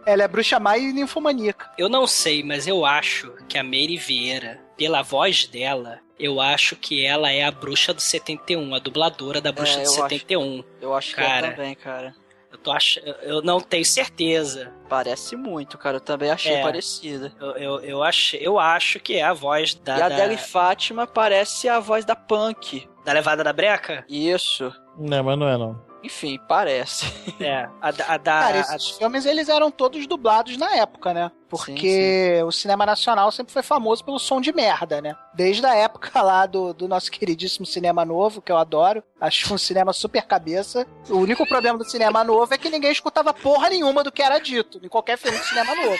Ela 0.06 0.24
é 0.24 0.28
bruxa 0.28 0.58
má 0.58 0.78
e 0.78 0.94
ninfomaníaca. 0.94 1.70
Eu 1.78 1.90
não 1.90 2.08
sei, 2.08 2.44
mas 2.44 2.66
eu 2.66 2.86
acho 2.86 3.34
que 3.50 3.58
a 3.58 3.64
Mary 3.64 3.98
Vieira, 3.98 4.64
pela 4.78 5.02
voz 5.02 5.48
dela, 5.48 6.00
eu 6.20 6.40
acho 6.40 6.76
que 6.76 7.06
ela 7.06 7.32
é 7.32 7.44
a 7.44 7.52
bruxa 7.52 7.94
do 7.94 8.02
71, 8.02 8.74
a 8.76 8.80
dubladora 8.80 9.42
da 9.42 9.52
bruxa 9.52 9.80
É, 9.80 9.84
do 9.84 9.90
eu 9.90 9.92
acho. 9.92 9.96
71. 9.96 10.64
Eu 10.82 10.94
acho 10.94 11.10
que 11.16 11.22
Cara. 11.22 11.48
é 11.48 11.52
também, 11.52 11.76
cara. 11.76 12.16
Eu 12.52 12.58
tô 12.58 12.72
ach... 12.72 12.98
eu 13.24 13.42
não 13.42 13.60
tenho 13.60 13.84
certeza. 13.84 14.72
Parece 14.88 15.36
muito, 15.36 15.78
cara. 15.78 15.98
Eu 15.98 16.02
também 16.02 16.32
achei 16.32 16.54
É. 16.54 16.62
parecida. 16.62 17.34
Eu, 17.40 17.52
eu, 17.58 17.80
eu, 17.82 18.04
ach... 18.04 18.34
eu 18.36 18.58
acho 18.58 18.98
que 19.00 19.16
é 19.16 19.24
a 19.24 19.34
voz 19.34 19.76
da, 19.76 19.98
e 19.98 20.02
a 20.02 20.08
da... 20.10 20.16
Adele 20.16 20.38
Fátima 20.38 21.06
parece 21.06 21.68
a 21.68 21.80
voz 21.80 22.06
da 22.06 22.16
Punk. 22.16 22.88
da 23.04 23.12
levada 23.12 23.44
da 23.44 23.52
breca. 23.52 24.06
Isso. 24.10 24.74
Não, 24.98 25.22
mas 25.24 25.38
não 25.38 25.48
é 25.50 25.58
não. 25.58 25.82
Enfim, 26.06 26.40
parece. 26.48 27.06
É, 27.40 27.68
a, 27.82 27.88
a 27.90 28.18
da. 28.18 28.40
Cara, 28.40 28.58
a- 28.58 28.60
esses 28.76 28.90
filmes 28.92 29.26
eles 29.26 29.50
eram 29.50 29.72
todos 29.72 30.06
dublados 30.06 30.56
na 30.58 30.76
época, 30.76 31.14
né? 31.14 31.32
Porque 31.50 32.42
o 32.46 32.52
cinema 32.52 32.86
nacional 32.86 33.32
sempre 33.32 33.52
foi 33.54 33.64
famoso 33.64 34.04
pelo 34.04 34.20
som 34.20 34.40
de 34.42 34.52
merda, 34.54 35.02
né? 35.02 35.16
Desde 35.34 35.66
a 35.66 35.74
época 35.76 36.10
lá 36.22 36.46
do, 36.46 36.74
do 36.74 36.88
nosso 36.88 37.10
queridíssimo 37.12 37.66
cinema 37.66 38.06
novo, 38.06 38.42
que 38.42 38.52
eu 38.52 38.58
adoro. 38.58 39.04
Acho 39.20 39.54
um 39.54 39.58
cinema 39.58 39.94
super 39.94 40.24
cabeça. 40.24 40.86
O 41.10 41.18
único 41.18 41.48
problema 41.48 41.78
do 41.80 41.90
cinema 41.90 42.24
novo 42.24 42.54
é 42.54 42.58
que 42.58 42.70
ninguém 42.70 42.92
escutava 42.92 43.34
porra 43.34 43.70
nenhuma 43.70 44.04
do 44.04 44.12
que 44.12 44.22
era 44.22 44.38
dito 44.40 44.80
em 44.84 44.90
qualquer 44.90 45.18
filme 45.18 45.38
de 45.40 45.46
cinema 45.46 45.74
novo. 45.76 45.98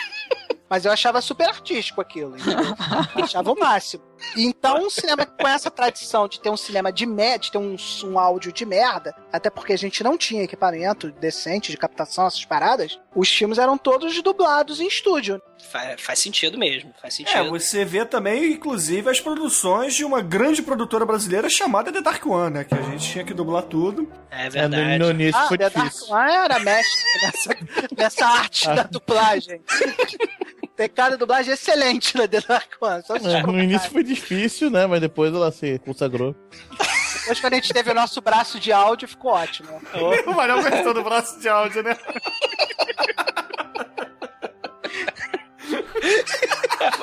Mas 0.70 0.84
eu 0.86 0.92
achava 0.92 1.22
super 1.22 1.48
artístico 1.48 2.02
aquilo. 2.02 2.36
entendeu? 2.38 2.76
Eu 3.16 3.24
achava 3.24 3.52
o 3.52 3.60
máximo. 3.60 4.04
Então, 4.38 4.86
um 4.86 4.90
cinema 4.90 5.26
com 5.26 5.48
essa 5.48 5.70
tradição 5.70 6.28
de 6.28 6.40
ter 6.40 6.50
um 6.50 6.58
cinema 6.58 6.92
de 6.92 7.06
merda, 7.06 7.40
de 7.40 7.52
ter 7.52 7.58
um, 7.58 7.76
um 8.06 8.18
áudio 8.20 8.52
de 8.52 8.66
merda, 8.66 9.16
até 9.32 9.50
porque 9.50 9.74
a 9.74 9.78
gente 9.78 10.04
não 10.04 10.18
tinha 10.18 10.44
equipamento 10.44 11.12
decente 11.12 11.72
de 11.72 11.78
captação, 11.78 12.26
essas 12.28 12.46
paradas, 12.46 13.00
os 13.16 13.30
filmes 13.30 13.58
eram 13.58 13.78
todos 13.78 14.22
dublados 14.22 14.80
em 14.80 14.88
estúdio. 14.88 15.42
fa- 15.72 15.96
faz 15.98 16.20
sentido 16.20 16.58
mesmo, 16.58 16.94
faz 17.02 17.14
sentido. 17.16 17.38
É, 17.38 17.44
você 17.50 17.84
vê 17.86 18.06
também, 18.06 18.54
inclusive, 18.54 19.10
as 19.10 19.20
produções 19.22 19.94
de 19.96 20.04
uma 20.06 20.22
grande 20.22 20.62
produtora 20.62 21.06
brasileira 21.06 21.50
chamada 21.50 21.92
The 21.92 22.02
Dark 22.02 22.26
One, 22.26 22.54
né? 22.54 22.64
Que 22.64 22.76
a 22.76 22.82
gente 22.82 23.12
tinha 23.12 23.24
que 23.24 23.34
dublar 23.34 23.64
tudo. 23.64 24.12
É 24.32 24.48
É, 24.48 24.50
verdade. 24.50 24.98
no, 25.00 25.06
no 25.06 25.12
início 25.12 25.40
Ah, 25.40 25.48
foi 25.48 25.58
The 25.58 25.70
Dark 25.70 25.88
difícil. 25.92 26.14
One 26.16 26.32
era 26.32 26.60
mestre 26.60 27.04
nessa, 27.22 27.58
nessa 27.98 28.26
arte 28.26 28.68
da 28.68 28.84
dublagem. 28.84 29.62
Tem 30.76 30.90
cada 30.90 31.18
dublagem 31.18 31.54
excelente 31.54 32.18
na 32.18 32.28
The 32.28 32.42
Dark 32.42 32.74
One. 32.82 33.04
É, 33.34 33.44
no 33.44 33.64
início 33.64 33.90
foi 33.90 34.04
difícil, 34.04 34.70
né? 34.70 34.86
Mas 34.86 35.00
depois 35.00 35.34
ela 35.34 35.52
se 35.52 35.80
consagrou. 35.80 36.36
Depois, 37.20 37.40
quando 37.40 37.54
a 37.54 37.56
gente 37.56 37.74
teve 37.74 37.92
o 37.92 37.94
nosso 37.94 38.22
braço 38.22 38.60
de 38.60 38.72
áudio, 38.72 39.08
ficou 39.08 39.32
ótimo. 39.32 39.82
O 40.28 40.34
Manel 40.34 40.62
gostou 40.62 40.94
do 40.94 41.04
braço 41.04 41.40
de 41.40 41.48
áudio, 41.48 41.82
né? 41.82 41.98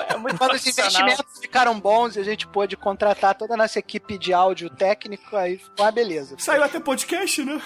É 0.09 0.17
muito 0.17 0.39
Quando 0.39 0.53
os 0.53 0.67
investimentos 0.67 1.41
ficaram 1.41 1.81
bons 1.81 2.17
e 2.17 2.21
a 2.21 2.23
gente 2.23 2.47
pôde 2.47 2.77
contratar 2.77 3.35
toda 3.35 3.55
a 3.55 3.57
nossa 3.57 3.79
equipe 3.79 4.19
de 4.19 4.33
áudio 4.33 4.71
técnico, 4.71 5.35
aí 5.37 5.59
ficou 5.59 5.85
uma 5.85 5.91
beleza. 5.91 6.37
Saiu 6.39 6.63
até 6.63 6.79
podcast, 6.79 7.43
né? 7.43 7.61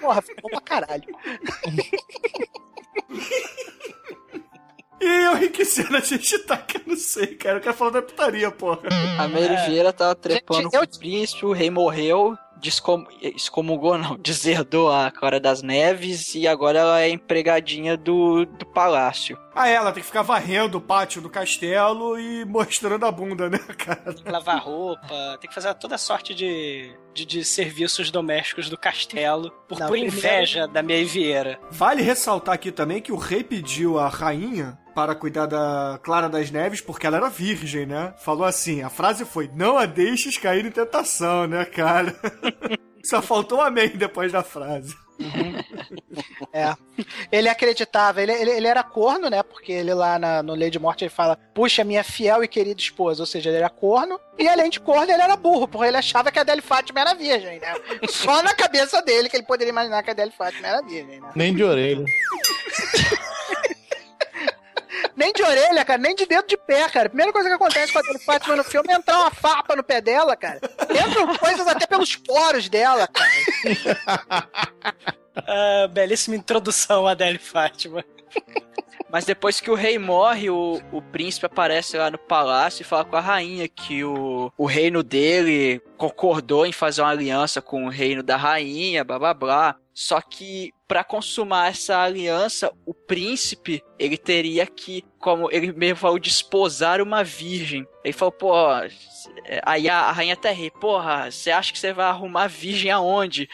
Porra, 0.00 0.22
ficou 0.22 0.50
pra 0.50 0.60
caralho. 0.60 1.04
E 5.00 5.04
eu 5.24 5.36
enriquecendo 5.36 5.96
a 5.96 6.00
gente 6.00 6.38
tá 6.40 6.56
que 6.58 6.76
eu 6.76 6.82
não 6.86 6.96
sei, 6.96 7.28
cara. 7.28 7.56
Eu 7.58 7.60
quero 7.62 7.74
falar 7.76 7.90
da 7.92 8.02
putaria, 8.02 8.50
porra. 8.50 8.80
A 9.18 9.26
Mary 9.28 9.56
Vieira 9.66 9.92
tava 9.92 10.14
trepando 10.14 10.62
Gente, 10.62 10.70
com 10.72 10.76
eu- 10.76 10.82
o 10.82 10.98
príncipe, 10.98 11.46
o 11.46 11.52
rei 11.52 11.70
morreu, 11.70 12.36
descom... 12.58 13.04
excomungou, 13.22 13.96
não, 13.96 14.16
deserdou 14.20 14.92
a 14.92 15.10
Clara 15.10 15.40
das 15.40 15.62
Neves 15.62 16.34
e 16.34 16.46
agora 16.46 16.78
ela 16.80 17.00
é 17.00 17.08
empregadinha 17.08 17.96
do, 17.96 18.44
do 18.44 18.66
palácio. 18.66 19.38
Ah, 19.54 19.68
ela 19.68 19.90
tem 19.92 20.00
que 20.02 20.06
ficar 20.06 20.22
varrendo 20.22 20.78
o 20.78 20.80
pátio 20.80 21.20
do 21.20 21.28
castelo 21.30 22.18
e 22.18 22.44
mostrando 22.44 23.04
a 23.06 23.10
bunda, 23.10 23.48
né, 23.50 23.58
cara? 23.78 24.12
Tem 24.14 24.22
que 24.24 24.30
lavar 24.30 24.58
roupa, 24.60 25.38
tem 25.40 25.48
que 25.48 25.54
fazer 25.54 25.74
toda 25.74 25.96
sorte 25.98 26.34
de, 26.34 26.94
de, 27.14 27.24
de 27.26 27.44
serviços 27.44 28.10
domésticos 28.10 28.68
do 28.70 28.76
castelo, 28.78 29.50
por, 29.68 29.78
Não, 29.80 29.88
por 29.88 29.96
inveja 29.98 30.68
da 30.68 30.82
minha 30.82 31.04
Vieira. 31.04 31.58
Vale 31.70 32.02
ressaltar 32.02 32.54
aqui 32.54 32.70
também 32.70 33.00
que 33.02 33.12
o 33.12 33.16
rei 33.16 33.42
pediu 33.42 33.98
a 33.98 34.08
rainha 34.08 34.78
para 35.00 35.14
cuidar 35.14 35.46
da 35.46 35.98
Clara 36.02 36.28
das 36.28 36.50
Neves 36.50 36.82
porque 36.82 37.06
ela 37.06 37.16
era 37.16 37.30
virgem, 37.30 37.86
né? 37.86 38.12
Falou 38.18 38.44
assim, 38.44 38.82
a 38.82 38.90
frase 38.90 39.24
foi, 39.24 39.50
não 39.54 39.78
a 39.78 39.86
deixes 39.86 40.36
cair 40.36 40.66
em 40.66 40.70
tentação, 40.70 41.46
né, 41.46 41.64
cara? 41.64 42.14
Só 43.02 43.22
faltou 43.22 43.58
um 43.58 43.62
amém 43.62 43.88
depois 43.88 44.30
da 44.30 44.42
frase. 44.42 44.94
É. 46.52 46.74
Ele 47.30 47.48
acreditava, 47.48 48.20
ele, 48.20 48.32
ele, 48.32 48.50
ele 48.50 48.66
era 48.66 48.82
corno, 48.82 49.30
né? 49.30 49.40
Porque 49.40 49.70
ele 49.70 49.94
lá 49.94 50.18
na, 50.18 50.42
no 50.42 50.52
Lei 50.52 50.68
de 50.68 50.80
Morte 50.80 51.04
ele 51.04 51.10
fala, 51.10 51.36
puxa, 51.54 51.84
minha 51.84 52.02
fiel 52.02 52.42
e 52.42 52.48
querida 52.48 52.80
esposa. 52.80 53.22
Ou 53.22 53.26
seja, 53.26 53.50
ele 53.50 53.58
era 53.58 53.70
corno. 53.70 54.18
E 54.36 54.48
além 54.48 54.68
de 54.68 54.80
corno, 54.80 55.12
ele 55.12 55.22
era 55.22 55.36
burro, 55.36 55.68
porque 55.68 55.86
ele 55.86 55.96
achava 55.96 56.32
que 56.32 56.40
a 56.40 56.42
Adele 56.42 56.60
Fátima 56.60 57.00
era 57.00 57.14
virgem, 57.14 57.60
né? 57.60 57.72
Só 58.08 58.42
na 58.42 58.52
cabeça 58.52 59.00
dele 59.02 59.28
que 59.28 59.36
ele 59.36 59.46
poderia 59.46 59.70
imaginar 59.70 60.02
que 60.02 60.10
a 60.10 60.12
Adele 60.12 60.32
Fátima 60.32 60.66
era 60.66 60.82
virgem, 60.82 61.20
né? 61.20 61.30
Nem 61.36 61.54
de 61.54 61.62
orelha. 61.62 62.04
Nem 65.16 65.32
de 65.32 65.42
orelha, 65.42 65.84
cara, 65.84 66.00
nem 66.00 66.14
de 66.14 66.26
dedo 66.26 66.46
de 66.46 66.56
pé, 66.56 66.88
cara. 66.88 67.06
A 67.06 67.10
primeira 67.10 67.32
coisa 67.32 67.48
que 67.48 67.54
acontece 67.54 67.92
com 67.92 67.98
a 67.98 68.02
Adele 68.02 68.18
Fátima 68.18 68.56
no 68.56 68.64
filme 68.64 68.92
é 68.92 68.96
entrar 68.96 69.20
uma 69.20 69.30
farpa 69.30 69.76
no 69.76 69.82
pé 69.82 70.00
dela, 70.00 70.36
cara. 70.36 70.60
Entram 70.90 71.36
coisas 71.36 71.66
até 71.66 71.86
pelos 71.86 72.16
poros 72.16 72.68
dela, 72.68 73.06
cara. 73.06 73.30
Ah, 75.46 75.86
belíssima 75.88 76.36
introdução, 76.36 77.06
Adele 77.06 77.38
Fátima. 77.38 78.04
Mas 79.10 79.24
depois 79.24 79.60
que 79.60 79.70
o 79.70 79.74
rei 79.74 79.98
morre, 79.98 80.50
o, 80.50 80.80
o 80.92 81.02
príncipe 81.02 81.46
aparece 81.46 81.96
lá 81.96 82.10
no 82.10 82.18
palácio 82.18 82.82
e 82.82 82.84
fala 82.84 83.04
com 83.04 83.16
a 83.16 83.20
rainha 83.20 83.66
que 83.66 84.04
o, 84.04 84.52
o 84.56 84.66
reino 84.66 85.02
dele 85.02 85.80
concordou 85.96 86.64
em 86.64 86.72
fazer 86.72 87.02
uma 87.02 87.10
aliança 87.10 87.60
com 87.60 87.86
o 87.86 87.88
reino 87.88 88.22
da 88.22 88.36
rainha, 88.36 89.02
blá 89.04 89.18
blá 89.18 89.34
blá. 89.34 89.76
Só 89.92 90.20
que 90.20 90.72
para 90.86 91.02
consumar 91.02 91.70
essa 91.70 91.98
aliança, 91.98 92.72
o 92.86 92.94
príncipe 92.94 93.82
ele 94.00 94.16
teria 94.16 94.66
que, 94.66 95.04
como 95.18 95.50
ele 95.52 95.72
mesmo 95.72 95.96
falou, 95.96 96.18
desposar 96.18 97.02
uma 97.02 97.22
virgem. 97.22 97.86
Ele 98.02 98.14
falou, 98.14 98.32
pô, 98.32 98.54
aí 99.62 99.90
a, 99.90 100.10
rainha 100.10 100.38
ri, 100.54 100.70
porra, 100.70 101.30
você 101.30 101.50
acha 101.50 101.70
que 101.70 101.78
você 101.78 101.92
vai 101.92 102.06
arrumar 102.06 102.46
virgem 102.46 102.90
aonde? 102.90 103.46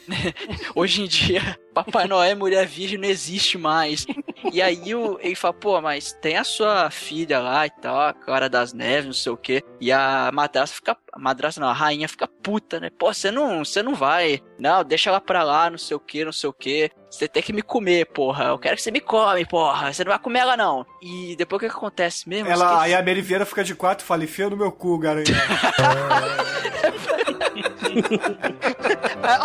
Hoje 0.74 1.02
em 1.02 1.06
dia, 1.06 1.58
Papai 1.74 2.06
Noel 2.06 2.34
mulher 2.34 2.66
virgem 2.66 2.96
não 2.96 3.06
existe 3.06 3.58
mais. 3.58 4.06
E 4.50 4.62
aí 4.62 4.94
o, 4.94 5.18
ele 5.20 5.34
fala, 5.34 5.52
pô, 5.52 5.78
mas 5.82 6.12
tem 6.14 6.38
a 6.38 6.44
sua 6.44 6.90
filha 6.90 7.38
lá 7.40 7.66
e 7.66 7.70
tal, 7.70 8.00
a 8.00 8.14
Clara 8.14 8.48
das 8.48 8.72
Neves, 8.72 9.04
não 9.04 9.12
sei 9.12 9.32
o 9.32 9.36
quê. 9.36 9.62
E 9.78 9.92
a 9.92 10.30
madrasta 10.32 10.76
fica. 10.76 10.96
A 11.12 11.18
madrasta 11.18 11.60
não, 11.60 11.68
a 11.68 11.72
rainha 11.72 12.08
fica 12.08 12.26
puta, 12.26 12.80
né? 12.80 12.90
Pô, 12.98 13.12
você 13.12 13.30
não, 13.30 13.64
você 13.64 13.82
não 13.82 13.94
vai. 13.94 14.40
Não, 14.58 14.82
deixa 14.82 15.10
ela 15.10 15.20
pra 15.20 15.44
lá, 15.44 15.68
não 15.68 15.78
sei 15.78 15.96
o 15.96 16.00
quê, 16.00 16.24
não 16.24 16.32
sei 16.32 16.48
o 16.48 16.52
quê. 16.52 16.90
Você 17.14 17.28
tem 17.28 17.42
que 17.42 17.52
me 17.52 17.62
comer, 17.62 18.06
porra. 18.06 18.46
Eu 18.46 18.58
quero 18.58 18.74
que 18.74 18.82
você 18.82 18.90
me 18.90 19.00
come, 19.00 19.46
porra. 19.46 19.92
Você 19.92 20.02
não 20.02 20.10
vai 20.10 20.18
comer 20.18 20.40
ela, 20.40 20.56
não. 20.56 20.84
E 21.00 21.36
depois 21.36 21.58
o 21.58 21.60
que 21.60 21.70
que 21.70 21.76
acontece 21.76 22.28
mesmo? 22.28 22.50
Ela, 22.50 22.82
aí 22.82 22.92
a 22.92 22.98
Mary 22.98 23.20
Vieira 23.20 23.46
fica 23.46 23.62
de 23.62 23.72
quatro 23.72 24.04
e 24.04 24.06
fala, 24.06 24.24
enfia 24.24 24.50
no 24.50 24.56
meu 24.56 24.72
cu, 24.72 24.98
garanhão. 24.98 25.24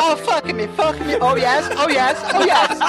oh, 0.02 0.18
fuck 0.18 0.52
me, 0.52 0.68
fuck 0.70 1.00
me, 1.04 1.16
oh 1.22 1.38
yes, 1.38 1.70
oh 1.78 1.88
yes, 1.90 2.18
oh 2.34 2.42
yes. 2.42 2.80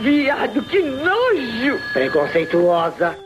Viado, 0.00 0.62
que 0.62 0.80
nojo! 0.80 1.78
Preconceituosa. 1.92 3.18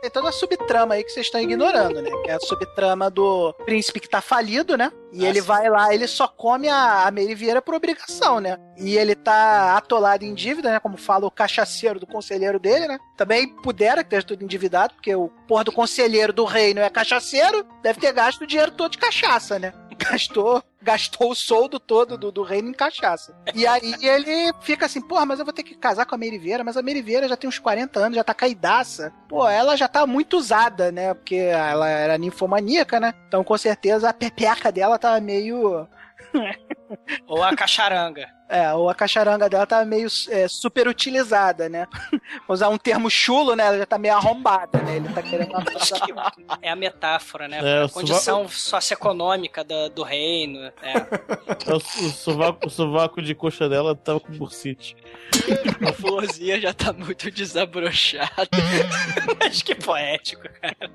Tem 0.00 0.10
toda 0.10 0.28
a 0.28 0.32
subtrama 0.32 0.94
aí 0.94 1.02
que 1.02 1.10
vocês 1.10 1.26
estão 1.26 1.40
ignorando, 1.40 2.00
né? 2.00 2.10
Que 2.22 2.30
é 2.30 2.34
a 2.34 2.40
subtrama 2.40 3.10
do 3.10 3.52
príncipe 3.64 3.98
que 3.98 4.08
tá 4.08 4.20
falido, 4.20 4.76
né? 4.76 4.92
E 5.12 5.24
ele 5.24 5.40
vai 5.40 5.68
lá, 5.68 5.92
ele 5.92 6.06
só 6.06 6.28
come 6.28 6.68
a, 6.68 7.06
a 7.06 7.10
Mary 7.10 7.34
Vieira 7.34 7.62
por 7.62 7.74
obrigação, 7.74 8.40
né? 8.40 8.58
E 8.76 8.96
ele 8.96 9.14
tá 9.14 9.76
atolado 9.76 10.24
em 10.24 10.34
dívida, 10.34 10.70
né? 10.70 10.80
Como 10.80 10.96
fala 10.96 11.26
o 11.26 11.30
cachaceiro 11.30 11.98
do 11.98 12.06
conselheiro 12.06 12.58
dele, 12.58 12.86
né? 12.86 12.98
Também 13.16 13.48
pudera 13.48 14.02
que 14.02 14.08
esteja 14.08 14.26
tudo 14.26 14.44
endividado, 14.44 14.94
porque 14.94 15.14
o 15.14 15.28
porra 15.46 15.64
do 15.64 15.72
conselheiro 15.72 16.32
do 16.32 16.44
reino 16.44 16.80
é 16.80 16.90
cachaceiro, 16.90 17.66
deve 17.82 18.00
ter 18.00 18.12
gasto 18.12 18.42
o 18.42 18.46
dinheiro 18.46 18.72
todo 18.72 18.92
de 18.92 18.98
cachaça, 18.98 19.58
né? 19.58 19.72
Gastou, 19.98 20.62
gastou 20.80 21.32
o 21.32 21.34
soldo 21.34 21.80
todo 21.80 22.16
do, 22.16 22.30
do 22.30 22.42
reino 22.42 22.68
em 22.68 22.72
cachaça. 22.72 23.36
E 23.54 23.66
aí 23.66 23.94
ele 24.00 24.52
fica 24.60 24.86
assim, 24.86 25.00
porra, 25.00 25.26
mas 25.26 25.38
eu 25.38 25.44
vou 25.44 25.52
ter 25.52 25.62
que 25.62 25.74
casar 25.74 26.06
com 26.06 26.14
a 26.14 26.18
Mary 26.18 26.38
Vieira, 26.38 26.62
mas 26.62 26.76
a 26.76 26.82
Mary 26.82 27.02
Vieira 27.02 27.28
já 27.28 27.36
tem 27.36 27.48
uns 27.48 27.58
40 27.58 27.98
anos, 27.98 28.16
já 28.16 28.24
tá 28.24 28.32
caidaça. 28.32 29.12
Pô, 29.28 29.46
ela 29.48 29.76
já 29.76 29.88
tá 29.88 30.06
muito 30.06 30.36
usada, 30.36 30.92
né? 30.92 31.12
Porque 31.14 31.34
ela 31.34 31.88
era 31.88 32.16
ninfomaníaca, 32.16 33.00
né? 33.00 33.12
Então 33.26 33.42
com 33.42 33.58
certeza 33.58 34.08
a 34.08 34.14
pepeca 34.14 34.70
dela 34.70 34.97
tava 34.98 35.20
meio. 35.20 35.88
Ou 37.26 37.42
a 37.42 37.54
cacharanga. 37.54 38.28
É, 38.50 38.72
ou 38.72 38.88
a 38.88 38.94
cacharanga 38.94 39.46
dela 39.46 39.66
tá 39.66 39.84
meio 39.84 40.08
é, 40.30 40.48
super 40.48 40.88
utilizada, 40.88 41.68
né? 41.68 41.86
Vou 42.48 42.54
usar 42.54 42.70
um 42.70 42.78
termo 42.78 43.10
chulo, 43.10 43.54
né? 43.54 43.66
Ela 43.66 43.78
já 43.78 43.86
tá 43.86 43.98
meio 43.98 44.14
arrombada, 44.14 44.80
né? 44.80 44.96
Ele 44.96 45.08
tá 45.10 45.22
querendo 45.22 45.50
uma 45.50 45.62
Acho 45.76 45.94
é 46.62 46.70
a 46.70 46.76
metáfora, 46.76 47.46
né? 47.46 47.60
É, 47.62 47.84
a 47.84 47.88
condição 47.90 48.48
socioeconômica 48.48 49.62
do, 49.62 49.90
do 49.90 50.02
reino. 50.02 50.60
É. 50.80 51.70
O, 51.70 51.76
o, 51.76 52.10
sovaco, 52.10 52.66
o 52.66 52.70
sovaco 52.70 53.20
de 53.20 53.34
coxa 53.34 53.68
dela 53.68 53.94
tava 53.94 54.18
com 54.18 54.32
bursite. 54.32 54.96
A 55.86 55.92
florzinha 55.92 56.58
já 56.58 56.72
tá 56.72 56.90
muito 56.94 57.30
desabrochada. 57.30 58.48
Mas 59.38 59.60
que 59.60 59.74
poético, 59.74 60.44
cara. 60.62 60.90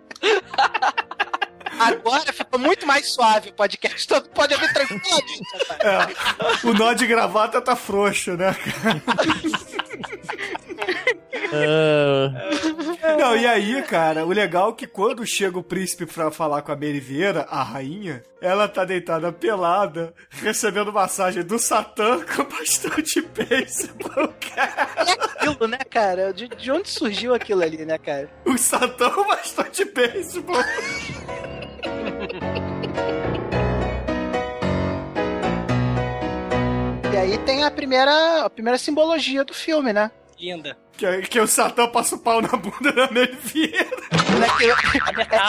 Agora 1.79 2.31
ficou 2.33 2.59
muito 2.59 2.85
mais 2.85 3.07
suave 3.09 3.49
o 3.49 3.53
podcast. 3.53 4.07
Todo 4.07 4.29
pode 4.29 4.53
ouvir 4.53 4.73
tranquilamente. 4.73 5.41
É, 5.79 6.67
o 6.67 6.73
nó 6.73 6.93
de 6.93 7.05
gravata 7.07 7.61
tá 7.61 7.75
frouxo, 7.75 8.35
né? 8.37 8.55
É, 11.55 13.17
Não, 13.17 13.35
e 13.35 13.45
aí, 13.45 13.81
cara, 13.83 14.25
o 14.25 14.29
legal 14.29 14.71
é 14.71 14.73
que 14.73 14.87
quando 14.87 15.25
chega 15.25 15.57
o 15.57 15.63
príncipe 15.63 16.05
pra 16.05 16.31
falar 16.31 16.61
com 16.61 16.71
a 16.71 16.75
Mary 16.75 16.99
Vieira, 16.99 17.45
a 17.49 17.61
rainha, 17.61 18.23
ela 18.41 18.67
tá 18.67 18.83
deitada 18.83 19.31
pelada, 19.31 20.13
recebendo 20.29 20.91
massagem 20.91 21.43
do 21.43 21.59
Satã 21.59 22.19
com 22.25 22.43
bastante 22.45 23.21
pêssego, 23.21 24.09
cara. 24.55 24.89
E 25.07 25.11
aquilo, 25.11 25.67
né, 25.67 25.77
cara? 25.89 26.33
De, 26.33 26.47
de 26.47 26.71
onde 26.71 26.89
surgiu 26.89 27.33
aquilo 27.33 27.61
ali, 27.61 27.85
né, 27.85 27.97
cara? 27.97 28.29
O 28.45 28.57
Satã 28.57 29.09
com 29.11 29.27
bastante 29.27 29.85
pêssego. 29.85 30.53
E 37.11 37.17
aí 37.17 37.37
tem 37.39 37.63
a 37.63 37.71
primeira, 37.71 38.45
a 38.45 38.49
primeira 38.49 38.77
simbologia 38.77 39.43
do 39.43 39.53
filme, 39.53 39.93
né? 39.93 40.11
Linda. 40.39 40.77
Que, 40.97 41.21
que 41.23 41.39
o 41.39 41.47
Satã 41.47 41.87
passa 41.87 42.15
o 42.15 42.19
pau 42.19 42.41
na 42.41 42.49
bunda 42.49 42.91
da 42.91 43.09
Mary 43.11 43.37
Vieira. 43.41 43.85
Né, 44.39 44.47
que- 44.57 44.65
é, 44.69 44.75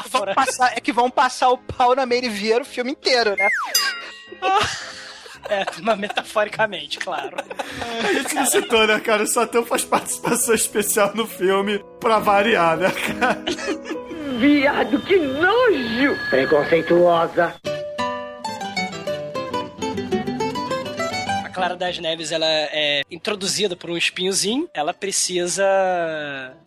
que 0.02 0.08
vão 0.10 0.34
passar, 0.34 0.72
é 0.76 0.80
que 0.80 0.92
vão 0.92 1.10
passar 1.10 1.48
o 1.50 1.58
pau 1.58 1.94
na 1.94 2.06
Mary 2.06 2.28
Vieira 2.28 2.62
o 2.62 2.66
filme 2.66 2.92
inteiro, 2.92 3.34
né? 3.36 3.48
É, 5.48 5.64
mas 5.82 5.98
metaforicamente, 5.98 6.98
claro. 6.98 7.36
A 8.02 8.12
gente 8.12 8.34
não 8.34 8.46
citou, 8.46 8.86
né, 8.86 8.98
cara? 9.00 9.22
O 9.24 9.26
Satã 9.26 9.62
faz 9.64 9.84
participação 9.84 10.54
especial 10.54 11.12
no 11.14 11.26
filme 11.26 11.84
pra 12.00 12.18
variar, 12.18 12.76
né, 12.78 12.90
cara? 12.90 13.44
Viado, 14.38 15.00
que 15.02 15.18
nojo! 15.18 16.16
Preconceituosa. 16.30 17.54
Clara 21.54 21.76
das 21.76 21.98
Neves, 21.98 22.32
ela 22.32 22.46
é 22.46 23.02
introduzida 23.10 23.76
por 23.76 23.90
um 23.90 23.96
espinhozinho. 23.96 24.68
Ela 24.74 24.92
precisa... 24.92 25.64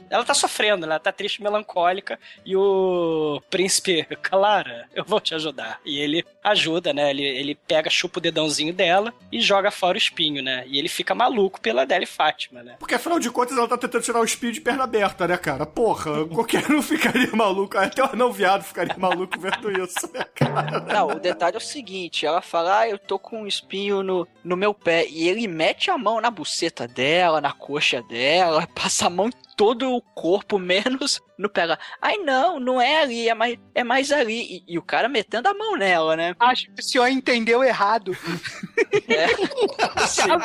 Ela 0.09 0.23
tá 0.23 0.33
sofrendo, 0.33 0.85
ela 0.85 0.99
tá 0.99 1.11
triste, 1.11 1.43
melancólica. 1.43 2.17
E 2.45 2.55
o 2.55 3.41
príncipe, 3.49 4.05
Clara, 4.21 4.87
eu 4.95 5.03
vou 5.03 5.19
te 5.19 5.35
ajudar. 5.35 5.81
E 5.85 5.99
ele 5.99 6.25
ajuda, 6.41 6.93
né? 6.93 7.09
Ele, 7.09 7.23
ele 7.23 7.55
pega, 7.55 7.89
chupa 7.89 8.19
o 8.19 8.21
dedãozinho 8.21 8.73
dela 8.73 9.13
e 9.29 9.41
joga 9.41 9.69
fora 9.69 9.95
o 9.95 9.97
espinho, 9.97 10.41
né? 10.41 10.63
E 10.67 10.79
ele 10.79 10.87
fica 10.87 11.13
maluco 11.13 11.59
pela 11.59 11.81
Adele 11.81 12.05
Fátima, 12.05 12.63
né? 12.63 12.75
Porque 12.79 12.95
afinal 12.95 13.19
de 13.19 13.29
contas 13.29 13.57
ela 13.57 13.67
tá 13.67 13.77
tentando 13.77 14.03
tirar 14.03 14.21
o 14.21 14.25
espinho 14.25 14.53
de 14.53 14.61
perna 14.61 14.85
aberta, 14.85 15.27
né, 15.27 15.35
cara? 15.37 15.65
Porra, 15.65 16.25
qualquer 16.25 16.71
um 16.71 16.81
ficaria 16.81 17.35
maluco. 17.35 17.77
Até 17.77 18.01
o 18.01 18.05
anão 18.05 18.31
viado 18.31 18.63
ficaria 18.63 18.95
maluco 18.97 19.37
vendo 19.37 19.83
isso, 19.83 20.09
né, 20.13 20.23
cara? 20.33 20.79
Não, 20.81 21.07
o 21.07 21.19
detalhe 21.19 21.55
é 21.55 21.59
o 21.59 21.61
seguinte: 21.61 22.25
ela 22.25 22.41
fala, 22.41 22.79
ah, 22.79 22.89
eu 22.89 22.97
tô 22.97 23.19
com 23.19 23.41
um 23.41 23.47
espinho 23.47 24.01
no, 24.01 24.25
no 24.41 24.55
meu 24.55 24.73
pé. 24.77 25.07
E 25.07 25.27
ele 25.27 25.47
mete 25.47 25.89
a 25.91 25.97
mão 25.97 26.21
na 26.21 26.31
buceta 26.31 26.87
dela, 26.87 27.41
na 27.41 27.51
coxa 27.51 28.01
dela, 28.03 28.67
passa 28.75 29.07
a 29.07 29.09
mão 29.09 29.27
em 29.27 29.55
todo 29.55 29.91
o 29.91 30.01
corpo, 30.01 30.57
menos 30.59 31.19
no 31.37 31.49
pé. 31.49 31.61
Ela, 31.61 31.79
Ai, 32.01 32.17
não, 32.17 32.59
não 32.59 32.81
é 32.81 33.01
ali, 33.01 33.27
é 33.27 33.33
mais, 33.33 33.57
é 33.73 33.83
mais 33.83 34.11
ali. 34.11 34.63
E, 34.67 34.73
e 34.73 34.77
o 34.77 34.83
cara 34.83 35.09
metendo 35.09 35.49
a 35.49 35.53
mão 35.53 35.75
nela, 35.75 36.15
né? 36.15 36.35
Acho 36.39 36.71
que 36.71 36.81
o 36.81 36.83
senhor 36.83 37.07
entendeu 37.07 37.63
errado. 37.63 38.15
Senhor. 40.07 40.39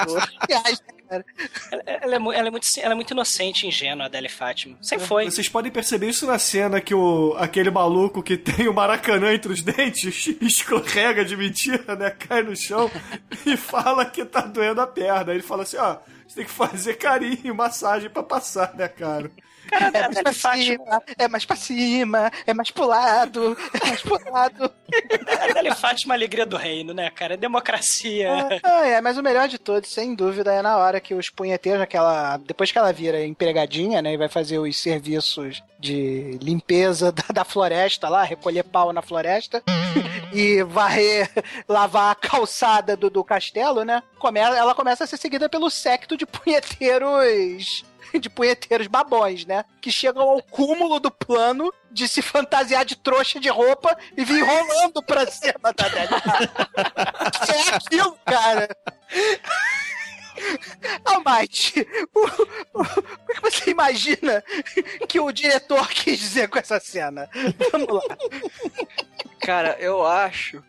Ela, 1.13 1.25
ela 1.71 1.83
é, 1.87 2.01
ela 2.39 2.49
é 2.49 2.51
muito, 2.51 2.67
ela 2.79 2.93
é 2.93 2.95
muito 2.95 3.11
inocente 3.11 3.65
e 3.65 3.69
ingênua, 3.69 4.05
a 4.05 4.07
Adele 4.07 4.29
Fátima. 4.29 4.77
Sempre 4.81 5.07
foi. 5.07 5.25
Vocês 5.27 5.49
podem 5.49 5.71
perceber 5.71 6.09
isso 6.09 6.27
na 6.27 6.39
cena 6.39 6.81
que 6.81 6.95
o 6.95 7.35
aquele 7.39 7.71
maluco 7.71 8.23
que 8.23 8.37
tem 8.37 8.69
o 8.69 8.75
maracanã 8.75 9.33
entre 9.33 9.53
os 9.53 9.63
dentes 9.63 10.27
escorrega 10.41 11.25
de 11.25 11.37
mentira, 11.37 11.95
né? 11.97 12.11
Cai 12.11 12.43
no 12.43 12.57
chão 12.57 12.91
e 13.45 13.57
fala 13.57 14.05
que 14.05 14.25
tá 14.25 14.43
doendo 14.43 14.81
a 14.81 14.87
perna. 14.87 15.33
Ele 15.33 15.43
fala 15.43 15.63
assim: 15.65 15.77
ó, 15.77 15.99
você 16.27 16.37
tem 16.37 16.45
que 16.45 16.51
fazer 16.51 16.95
carinho, 16.95 17.55
massagem 17.55 18.09
pra 18.09 18.23
passar, 18.23 18.75
né, 18.75 18.89
cara? 18.89 19.31
É 19.71 20.09
mais 20.09 20.23
pra 20.23 20.33
cima, 20.33 21.03
é 21.19 21.29
mais 21.29 21.45
pra 21.45 21.57
cima, 21.57 22.33
é 22.47 22.55
mais 22.55 22.71
pro 22.71 22.87
lado, 22.87 23.57
é 23.73 23.87
mais 23.87 24.03
pro 24.03 24.33
lado. 24.33 24.73
A 25.41 25.45
Adele 25.51 25.75
Fátima 25.75 26.15
é 26.15 26.17
a 26.17 26.19
alegria 26.19 26.47
do 26.47 26.57
reino, 26.57 26.93
né, 26.93 27.11
cara? 27.11 27.35
É 27.35 27.37
democracia. 27.37 28.61
Ah, 28.63 28.87
é, 28.87 29.01
mas 29.01 29.17
o 29.17 29.23
melhor 29.23 29.49
de 29.49 29.59
todos, 29.59 29.91
sem 29.91 30.15
dúvida, 30.15 30.53
é 30.53 30.63
na 30.63 30.77
hora 30.77 31.01
que 31.01 31.15
os 31.15 31.31
punheteiros, 31.31 31.81
aquela, 31.81 32.37
depois 32.39 32.71
que 32.71 32.79
ela 32.79 32.93
vira 32.93 33.25
empregadinha, 33.25 34.03
né, 34.03 34.13
e 34.15 34.17
vai 34.17 34.29
fazer 34.29 34.59
os 34.59 34.77
serviços 34.77 35.63
de 35.79 36.39
limpeza 36.41 37.11
da, 37.11 37.25
da 37.33 37.45
floresta 37.45 38.09
lá, 38.09 38.23
recolher 38.23 38.63
pau 38.65 38.93
na 38.93 39.03
floresta 39.03 39.63
e 40.33 40.63
varrer, 40.63 41.31
lavar 41.69 42.13
a 42.13 42.15
calçada 42.15 42.97
do, 42.97 43.11
do 43.11 43.25
castelo, 43.25 43.85
né, 43.85 44.03
come, 44.19 44.41
ela 44.41 44.75
começa 44.75 45.05
a 45.05 45.07
ser 45.07 45.17
seguida 45.17 45.49
pelo 45.49 45.71
secto 45.71 46.17
de 46.17 46.27
punheteiros 46.27 47.85
de 48.21 48.31
punheteiros 48.31 48.87
babões, 48.87 49.45
né? 49.47 49.65
Que 49.81 49.91
chegam 49.91 50.23
ao 50.23 50.43
cúmulo 50.43 51.01
do 51.01 51.11
plano 51.11 51.73
de 51.91 52.09
se 52.09 52.23
fantasiar 52.23 52.85
de 52.85 52.97
trouxa 52.97 53.39
de 53.41 53.49
roupa 53.49 53.97
e 54.17 54.25
vir 54.25 54.43
rolando 54.43 55.03
pra 55.03 55.27
cima 55.31 55.73
da 55.75 55.87
Adele. 55.87 56.15
é 57.49 57.75
aquilo, 57.75 58.19
cara. 58.25 58.69
Almighty, 61.05 61.87
o, 62.15 62.81
o, 62.81 62.83
o 62.83 62.85
que 63.35 63.41
você 63.43 63.71
imagina 63.71 64.43
que 65.09 65.21
o 65.21 65.31
diretor 65.31 65.89
quis 65.89 66.19
dizer 66.19 66.49
com 66.49 66.59
essa 66.59 66.81
cena? 66.81 67.29
Vamos 67.71 67.89
lá. 67.89 68.17
Cara, 69.41 69.77
eu 69.79 70.05
acho 70.07 70.65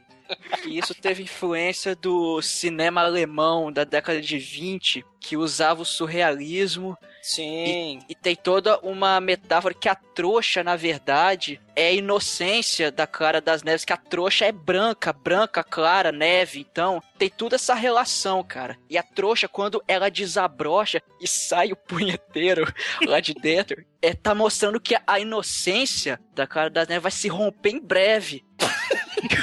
que 0.62 0.78
isso 0.78 0.94
teve 0.94 1.24
influência 1.24 1.96
do 1.96 2.42
cinema 2.42 3.02
alemão 3.02 3.72
da 3.72 3.84
década 3.84 4.22
de 4.22 4.38
20, 4.38 5.06
que 5.20 5.38
usava 5.38 5.82
o 5.82 5.86
surrealismo. 5.86 6.98
Sim. 7.22 8.00
E, 8.10 8.12
e 8.12 8.16
tem 8.16 8.36
toda 8.36 8.78
uma 8.80 9.20
metáfora 9.22 9.74
que 9.74 9.88
a 9.88 9.96
trouxa, 9.96 10.64
na 10.64 10.76
verdade, 10.76 11.62
é 11.76 11.88
a 11.88 11.92
inocência 11.92 12.92
da 12.92 13.08
Clara 13.08 13.40
das 13.40 13.64
Neves, 13.64 13.86
que 13.86 13.94
a 13.94 13.98
trouxa 13.98 14.46
é 14.46 14.52
branca, 14.52 15.14
branca, 15.14 15.64
clara, 15.64 16.12
neve. 16.12 16.60
Então, 16.60 17.02
tem 17.18 17.30
toda 17.30 17.56
essa 17.56 17.74
relação, 17.74 18.44
cara. 18.44 18.78
E 18.90 18.98
a 18.98 19.04
trouxa, 19.04 19.48
quando 19.48 19.82
ela 19.88 20.10
desabrocha 20.10 21.02
e 21.22 21.28
sai 21.28 21.72
o 21.72 21.78
punheteiro 21.78 22.72
lá 23.08 23.20
de 23.20 23.34
dentro, 23.34 23.84
é, 24.02 24.14
tá 24.14 24.36
mostrando 24.36 24.80
que 24.82 24.96
a 25.08 25.20
inocência 25.20 26.20
da 26.36 26.46
Clara 26.46 26.70
das 26.70 26.88
Neves 26.88 27.04
vai 27.04 27.12
se 27.12 27.30
romper 27.30 27.70
em 27.70 27.80
breve. 27.80 28.44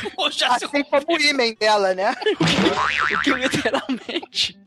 Assim 0.50 0.82
como 0.84 1.04
o 1.08 1.20
ímen 1.20 1.54
dela, 1.54 1.94
né? 1.94 2.14
O 3.14 3.20
que 3.22 3.32
literalmente 3.32 4.58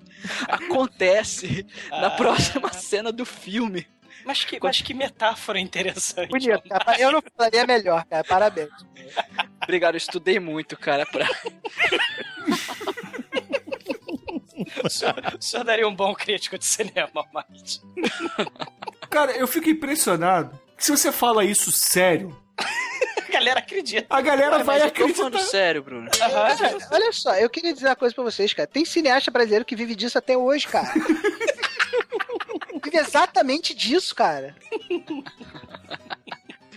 acontece 0.47 1.65
na 1.89 2.07
Ah. 2.07 2.11
próxima 2.11 2.71
cena 2.73 3.11
do 3.11 3.25
filme. 3.25 3.87
Mas 4.25 4.43
que, 4.45 4.57
mas 4.61 4.81
que 4.81 4.93
metáfora 4.93 5.59
interessante. 5.59 6.29
Bonito. 6.29 6.69
cara. 6.69 6.97
Eu 6.99 7.11
não 7.11 7.21
falaria 7.35 7.65
melhor, 7.67 8.05
cara. 8.05 8.23
Parabéns. 8.23 8.69
Obrigado, 9.61 9.95
eu 9.95 9.97
estudei 9.97 10.39
muito, 10.39 10.77
cara, 10.77 11.05
pra... 11.05 11.27
O 14.83 14.89
senhor, 14.89 15.15
o 15.37 15.41
senhor 15.41 15.63
daria 15.63 15.87
um 15.87 15.95
bom 15.95 16.13
crítico 16.13 16.57
de 16.57 16.65
cinema, 16.65 17.09
Almighty. 17.15 17.81
Cara, 19.09 19.31
eu 19.33 19.47
fico 19.47 19.69
impressionado 19.69 20.59
que 20.77 20.83
se 20.85 20.91
você 20.91 21.11
fala 21.11 21.43
isso 21.43 21.71
sério, 21.71 22.37
galera 23.43 23.59
acredita. 23.59 24.05
a 24.09 24.21
galera 24.21 24.57
Ué, 24.57 24.63
vai 24.63 24.79
mas 24.79 24.83
eu 24.85 24.91
tô 24.91 25.03
acreditar. 25.03 25.17
falando 25.29 25.39
sério, 25.39 25.83
Bruno. 25.83 26.09
Cara, 26.17 26.77
olha 26.91 27.11
só, 27.11 27.35
eu 27.35 27.49
queria 27.49 27.73
dizer 27.73 27.87
uma 27.87 27.95
coisa 27.95 28.15
pra 28.15 28.23
vocês, 28.23 28.53
cara. 28.53 28.67
Tem 28.67 28.85
cineasta 28.85 29.29
brasileiro 29.31 29.65
que 29.65 29.75
vive 29.75 29.95
disso 29.95 30.17
até 30.17 30.37
hoje, 30.37 30.67
cara. 30.67 30.93
vive 32.83 32.97
exatamente 32.97 33.73
disso, 33.73 34.15
cara. 34.15 34.55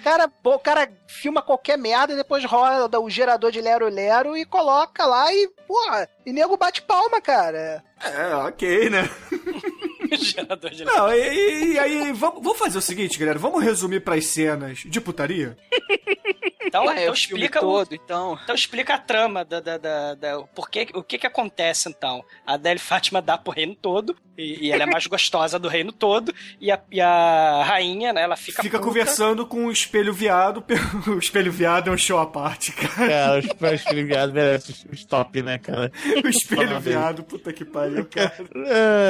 Cara, 0.02 0.28
pô, 0.28 0.54
o 0.54 0.58
cara 0.58 0.88
filma 1.08 1.42
qualquer 1.42 1.76
merda 1.76 2.12
e 2.12 2.16
depois 2.16 2.44
roda 2.44 3.00
o 3.00 3.10
gerador 3.10 3.50
de 3.50 3.60
Lero 3.60 3.88
Lero 3.88 4.36
e 4.36 4.44
coloca 4.44 5.04
lá 5.04 5.32
e, 5.32 5.48
porra, 5.66 6.08
e 6.24 6.32
nego 6.32 6.56
bate 6.56 6.80
palma, 6.82 7.20
cara. 7.20 7.82
É, 8.00 8.34
ok, 8.36 8.88
né? 8.90 9.10
Gerador 10.16 10.70
de 10.70 10.84
Não, 10.84 11.12
e, 11.12 11.18
e- 11.18 11.72
e 11.72 11.78
aí, 11.80 12.12
vamos, 12.12 12.40
vamos 12.40 12.58
fazer 12.58 12.78
o 12.78 12.82
seguinte, 12.82 13.18
galera. 13.18 13.38
Vamos 13.40 13.62
resumir 13.64 13.98
pras 14.00 14.26
cenas 14.26 14.78
de 14.86 15.00
putaria? 15.00 15.56
Então, 16.66 16.90
é 16.90 17.02
então 17.02 17.10
o 17.12 17.14
explica 17.14 17.58
o, 17.58 17.62
todo, 17.62 17.94
então... 17.94 18.38
Então 18.42 18.54
explica 18.54 18.94
a 18.94 18.98
trama 18.98 19.44
da, 19.44 19.60
da, 19.60 19.78
da, 19.78 20.14
da- 20.14 20.38
o 20.38 20.46
porquê, 20.48 20.88
o 20.94 21.02
que 21.02 21.18
que 21.18 21.26
acontece 21.26 21.88
então. 21.88 22.24
A 22.46 22.54
Adele 22.54 22.78
Fátima 22.78 23.22
dá 23.22 23.38
pro 23.38 23.52
reino 23.52 23.74
todo 23.74 24.16
e, 24.36 24.66
e 24.66 24.72
ela 24.72 24.82
é 24.82 24.86
mais 24.86 25.06
gostosa 25.08 25.58
do 25.58 25.68
reino 25.68 25.92
todo 25.92 26.34
e 26.60 26.70
a, 26.70 26.80
e 26.90 27.00
a 27.00 27.62
rainha, 27.64 28.12
né, 28.12 28.22
ela 28.22 28.36
fica 28.36 28.62
Fica 28.62 28.78
puta. 28.78 28.88
conversando 28.88 29.46
com 29.46 29.66
o 29.66 29.72
espelho 29.72 30.12
viado. 30.12 30.64
O 31.06 31.18
espelho 31.18 31.52
viado 31.52 31.88
é 31.88 31.92
um 31.92 31.96
show 31.96 32.18
à 32.18 32.26
parte, 32.26 32.72
cara. 32.72 33.08
Cara, 33.08 33.38
os 33.38 33.46
pés 33.52 33.84
ligados 33.92 34.34
merecem 34.34 34.74
stop, 34.92 35.42
né, 35.42 35.58
cara? 35.58 35.90
O 36.24 36.28
espelho 36.28 36.80
viado, 36.80 37.22
puta 37.22 37.52
que 37.52 37.64
pariu, 37.64 38.04
cara. 38.10 38.32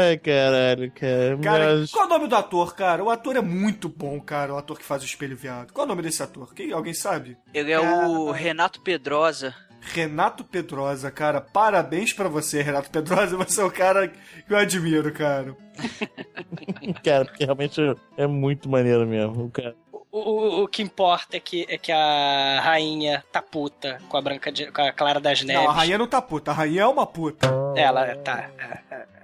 Ai, 0.09 0.17
caralho, 0.19 0.91
cara. 0.93 1.39
Cara, 1.43 1.77
Mas- 1.79 1.91
qual 1.91 2.05
é 2.05 2.07
o 2.07 2.11
nome 2.11 2.29
do 2.29 2.37
ator, 2.37 2.75
cara? 2.75 3.03
O 3.03 3.11
ator 3.11 3.37
é 3.37 3.41
muito 3.41 3.89
bom, 3.89 4.21
cara, 4.21 4.53
o 4.55 4.59
ator 4.59 4.79
que 4.79 4.85
faz 4.85 5.03
o 5.03 5.07
espelho 5.07 5.37
viado. 5.37 5.73
Qual 5.73 5.85
é 5.85 5.87
o 5.87 5.89
nome 5.89 6.03
desse 6.03 6.23
ator? 6.23 6.53
Quem, 6.55 6.73
alguém 6.73 6.93
sabe? 6.95 7.37
Ele 7.57 7.73
é 7.73 7.81
o 7.81 8.31
Renato 8.33 8.83
Pedrosa. 8.83 9.55
Renato 9.81 10.45
Pedrosa, 10.45 11.11
cara. 11.11 11.41
Parabéns 11.41 12.13
pra 12.13 12.29
você, 12.29 12.61
Renato 12.61 12.91
Pedrosa. 12.91 13.35
Você 13.39 13.63
é 13.63 13.65
o 13.65 13.71
cara 13.71 14.09
que 14.09 14.17
eu 14.47 14.59
admiro, 14.59 15.11
cara. 15.11 15.57
Cara, 17.03 17.25
porque 17.25 17.45
realmente 17.45 17.81
é 18.17 18.27
muito 18.27 18.69
maneiro 18.69 19.07
mesmo. 19.07 19.45
O 19.45 19.51
cara. 19.51 19.75
O, 19.93 20.19
o, 20.19 20.63
o 20.65 20.69
que 20.69 20.83
importa 20.83 21.37
é 21.37 21.41
que, 21.41 21.67
é 21.69 21.77
que 21.79 21.93
a 21.93 22.61
rainha 22.63 23.25
tá 23.33 23.43
puta 23.43 23.99
com 24.09 24.17
a 24.17 24.23
Branca 24.23 24.53
de, 24.53 24.71
com 24.71 24.83
a 24.83 24.93
Clara 24.93 25.21
das 25.21 25.43
Neves. 25.43 25.63
Não, 25.63 25.71
a 25.71 25.75
rainha 25.75 25.99
não 25.99 26.07
tá 26.07 26.21
puta. 26.21 26.51
A 26.51 26.55
rainha 26.55 26.83
é 26.83 26.87
uma 26.87 27.07
puta. 27.07 27.49
Ela 27.75 28.17
tá. 28.17 28.51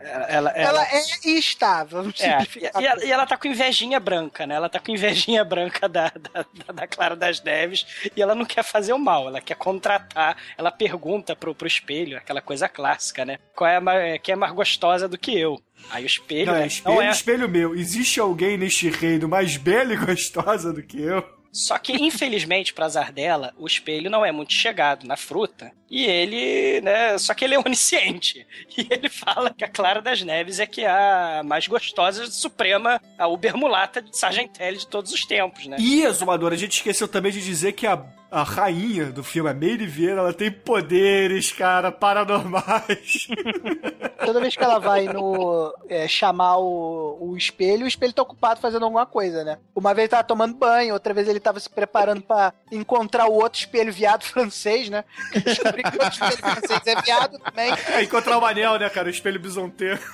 Ela, 0.04 0.26
ela, 0.26 0.50
Ela 0.50 0.82
é 0.84 1.02
e 1.24 1.38
está, 1.38 1.84
vamos 1.84 2.20
É, 2.20 2.30
simplificar. 2.40 2.82
e, 2.82 2.86
ela, 2.86 3.04
e 3.04 3.10
ela 3.12 3.26
tá 3.26 3.36
com 3.36 3.46
invejinha 3.48 4.00
branca, 4.00 4.46
né? 4.46 4.54
Ela 4.54 4.68
tá 4.68 4.78
com 4.80 4.90
invejinha 4.90 5.44
branca 5.44 5.88
da, 5.88 6.10
da, 6.10 6.44
da- 6.66 6.72
da 6.72 6.86
Clara 6.86 7.14
das 7.16 7.42
Neves 7.42 7.86
e 8.16 8.20
ela 8.20 8.34
não 8.34 8.44
quer 8.44 8.62
fazer 8.64 8.92
o 8.92 8.98
mal, 8.98 9.28
ela 9.28 9.40
quer 9.40 9.56
contratar. 9.56 10.36
Ela 10.58 10.70
pergunta 10.70 11.34
pro, 11.36 11.54
pro 11.54 11.66
espelho, 11.66 12.16
aquela 12.16 12.40
coisa 12.42 12.68
clássica, 12.68 13.24
né? 13.24 13.38
Qual 13.54 13.68
é 13.68 13.76
a, 13.76 14.18
quem 14.18 14.32
é 14.32 14.36
mais 14.36 14.52
gostosa 14.52 15.08
do 15.08 15.16
que 15.18 15.38
eu? 15.38 15.60
Aí 15.90 16.04
o 16.04 16.06
espelho, 16.06 16.46
Não, 16.52 16.58
né? 16.60 16.66
espelho, 16.66 16.94
Não 16.94 17.02
é. 17.02 17.10
espelho 17.10 17.48
meu. 17.48 17.74
Existe 17.74 18.20
alguém 18.20 18.56
neste 18.56 18.88
reino 18.88 19.28
mais 19.28 19.56
bela 19.56 19.92
e 19.92 19.96
gostosa 19.96 20.72
do 20.72 20.82
que 20.82 21.00
eu? 21.00 21.24
Só 21.52 21.78
que, 21.78 21.92
infelizmente, 21.92 22.72
pra 22.72 22.86
azar 22.86 23.12
dela, 23.12 23.52
o 23.58 23.66
espelho 23.66 24.08
não 24.08 24.24
é 24.24 24.32
muito 24.32 24.54
chegado 24.54 25.06
na 25.06 25.18
fruta. 25.18 25.70
E 25.90 26.06
ele, 26.06 26.80
né? 26.80 27.18
Só 27.18 27.34
que 27.34 27.44
ele 27.44 27.54
é 27.54 27.58
onisciente. 27.58 28.46
E 28.78 28.86
ele 28.90 29.10
fala 29.10 29.52
que 29.52 29.62
a 29.62 29.68
Clara 29.68 30.00
das 30.00 30.22
Neves 30.22 30.58
é 30.58 30.64
que 30.66 30.80
é 30.80 30.88
a 30.88 31.42
mais 31.44 31.66
gostosa, 31.66 32.26
suprema, 32.30 32.98
a 33.18 33.28
ubermulata 33.28 34.00
de 34.00 34.16
Sargentelli 34.16 34.78
de 34.78 34.86
todos 34.86 35.12
os 35.12 35.26
tempos, 35.26 35.66
né? 35.66 35.76
E, 35.78 36.02
Exumador, 36.02 36.54
a 36.54 36.56
gente 36.56 36.76
esqueceu 36.76 37.06
também 37.06 37.30
de 37.30 37.44
dizer 37.44 37.72
que 37.72 37.86
a, 37.86 38.02
a 38.32 38.44
rainha 38.44 39.12
do 39.12 39.22
filme, 39.22 39.50
a 39.50 39.52
Meire 39.52 39.86
Vieira, 39.86 40.22
ela 40.22 40.32
tem 40.32 40.50
poderes, 40.50 41.52
cara, 41.52 41.92
paranormais. 41.92 43.28
Toda 44.24 44.40
vez 44.40 44.56
que 44.56 44.64
ela 44.64 44.78
vai 44.78 45.04
no 45.04 45.74
é, 45.86 46.08
chamar 46.08 46.56
o, 46.56 47.18
o 47.20 47.36
espelho, 47.36 47.84
o 47.84 47.88
espelho 47.88 48.14
tá 48.14 48.22
ocupado 48.22 48.58
fazendo 48.58 48.84
alguma 48.84 49.04
coisa, 49.04 49.44
né? 49.44 49.58
Uma 49.74 49.92
vez 49.92 50.04
ele 50.04 50.12
tava 50.12 50.24
tomando 50.24 50.54
banho, 50.54 50.94
outra 50.94 51.12
vez 51.12 51.28
ele 51.28 51.40
tava 51.40 51.60
se 51.60 51.68
preparando 51.68 52.22
pra 52.22 52.54
encontrar 52.70 53.26
o 53.26 53.34
outro 53.34 53.60
espelho 53.60 53.92
viado 53.92 54.24
francês, 54.24 54.88
né? 54.88 55.04
Descobri 55.44 55.82
que 55.82 55.98
o 55.98 56.02
outro 56.02 56.12
espelho 56.12 56.38
francês 56.38 56.80
é 56.86 57.02
viado 57.02 57.38
também. 57.38 57.70
É 57.88 58.02
encontrar 58.02 58.38
o 58.38 58.40
Manel, 58.40 58.78
né, 58.78 58.88
cara? 58.88 59.08
O 59.08 59.10
espelho 59.10 59.38
bisonteiro. 59.38 60.00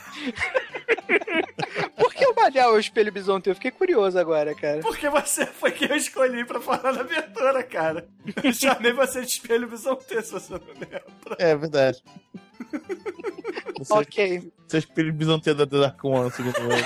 Por 1.97 2.13
que 2.13 2.27
o 2.27 2.35
Manel 2.35 2.71
é 2.71 2.73
o 2.73 2.79
espelho 2.79 3.13
bisonte? 3.13 3.49
Eu 3.49 3.55
fiquei 3.55 3.71
curioso 3.71 4.19
agora, 4.19 4.55
cara. 4.55 4.81
Porque 4.81 5.09
você 5.09 5.47
foi 5.47 5.71
quem 5.71 5.89
eu 5.89 5.97
escolhi 5.97 6.45
pra 6.45 6.61
falar 6.61 6.93
na 6.93 7.01
abertura, 7.01 7.63
cara. 7.63 8.08
Eu 8.43 8.53
chamei 8.53 8.93
você 8.93 9.21
de 9.23 9.29
espelho 9.29 9.69
bisonteiro, 9.69 10.23
se 10.25 10.33
você 10.33 10.53
não 10.53 10.61
lembra. 10.67 11.03
É 11.39 11.57
verdade. 11.57 12.03
Você, 13.79 13.93
Ok. 13.93 14.53
você 14.67 14.77
é 14.77 14.81
espelho 14.81 15.13
bisonteiro 15.13 15.65
da 15.65 15.79
Dark 15.79 16.05
One, 16.05 16.33
segundo 16.33 16.57
ele. 16.59 16.85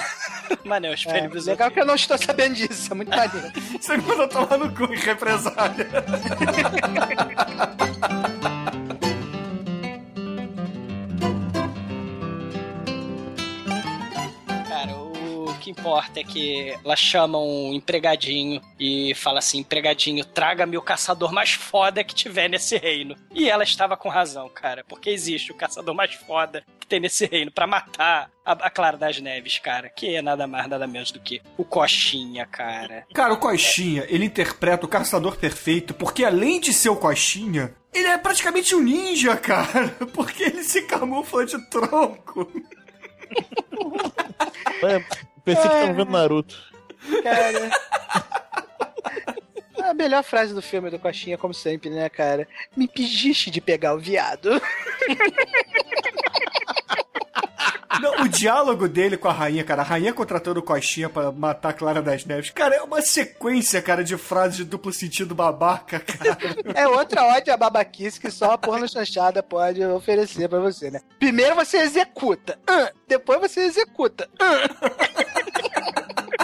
Mano, 0.63 0.87
é 0.87 0.91
o 0.91 0.95
espelho 0.95 1.25
É, 1.25 1.29
bisonte. 1.29 1.47
legal 1.49 1.71
que 1.71 1.81
eu 1.81 1.87
não 1.87 1.95
estou 1.95 2.19
sabendo 2.19 2.55
disso, 2.55 2.93
é 2.93 2.95
muito 2.95 3.09
maneiro. 3.09 3.51
Você 3.81 3.97
me 3.97 4.03
mandou 4.05 4.29
tomar 4.29 4.59
no 4.59 4.71
cu 4.75 4.85
em 4.93 4.99
represália. 4.99 5.89
que 15.63 15.71
importa 15.71 16.19
é 16.19 16.25
que 16.25 16.77
ela 16.85 16.97
chama 16.97 17.39
um 17.39 17.73
empregadinho 17.73 18.61
e 18.79 19.15
fala 19.15 19.39
assim: 19.39 19.59
empregadinho, 19.59 20.25
traga-me 20.25 20.77
o 20.77 20.83
caçador 20.83 21.33
mais 21.33 21.53
foda 21.53 22.03
que 22.03 22.15
tiver 22.15 22.49
nesse 22.49 22.77
reino. 22.77 23.15
E 23.33 23.49
ela 23.49 23.63
estava 23.63 23.97
com 23.97 24.09
razão, 24.09 24.49
cara, 24.49 24.85
porque 24.89 25.09
existe 25.09 25.53
o 25.53 25.55
caçador 25.55 25.95
mais 25.95 26.15
foda 26.15 26.65
que 26.81 26.87
tem 26.87 26.99
nesse 26.99 27.27
reino 27.27 27.53
pra 27.53 27.67
matar 27.67 28.29
a, 28.45 28.53
a 28.53 28.71
Clara 28.71 28.97
das 28.97 29.21
Neves, 29.21 29.61
cara, 29.61 29.89
que 29.89 30.17
é 30.17 30.21
nada 30.21 30.49
mais, 30.49 30.67
nada 30.67 30.87
menos 30.89 31.13
do 31.13 31.21
que 31.21 31.41
o 31.57 31.65
Coxinha, 31.65 32.45
cara. 32.45 33.07
Cara, 33.15 33.33
o 33.33 33.39
Coxinha, 33.39 34.05
ele 34.09 34.25
interpreta 34.25 34.85
o 34.85 34.89
caçador 34.89 35.37
perfeito, 35.37 35.95
porque 35.95 36.25
além 36.25 36.59
de 36.59 36.73
ser 36.73 36.89
o 36.89 36.97
Coxinha, 36.97 37.73
ele 37.95 38.09
é 38.09 38.19
praticamente 38.19 38.75
um 38.75 38.81
ninja, 38.81 39.37
cara. 39.37 39.95
Porque 40.15 40.45
ele 40.45 40.65
se 40.65 40.81
camufla 40.83 41.45
de 41.45 41.59
tronco. 41.69 42.51
É, 45.45 45.55
pensei 45.55 45.63
que 45.63 45.69
tava 45.69 45.93
vendo 45.93 46.11
Naruto. 46.11 46.57
Cara. 47.23 47.71
A 49.83 49.95
melhor 49.95 50.23
frase 50.23 50.55
do 50.55 50.63
filme 50.63 50.91
do 50.91 50.99
Coxinha, 50.99 51.37
como 51.37 51.53
sempre, 51.53 51.91
né, 51.91 52.09
cara? 52.09 52.47
Me 52.77 52.87
pediste 52.87 53.51
de 53.51 53.61
pegar 53.61 53.95
o 53.95 53.99
viado. 53.99 54.51
Não, 58.01 58.23
o 58.23 58.29
diálogo 58.29 58.89
dele 58.89 59.17
com 59.17 59.29
a 59.29 59.33
rainha, 59.33 59.65
cara, 59.65 59.83
a 59.83 59.85
rainha 59.85 60.13
contratando 60.13 60.61
o 60.61 60.63
Coxinha 60.63 61.09
pra 61.09 61.31
matar 61.33 61.71
a 61.71 61.73
Clara 61.73 62.01
das 62.03 62.25
Neves, 62.25 62.51
cara, 62.51 62.77
é 62.77 62.83
uma 62.83 63.03
sequência, 63.03 63.83
cara, 63.83 64.03
de 64.05 64.17
frases 64.17 64.57
de 64.59 64.65
duplo 64.65 64.93
sentido 64.93 65.35
babaca, 65.35 66.01
cara. 66.01 66.39
É 66.75 66.87
outra 66.89 67.25
ódio 67.25 67.53
a 67.53 67.57
babaquice 67.57 68.21
que 68.21 68.31
só 68.31 68.53
a 68.53 68.59
porno 68.59 68.89
chanchada 68.89 69.43
pode 69.43 69.85
oferecer 69.85 70.49
pra 70.49 70.61
você, 70.61 70.91
né? 70.91 71.01
Primeiro 71.19 71.55
você 71.55 71.79
executa, 71.79 72.59
depois 73.07 73.41
você 73.41 73.61
executa. 73.61 74.29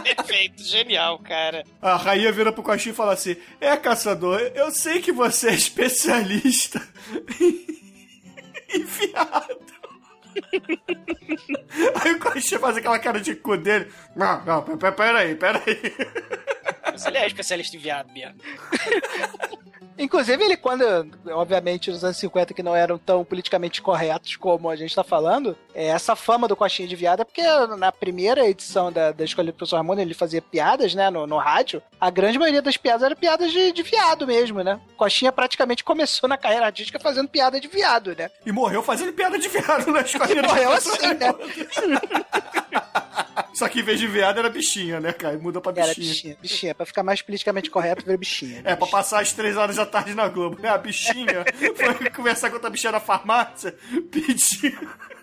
Perfeito, 0.03 0.62
genial, 0.62 1.18
cara. 1.18 1.64
A 1.82 1.96
rainha 1.96 2.32
vira 2.32 2.53
pro 2.53 2.62
Coxinha 2.62 2.92
e 2.92 2.96
fala 2.96 3.12
assim: 3.12 3.36
É, 3.61 3.76
caçador, 3.76 4.40
eu 4.55 4.70
sei 4.70 5.01
que 5.01 5.12
você 5.12 5.49
é 5.49 5.55
especialista 5.55 6.80
em 7.40 7.78
em 8.74 8.84
viado. 8.84 9.78
Aí 12.03 12.12
o 12.12 12.18
Coxinha 12.18 12.61
faz 12.61 12.76
aquela 12.76 12.99
cara 12.99 13.20
de 13.20 13.34
cu 13.34 13.57
dele. 13.57 13.91
Não, 14.16 14.45
não, 14.45 14.62
pe- 14.62 14.76
pe- 14.76 14.93
peraí, 14.93 15.34
peraí. 15.34 15.95
Mas 16.84 17.05
ele 17.07 17.18
é 17.18 17.26
especialista 17.26 17.76
em 17.76 17.80
viado 17.80 18.11
mesmo. 18.12 18.34
Inclusive, 20.01 20.41
ele, 20.45 20.57
quando, 20.57 20.84
obviamente, 21.32 21.91
nos 21.91 22.05
anos 22.05 22.16
50, 22.18 22.55
que 22.55 22.62
não 22.62 22.74
eram 22.76 22.97
tão 22.99 23.24
politicamente 23.24 23.82
corretos 23.82 24.36
como 24.36 24.70
a 24.70 24.76
gente 24.76 24.95
tá 24.95 25.03
falando, 25.03 25.59
é, 25.74 25.86
essa 25.89 26.14
fama 26.14 26.47
do 26.47 26.55
Coxinha 26.55 26.86
de 26.86 26.95
Viado 26.95 27.22
é 27.22 27.24
porque 27.24 27.43
na 27.76 27.91
primeira 27.91 28.49
edição 28.49 28.93
da, 28.93 29.11
da 29.11 29.24
Escola 29.24 29.47
do 29.49 29.55
Professor 29.55 29.76
Ramon, 29.78 29.99
ele 29.99 30.14
fazia 30.14 30.41
piadas, 30.41 30.95
né, 30.95 31.11
no, 31.11 31.26
no 31.26 31.36
rádio. 31.36 31.82
A 32.01 32.11
grande 32.11 32.39
maioria 32.39 32.62
das 32.62 32.76
piadas 32.76 33.03
eram 33.03 33.16
piadas 33.16 33.51
de, 33.51 33.72
de 33.72 33.82
viado 33.82 34.24
mesmo, 34.24 34.62
né? 34.62 34.78
Coxinha 34.97 35.32
praticamente 35.32 35.82
começou 35.82 36.28
na 36.28 36.36
carreira 36.39 36.66
artística 36.66 37.01
fazendo 37.01 37.28
piada 37.28 37.61
de 37.61 37.66
viado, 37.66 38.14
né? 38.16 38.30
E 38.47 38.53
morreu 38.53 38.84
fazendo 38.84 39.12
piada 39.12 39.36
de 39.36 39.49
viado 39.49 39.91
na 39.91 40.03
escola. 40.03 40.28
Morreu 40.47 40.72
assim, 40.72 40.91
né? 41.14 41.35
Só 43.55 43.68
que 43.68 43.81
em 43.81 43.83
vez 43.83 43.99
de 43.99 44.07
viado 44.07 44.39
era 44.39 44.49
bichinha, 44.49 45.01
né, 45.01 45.12
cara? 45.12 45.37
Muda 45.39 45.61
pra 45.61 45.72
Era 45.72 45.89
bichinha. 45.89 46.07
bichinha, 46.09 46.37
bichinha. 46.41 46.74
Pra 46.74 46.87
ficar 46.87 47.03
mais 47.03 47.20
politicamente 47.22 47.70
correto, 47.70 48.05
ver 48.05 48.16
bichinha. 48.16 48.62
É, 48.64 48.76
pra 48.76 48.87
passar 48.87 49.20
as 49.20 49.33
três 49.33 49.57
horas 49.57 49.76
da 49.76 49.87
tarde 49.87 50.14
na 50.14 50.29
Globo. 50.29 50.61
né? 50.61 50.68
A 50.68 50.79
bichinha 50.79 51.45
foi 51.76 52.11
conversar 52.11 52.51
com 52.51 52.57
outra 52.57 52.70
bichinha 52.70 52.93
na 52.93 53.01
farmácia, 53.01 53.74
pediu. 54.11 54.79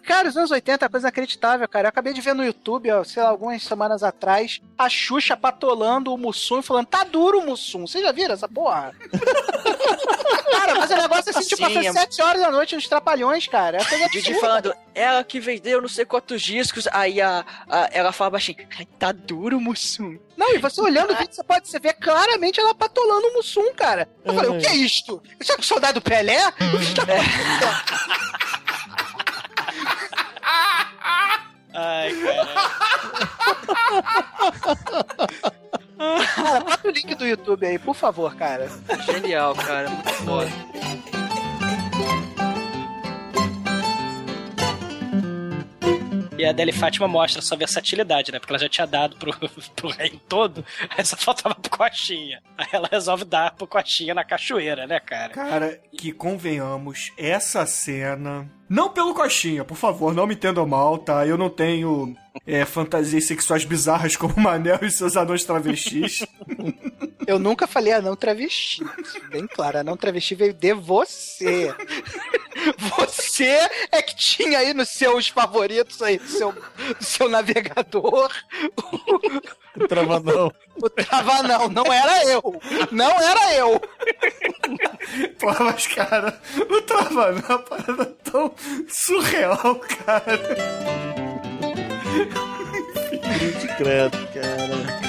Cara, 0.06 0.30
os 0.30 0.38
anos 0.38 0.52
80 0.52 0.86
é 0.86 0.90
coisa 0.90 1.08
inacreditável, 1.08 1.68
cara. 1.68 1.88
Eu 1.88 1.90
acabei 1.90 2.14
de 2.14 2.22
ver 2.22 2.36
no 2.36 2.46
YouTube, 2.46 2.92
ó, 2.92 3.04
sei 3.04 3.24
lá, 3.24 3.30
algumas 3.30 3.64
semanas 3.64 4.04
atrás, 4.04 4.62
a 4.78 4.88
Xuxa 4.88 5.36
patolando 5.36 6.14
o 6.14 6.18
Mussum 6.18 6.60
e 6.60 6.64
falando, 6.64 6.86
tá 6.88 7.04
duro 7.04 7.40
o 7.40 7.46
Mussum. 7.46 7.88
Vocês 7.88 8.04
já 8.04 8.12
viram 8.12 8.34
essa 8.34 8.48
porra? 8.48 8.94
cara, 10.52 10.76
mas 10.76 10.92
o 10.92 10.96
negócio 10.96 11.30
assim, 11.32 11.48
tipo, 11.48 11.66
Sim, 11.68 11.78
às 11.80 11.86
é- 11.88 11.92
7 12.02 12.22
horas 12.22 12.42
da 12.42 12.52
noite 12.52 12.76
nos 12.76 12.88
Trapalhões, 12.88 13.48
cara. 13.48 13.78
É 13.78 13.84
coisa 13.84 14.10
Didi 14.10 14.34
falando, 14.40 14.74
ela 14.94 15.24
que 15.24 15.40
vendeu 15.40 15.82
não 15.82 15.90
sei 15.90 16.06
quantos 16.06 16.42
discos, 16.42 16.88
aí 16.92 17.20
a, 17.22 17.44
a- 17.70 17.90
ela 17.92 18.12
fala 18.12 18.32
baixinho, 18.32 18.58
"Ai, 18.78 18.86
tá 19.00 19.12
duro, 19.12 19.60
Mussum. 19.60 20.18
Não, 20.38 20.54
e 20.54 20.58
você 20.58 20.82
olhando 20.82 21.14
o 21.14 21.18
vídeo, 21.18 21.34
você 21.34 21.44
pode 21.44 21.68
você 21.68 21.80
ver 21.80 21.94
claramente 21.94 22.60
ela 22.60 22.76
patolando 22.76 23.28
o 23.28 23.34
Mussum, 23.34 23.74
cara. 23.74 24.08
Eu 24.24 24.34
falei, 24.34 24.50
o 24.52 24.60
que 24.60 24.68
é 24.68 24.76
isto? 24.76 25.22
Isso 25.40 25.52
é 25.52 25.56
o 25.56 25.64
soldado 25.64 26.02
Pelé? 26.02 26.48
O 26.48 26.52
que 26.80 26.94
tá 26.94 27.06
Ai, 31.74 32.14
cara. 32.22 32.46
Cara, 36.36 36.60
bota 36.60 36.88
o 36.88 36.92
link 36.92 37.16
do 37.16 37.26
YouTube 37.26 37.66
aí, 37.66 37.80
por 37.80 37.96
favor, 37.96 38.36
cara. 38.36 38.70
Genial, 39.06 39.56
cara, 39.56 39.90
muito 39.90 40.14
foda. 40.14 40.50
E 46.38 46.46
a 46.46 46.50
Adele 46.50 46.74
Fátima 46.74 47.08
mostra 47.08 47.42
sua 47.42 47.56
versatilidade, 47.56 48.32
né? 48.32 48.40
Porque 48.40 48.52
ela 48.52 48.60
já 48.60 48.68
tinha 48.68 48.86
dado 48.86 49.16
pro, 49.16 49.32
pro 49.76 49.90
reino 49.90 50.20
todo, 50.28 50.66
aí 50.90 51.06
só 51.06 51.16
faltava 51.16 51.56
pro 51.56 51.72
Coxinha. 51.72 52.42
Aí 52.58 52.68
ela 52.74 52.90
resolve 52.92 53.24
dar 53.24 53.56
pro 53.56 53.66
Coxinha 53.66 54.14
na 54.14 54.24
cachoeira, 54.24 54.86
né, 54.86 55.00
cara? 55.00 55.34
Cara, 55.34 55.80
que 55.98 56.12
convenhamos, 56.12 57.12
essa 57.18 57.66
cena. 57.66 58.50
Não 58.68 58.90
pelo 58.90 59.14
coxinha, 59.14 59.64
por 59.64 59.78
favor, 59.78 60.12
não 60.12 60.26
me 60.26 60.34
entendam 60.34 60.66
mal, 60.66 60.98
tá? 60.98 61.26
Eu 61.26 61.38
não 61.38 61.52
tenho 61.52 62.16
é, 62.48 62.66
fantasias 62.66 63.26
sexuais 63.26 63.64
bizarras 63.64 64.16
como 64.16 64.34
o 64.34 64.40
Manel 64.40 64.80
e 64.82 64.90
seus 64.90 65.16
anões 65.16 65.46
travestis. 65.46 66.26
Eu 67.28 67.40
nunca 67.40 67.66
falei 67.66 67.94
anão 67.94 68.16
travesti. 68.16 68.84
Bem 69.30 69.48
claro, 69.48 69.80
anão 69.80 69.98
travesti 69.98 70.36
veio 70.36 70.54
de 70.54 70.74
você. 70.74 71.74
Você 72.78 73.05
é 73.44 74.02
que 74.02 74.16
tinha 74.16 74.60
aí 74.60 74.74
nos 74.74 74.90
seus 74.90 75.28
favoritos 75.28 76.02
aí, 76.02 76.18
do 76.18 76.28
seu, 76.28 76.52
do 76.52 77.04
seu 77.04 77.30
navegador, 77.30 78.32
Travadão. 79.88 80.52
o 80.78 80.90
Travanão. 80.90 81.70
Não 81.70 81.92
era 81.92 82.26
eu. 82.26 82.62
Não 82.92 83.12
era 83.12 83.54
eu. 83.56 83.82
Porra, 85.40 85.66
mas 85.66 85.88
cara, 85.88 86.42
o 86.70 86.82
Travanão 86.82 87.44
é 87.48 87.50
uma 87.50 87.60
parada 87.60 88.06
tão 88.24 88.56
surreal, 88.88 89.76
cara. 90.06 90.40
Credo, 93.78 94.18
cara. 94.34 95.05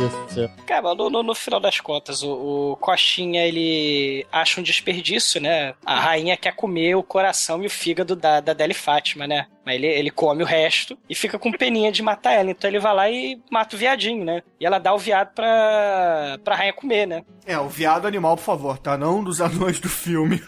Deus 0.00 0.12
do 0.26 0.32
céu. 0.32 0.50
Cara, 0.66 0.94
no, 0.94 1.10
no- 1.10 1.22
no 1.22 1.34
final 1.34 1.60
das 1.60 1.78
contas, 1.80 2.22
o, 2.22 2.72
o 2.72 2.76
Coxinha, 2.76 3.44
ele 3.46 4.26
acha 4.32 4.60
um 4.60 4.62
desperdício, 4.62 5.40
né? 5.40 5.74
A 5.84 5.98
rainha 6.00 6.36
quer 6.36 6.54
comer 6.54 6.94
o 6.94 7.02
coração 7.02 7.62
e 7.62 7.66
o 7.66 7.70
fígado 7.70 8.16
da, 8.16 8.40
da 8.40 8.52
Adele 8.52 8.74
Fátima, 8.74 9.26
né? 9.26 9.46
Mas 9.64 9.74
ele, 9.76 9.86
ele 9.86 10.10
come 10.10 10.42
o 10.42 10.46
resto 10.46 10.96
e 11.08 11.14
fica 11.14 11.38
com 11.38 11.52
peninha 11.52 11.92
de 11.92 12.02
matar 12.02 12.32
ela. 12.32 12.50
Então 12.50 12.68
ele 12.68 12.78
vai 12.80 12.94
lá 12.94 13.10
e 13.10 13.40
mata 13.50 13.76
o 13.76 13.78
viadinho, 13.78 14.24
né? 14.24 14.42
E 14.58 14.66
ela 14.66 14.78
dá 14.78 14.92
o 14.94 14.98
viado 14.98 15.34
pra, 15.34 16.38
pra 16.42 16.56
rainha 16.56 16.72
comer, 16.72 17.06
né? 17.06 17.22
É, 17.46 17.58
o 17.58 17.68
viado 17.68 18.06
animal, 18.06 18.36
por 18.36 18.42
favor, 18.42 18.78
tá? 18.78 18.96
Não 18.96 19.22
dos 19.22 19.40
anões 19.40 19.78
do 19.80 19.88
filme. 19.88 20.42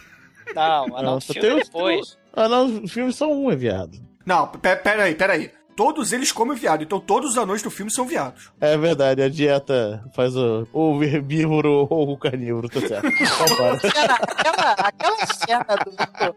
Não, 0.55 0.87
ela 0.87 1.03
não, 1.03 1.13
Não, 1.15 1.21
só 1.21 1.33
filme 1.33 1.49
tem 1.49 1.57
os- 1.59 1.65
depois. 1.69 2.19
Ah, 2.35 2.49
não, 2.49 2.83
os 2.85 2.93
filmes 2.93 3.15
são 3.17 3.31
um, 3.33 3.51
é 3.51 3.57
viado. 3.57 3.99
Não, 4.25 4.47
pe- 4.49 4.77
pera 4.77 5.05
aí, 5.05 5.15
pera 5.15 5.33
aí. 5.35 5.51
Todos 5.83 6.13
eles 6.13 6.31
comem 6.31 6.57
viado, 6.57 6.85
então 6.85 7.01
todos 7.01 7.31
os 7.33 7.37
anões 7.37 7.61
do 7.61 7.69
filme 7.69 7.91
são 7.91 8.07
viados. 8.07 8.53
É 8.61 8.77
verdade, 8.79 9.21
a 9.21 9.29
dieta 9.29 10.05
faz 10.15 10.37
o, 10.37 10.65
ou 10.73 11.03
herbívoro 11.03 11.89
ou 11.91 12.13
o 12.13 12.17
carnívoro, 12.17 12.69
tá 12.69 12.79
certo. 12.81 13.09
Então 13.09 13.57
para. 13.57 13.81
Cena- 13.81 14.15
aquela, 14.15 14.73
aquela 14.75 15.27
cena 15.27 15.77
do. 15.85 16.37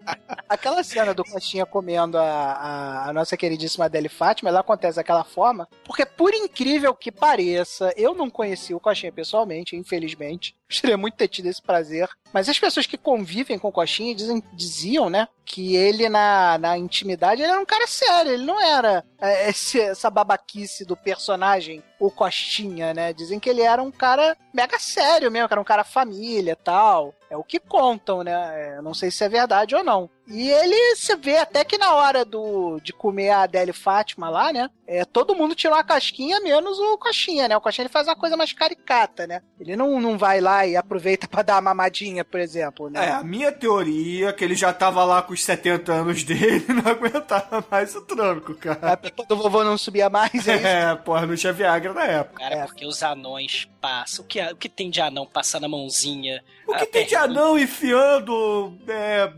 Aquela 0.49 0.83
cena 0.83 1.13
do 1.13 1.23
Coxinha 1.23 1.63
comendo 1.65 2.17
a, 2.17 2.23
a, 2.23 3.09
a 3.09 3.13
nossa 3.13 3.37
queridíssima 3.37 3.85
Adele 3.85 4.09
Fátima, 4.09 4.49
ela 4.49 4.61
acontece 4.61 4.95
daquela 4.95 5.23
forma, 5.23 5.67
porque 5.83 6.05
por 6.07 6.33
incrível 6.33 6.95
que 6.95 7.11
pareça, 7.11 7.93
eu 7.95 8.15
não 8.15 8.29
conheci 8.31 8.73
o 8.73 8.79
Coxinha 8.79 9.11
pessoalmente, 9.11 9.75
infelizmente. 9.75 10.55
Gostaria 10.69 10.97
muito 10.97 11.13
de 11.13 11.17
ter 11.19 11.27
tido 11.27 11.45
esse 11.47 11.61
prazer. 11.61 12.09
Mas 12.33 12.49
as 12.49 12.59
pessoas 12.59 12.85
que 12.85 12.97
convivem 12.97 13.57
com 13.57 13.67
o 13.67 13.71
Coxinha 13.71 14.13
dizem, 14.15 14.43
diziam, 14.53 15.09
né, 15.09 15.27
que 15.45 15.75
ele 15.75 16.09
na, 16.09 16.57
na 16.57 16.77
intimidade 16.77 17.41
ele 17.41 17.51
era 17.51 17.61
um 17.61 17.65
cara 17.65 17.87
sério, 17.87 18.31
ele 18.31 18.43
não 18.45 18.59
era 18.59 19.05
é, 19.21 19.49
esse- 19.49 19.79
essa 19.79 20.09
babaquice 20.09 20.83
do 20.83 20.97
personagem, 20.97 21.83
o 21.99 22.09
Costinha, 22.11 22.93
né? 22.93 23.13
Dizem 23.13 23.39
que 23.39 23.49
ele 23.49 23.61
era 23.61 23.81
um 23.81 23.91
cara 23.91 24.35
mega 24.55 24.79
sério 24.79 25.29
mesmo, 25.29 25.47
que 25.47 25.53
era 25.53 25.61
um 25.61 25.65
cara 25.65 25.83
família 25.83 26.53
e 26.53 26.55
tal. 26.55 27.13
É 27.29 27.35
o 27.35 27.43
que 27.43 27.59
contam, 27.59 28.23
né? 28.23 28.31
É, 28.77 28.81
não 28.81 28.93
sei 28.93 29.11
se 29.11 29.23
é 29.23 29.29
verdade 29.29 29.75
ou 29.75 29.83
não. 29.83 30.09
E 30.27 30.49
ele 30.49 30.95
se 30.95 31.15
vê 31.15 31.37
até 31.37 31.63
que 31.63 31.77
na 31.77 31.93
hora 31.93 32.23
do, 32.23 32.79
de 32.81 32.93
comer 32.93 33.29
a 33.31 33.41
Adele 33.43 33.73
Fátima 33.73 34.29
lá, 34.29 34.51
né? 34.53 34.69
É, 34.87 35.03
todo 35.05 35.35
mundo 35.35 35.53
tirou 35.55 35.77
a 35.77 35.83
casquinha, 35.83 36.39
menos 36.39 36.79
o 36.79 36.97
Coxinha, 36.97 37.47
né? 37.47 37.57
O 37.57 37.61
Coxinha 37.61 37.83
ele 37.83 37.91
faz 37.93 38.07
uma 38.07 38.15
coisa 38.15 38.37
mais 38.37 38.53
caricata, 38.53 39.27
né? 39.27 39.41
Ele 39.59 39.75
não, 39.75 39.99
não 39.99 40.17
vai 40.17 40.39
lá 40.39 40.65
e 40.65 40.75
aproveita 40.75 41.27
pra 41.29 41.41
dar 41.41 41.55
uma 41.55 41.61
mamadinha, 41.61 42.23
por 42.23 42.39
exemplo, 42.39 42.89
né? 42.89 43.07
É, 43.07 43.11
a 43.11 43.23
minha 43.23 43.51
teoria 43.51 44.29
é 44.29 44.33
que 44.33 44.43
ele 44.43 44.55
já 44.55 44.71
tava 44.71 45.03
lá 45.03 45.21
com 45.21 45.33
os 45.33 45.43
70 45.43 45.91
anos 45.91 46.23
dele 46.23 46.63
e 46.69 46.73
não 46.73 46.91
aguentava 46.91 47.63
mais 47.69 47.95
o 47.95 48.01
tranco, 48.01 48.53
A 48.53 48.55
cara. 48.55 48.97
pipa 48.97 49.25
do 49.25 49.35
vovô 49.35 49.63
não 49.63 49.77
subia 49.77 50.09
mais, 50.09 50.47
é 50.47 50.55
isso? 50.55 50.67
É, 50.67 50.95
porra, 50.95 51.25
não 51.25 51.35
tinha 51.35 51.53
Viagra 51.53 51.93
na 51.93 52.03
época. 52.05 52.39
Cara, 52.43 52.65
porque 52.67 52.85
os 52.85 53.01
anões 53.03 53.67
passam. 53.85 54.25
O 54.25 54.27
que, 54.27 54.41
o 54.41 54.55
que 54.55 54.67
tem 54.67 54.89
de 54.89 54.99
anão 54.99 55.27
passando 55.27 55.65
a 55.65 55.69
mãozinha? 55.69 56.43
O 56.67 56.73
que 56.73 56.83
a 56.83 56.87
tem 56.87 57.05
de 57.05 57.11
perninha? 57.11 57.19
anão 57.19 57.59
enfiando. 57.59 58.75
É. 58.87 59.31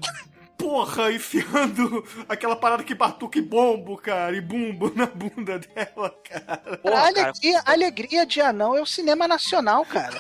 Porra, 0.58 1.12
enfiando 1.12 2.04
aquela 2.28 2.56
parada 2.56 2.84
que 2.84 2.96
batuca 2.96 3.38
e 3.38 3.42
bombo, 3.42 3.96
cara, 3.98 4.36
e 4.36 4.42
bumbo 4.42 4.92
na 4.96 5.06
bunda 5.06 5.60
dela, 5.60 6.10
cara. 6.28 6.78
Porra, 6.78 6.96
a, 7.10 7.14
cara. 7.14 7.22
alegria, 7.28 7.62
a 7.66 7.72
alegria 7.72 8.26
de 8.26 8.42
anão 8.42 8.76
é 8.76 8.82
o 8.82 8.86
cinema 8.86 9.28
nacional, 9.28 9.86
cara. 9.86 10.20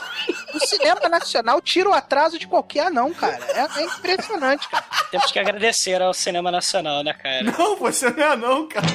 O 0.53 0.59
cinema 0.59 1.09
nacional 1.09 1.59
tira 1.59 1.89
o 1.89 1.93
atraso 1.93 2.38
de 2.38 2.47
qualquer 2.47 2.88
anão, 2.88 3.13
cara. 3.13 3.39
É, 3.49 3.81
é 3.81 3.83
impressionante, 3.85 4.69
cara. 4.69 4.85
Temos 5.09 5.31
que 5.31 5.39
agradecer 5.39 6.01
ao 6.01 6.13
cinema 6.13 6.51
nacional, 6.51 7.03
né, 7.03 7.13
cara? 7.13 7.41
Não, 7.43 7.75
você 7.75 8.09
não 8.11 8.23
é 8.23 8.35
não, 8.35 8.67
cara. 8.67 8.85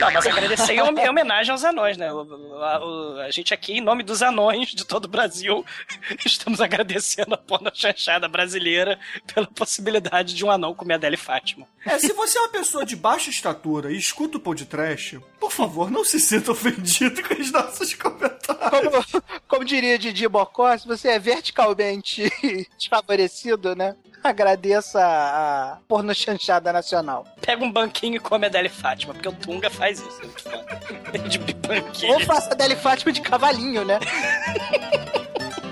Não, 0.00 0.12
mas 0.12 0.26
agradecer 0.26 0.72
em 0.74 0.82
hom- 0.82 0.98
em 0.98 1.08
homenagem 1.08 1.52
aos 1.52 1.62
anões, 1.64 1.96
né? 1.96 2.12
O- 2.12 2.62
a, 2.62 2.84
o- 2.84 3.20
a 3.20 3.30
gente 3.30 3.54
aqui, 3.54 3.74
em 3.74 3.80
nome 3.80 4.02
dos 4.02 4.20
anões 4.20 4.70
de 4.70 4.84
todo 4.84 5.04
o 5.04 5.08
Brasil, 5.08 5.64
estamos 6.26 6.60
agradecendo 6.60 7.34
a 7.34 7.38
porna 7.38 7.70
chanchada 7.72 8.26
brasileira 8.28 8.98
pela 9.32 9.46
possibilidade 9.46 10.34
de 10.34 10.44
um 10.44 10.50
anão 10.50 10.74
comer 10.74 10.87
a 10.94 10.96
Adele 10.96 11.16
Fátima. 11.16 11.66
É, 11.84 11.98
se 11.98 12.12
você 12.12 12.38
é 12.38 12.40
uma 12.42 12.48
pessoa 12.48 12.84
de 12.84 12.96
baixa 12.96 13.30
estatura 13.30 13.92
e 13.92 13.96
escuta 13.96 14.36
o 14.36 14.40
podcast, 14.40 15.20
por 15.40 15.50
favor, 15.52 15.90
não 15.90 16.04
se 16.04 16.20
sinta 16.20 16.52
ofendido 16.52 17.22
com 17.22 17.34
os 17.34 17.50
nossos 17.50 17.94
comentários. 17.94 18.38
Como, 18.70 19.22
como 19.46 19.64
diria 19.64 19.98
Didi 19.98 20.28
Bocó, 20.28 20.76
se 20.76 20.86
você 20.86 21.08
é 21.08 21.18
verticalmente 21.18 22.30
desfavorecido, 22.78 23.74
né? 23.74 23.94
Agradeça 24.22 25.00
a, 25.00 25.72
a 25.72 25.76
porno 25.88 26.14
chanchada 26.14 26.72
nacional. 26.72 27.24
Pega 27.40 27.64
um 27.64 27.70
banquinho 27.70 28.16
e 28.16 28.20
come 28.20 28.46
a 28.46 28.48
Adele 28.48 28.68
Fátima, 28.68 29.14
porque 29.14 29.28
o 29.28 29.32
Tunga 29.32 29.70
faz 29.70 30.00
isso. 30.00 30.20
De 31.28 31.38
banquinho. 31.38 32.14
Ou 32.14 32.20
faça 32.20 32.50
a 32.50 32.54
Deli 32.54 32.76
Fátima 32.76 33.12
de 33.12 33.20
cavalinho, 33.20 33.84
né? 33.84 33.98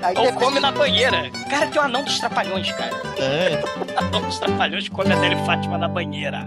Aí 0.06 0.14
Ou 0.16 0.22
depende- 0.24 0.44
come 0.44 0.60
na 0.60 0.70
banheira. 0.70 1.30
Cara, 1.50 1.66
tem 1.66 1.80
o 1.80 1.84
anão 1.84 2.04
dos 2.04 2.18
trapalhões, 2.20 2.70
cara. 2.72 2.92
É. 3.18 3.60
Anão 3.98 4.22
dos 4.22 4.38
trapalhões 4.38 4.88
come 4.88 5.12
a 5.12 5.16
Adele 5.16 5.36
Fátima 5.44 5.76
na 5.78 5.88
banheira. 5.88 6.46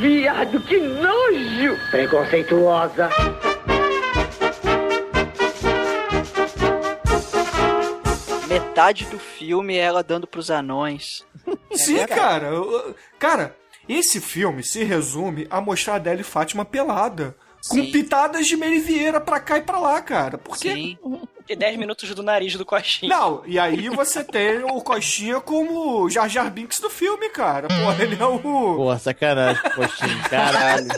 Viado, 0.00 0.60
que 0.62 0.78
nojo! 0.78 1.78
Preconceituosa. 1.90 3.08
Metade 8.48 9.06
do 9.06 9.18
filme 9.18 9.76
é 9.76 9.80
ela 9.80 10.02
dando 10.02 10.26
pros 10.26 10.50
anões. 10.50 11.24
Sim, 11.72 11.96
verdade. 11.96 12.20
cara. 12.20 12.50
Cara, 13.18 13.56
esse 13.88 14.20
filme 14.20 14.62
se 14.62 14.84
resume 14.84 15.46
a 15.50 15.60
mostrar 15.60 15.94
a 15.94 15.96
Adele 15.96 16.22
Fátima 16.22 16.64
pelada. 16.64 17.36
Com 17.68 17.76
Sim. 17.76 17.90
pitadas 17.90 18.46
de 18.46 18.56
Mary 18.56 18.78
Vieira 18.78 19.20
pra 19.20 19.40
cá 19.40 19.56
e 19.56 19.62
pra 19.62 19.78
lá, 19.78 20.00
cara. 20.02 20.36
Porque. 20.36 20.70
Sim. 20.70 20.98
E 21.46 21.54
10 21.54 21.76
minutos 21.76 22.14
do 22.14 22.22
nariz 22.22 22.56
do 22.56 22.64
coxinha. 22.64 23.14
Não, 23.14 23.42
e 23.44 23.58
aí 23.58 23.90
você 23.90 24.24
tem 24.24 24.64
o 24.64 24.80
Coxinha 24.80 25.40
como 25.40 26.04
o 26.04 26.10
Jar 26.10 26.28
Jar 26.28 26.50
Binks 26.50 26.80
do 26.80 26.88
filme, 26.88 27.28
cara. 27.28 27.68
Porra, 27.68 28.02
ele 28.02 28.20
é 28.20 28.24
o. 28.24 28.38
Porra, 28.38 28.98
sacanagem, 28.98 29.62
Coxinha. 29.74 30.22
Caralho. 30.30 30.88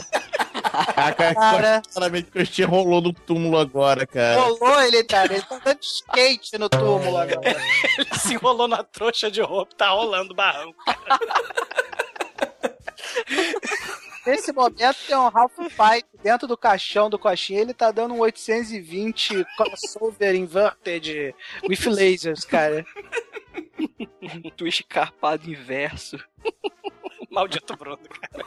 A 0.73 1.13
cara, 1.13 1.83
claramente 1.93 2.31
Coxinha 2.31 2.69
rolou 2.69 3.01
no 3.01 3.13
túmulo 3.13 3.59
agora, 3.59 4.07
cara. 4.07 4.41
Rolou 4.41 4.81
ele, 4.83 5.03
cara. 5.03 5.33
Ele 5.33 5.43
tá 5.43 5.61
dando 5.65 5.81
skate 5.83 6.59
no 6.59 6.69
túmulo 6.69 7.17
agora. 7.17 7.57
Ele 7.99 8.15
se 8.19 8.35
enrolou 8.35 8.69
na 8.69 8.85
trouxa 8.85 9.31
de 9.31 9.41
roupa, 9.41 9.75
tá 9.77 9.91
rolando 9.91 10.33
o 10.33 10.37
barranco. 10.37 10.77
Nesse 14.27 14.53
momento 14.53 14.97
tem 15.07 15.17
um 15.17 15.29
Ralph 15.29 15.53
Fight 15.71 16.05
dentro 16.23 16.49
do 16.49 16.57
caixão 16.57 17.09
do 17.09 17.19
coxinha. 17.19 17.61
Ele 17.61 17.73
tá 17.73 17.93
dando 17.93 18.15
um 18.15 18.19
820 18.19 19.47
crossover 19.57 20.35
inverted 20.35 21.35
with 21.69 21.87
lasers, 21.87 22.45
cara. 22.45 22.85
Um 24.45 24.51
twist 24.57 24.83
carpado 24.85 25.49
inverso. 25.49 26.19
Maldito 27.31 27.77
Bruno, 27.77 27.99
cara. 27.99 28.47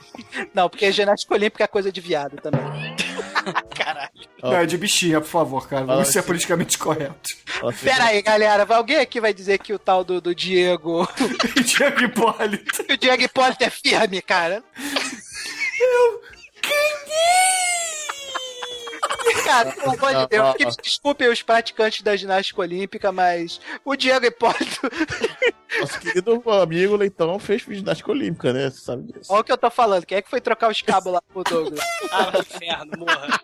Não, 0.54 0.70
porque 0.70 0.92
ginástica 0.92 1.34
olímpica 1.34 1.64
é 1.64 1.68
coisa 1.68 1.92
de 1.92 2.02
viado 2.02 2.38
também. 2.42 2.60
Caralho. 3.76 4.10
Não, 4.42 4.54
é 4.54 4.66
de 4.66 4.78
bichinha, 4.78 5.22
por 5.22 5.28
favor, 5.28 5.68
cara. 5.68 5.86
Vamos 5.86 6.10
ser 6.10 6.20
assim. 6.20 6.28
politicamente 6.28 6.78
correto. 6.78 7.30
Pera 7.84 8.06
aí, 8.06 8.22
galera. 8.22 8.66
Alguém 8.76 8.98
aqui 8.98 9.22
vai 9.22 9.34
dizer 9.34 9.60
que 9.60 9.74
o 9.74 9.80
tal 9.80 10.04
do, 10.04 10.20
do 10.20 10.34
Diego. 10.34 11.08
Diego 11.64 12.04
Hipólito. 12.04 12.84
que 12.84 12.94
o 12.94 12.98
Diego 12.98 13.24
Hipólito 13.24 13.64
é 13.64 13.70
firme, 13.70 14.22
cara. 14.22 14.64
Cara, 19.44 19.72
pelo 19.72 19.92
amor 19.94 20.16
de 20.16 20.28
Deus, 20.28 20.56
que 20.56 20.66
desculpem 20.84 21.28
os 21.30 21.42
praticantes 21.42 22.02
da 22.02 22.16
ginástica 22.16 22.62
olímpica, 22.62 23.12
mas 23.12 23.60
o 23.84 23.96
Diego 23.96 24.26
Hipólito, 24.26 24.82
Nosso 25.80 26.00
querido 26.00 26.44
amigo 26.52 26.96
Leitão 26.96 27.38
fez 27.40 27.62
ginástica 27.64 28.12
olímpica, 28.12 28.52
né? 28.54 28.70
Você 28.70 28.80
sabe 28.82 29.12
disso. 29.12 29.32
olha 29.32 29.42
o 29.42 29.44
que 29.44 29.52
eu 29.52 29.58
tô 29.58 29.70
falando. 29.72 30.06
Quem 30.06 30.18
é 30.18 30.22
que 30.22 30.30
foi 30.30 30.42
trocar 30.42 30.70
os 30.70 30.82
cabos 30.82 31.12
lá 31.14 31.22
pro 31.34 31.44
Douglas? 31.44 31.80
Ah, 32.12 32.32
no 32.32 32.40
inferno, 32.40 32.92
morra. 32.98 33.42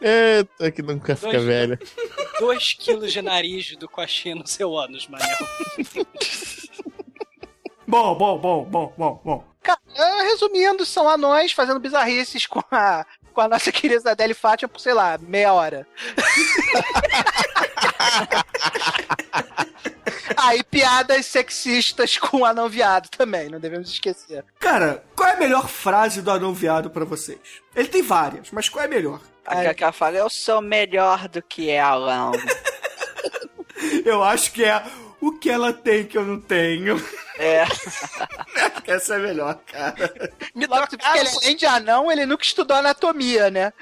Eita, 0.00 0.70
que 0.70 0.80
nunca 0.82 1.16
fica 1.16 1.32
Dois- 1.32 1.44
velho. 1.44 1.78
2 2.40 2.72
quilos 2.74 3.12
de 3.12 3.20
nariz 3.20 3.76
do 3.76 3.88
coxinha 3.88 4.34
no 4.36 4.46
seu 4.46 4.76
ânus, 4.76 5.06
Manel. 5.08 5.26
Bom, 7.88 8.14
bom, 8.14 8.38
bom, 8.38 8.64
bom, 8.64 8.92
bom, 8.98 9.20
bom. 9.24 9.44
Cara, 9.62 9.80
é, 9.94 10.22
resumindo, 10.24 10.84
são 10.84 11.08
anões 11.08 11.52
fazendo 11.52 11.80
bizarrices 11.80 12.46
com 12.46 12.62
a, 12.70 13.06
com 13.32 13.40
a 13.40 13.48
nossa 13.48 13.72
querida 13.72 14.10
Adele 14.10 14.34
Fátima 14.34 14.68
por, 14.68 14.78
sei 14.78 14.92
lá, 14.92 15.18
meia 15.18 15.54
hora. 15.54 15.86
Ah, 20.40 20.54
e 20.54 20.62
piadas 20.62 21.26
sexistas 21.26 22.16
com 22.16 22.38
o 22.38 22.44
anão 22.44 22.68
viado 22.68 23.08
também, 23.08 23.48
não 23.48 23.58
devemos 23.58 23.90
esquecer. 23.90 24.44
Cara, 24.60 25.02
qual 25.16 25.28
é 25.28 25.32
a 25.32 25.36
melhor 25.36 25.68
frase 25.68 26.22
do 26.22 26.30
anão 26.30 26.54
viado 26.54 26.90
pra 26.90 27.04
vocês? 27.04 27.40
Ele 27.74 27.88
tem 27.88 28.02
várias, 28.02 28.52
mas 28.52 28.68
qual 28.68 28.84
é 28.84 28.86
a 28.86 28.90
melhor? 28.90 29.20
Aquela 29.44 29.74
que 29.74 29.82
ela 29.82 29.92
fala, 29.92 30.16
eu 30.16 30.30
sou 30.30 30.60
melhor 30.60 31.26
do 31.28 31.42
que 31.42 31.70
ela. 31.70 32.30
Eu 34.04 34.22
acho 34.22 34.52
que 34.52 34.64
é 34.64 34.82
o 35.20 35.32
que 35.32 35.50
ela 35.50 35.72
tem 35.72 36.04
que 36.04 36.16
eu 36.16 36.24
não 36.24 36.40
tenho. 36.40 36.96
É. 37.38 37.64
Essa 38.86 39.14
é 39.14 39.16
a 39.16 39.20
melhor, 39.20 39.54
cara. 39.66 40.32
Me 40.54 40.66
Logo, 40.66 40.86
porque 40.88 41.18
ele, 41.18 41.28
além 41.28 41.56
de 41.56 41.66
anão, 41.66 42.10
ele 42.10 42.26
nunca 42.26 42.42
estudou 42.42 42.76
anatomia, 42.76 43.50
né? 43.50 43.72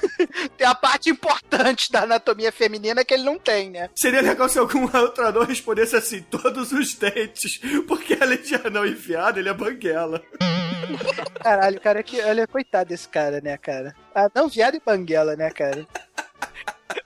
tem 0.56 0.66
a 0.66 0.74
parte 0.74 1.08
importante 1.08 1.90
da 1.90 2.02
anatomia 2.02 2.50
feminina 2.50 3.04
que 3.04 3.14
ele 3.14 3.22
não 3.22 3.38
tem, 3.38 3.70
né? 3.70 3.88
Seria 3.94 4.20
legal 4.20 4.48
se 4.48 4.58
algum 4.58 4.82
outro 4.96 5.24
anão 5.24 5.44
respondesse 5.44 5.96
assim, 5.96 6.22
todos 6.22 6.72
os 6.72 6.94
dentes, 6.94 7.60
porque 7.86 8.18
além 8.20 8.42
de 8.42 8.54
anão 8.56 8.84
e 8.84 8.94
viado, 8.94 9.38
ele 9.38 9.48
é 9.48 9.54
banguela. 9.54 10.22
Caralho, 11.40 11.80
cara, 11.80 12.02
que, 12.02 12.20
olha, 12.20 12.46
coitado 12.46 12.88
desse 12.88 13.08
cara, 13.08 13.40
né, 13.40 13.56
cara? 13.56 13.94
Anão, 14.14 14.48
viado 14.48 14.76
e 14.76 14.82
banguela, 14.84 15.36
né, 15.36 15.50
cara? 15.50 15.86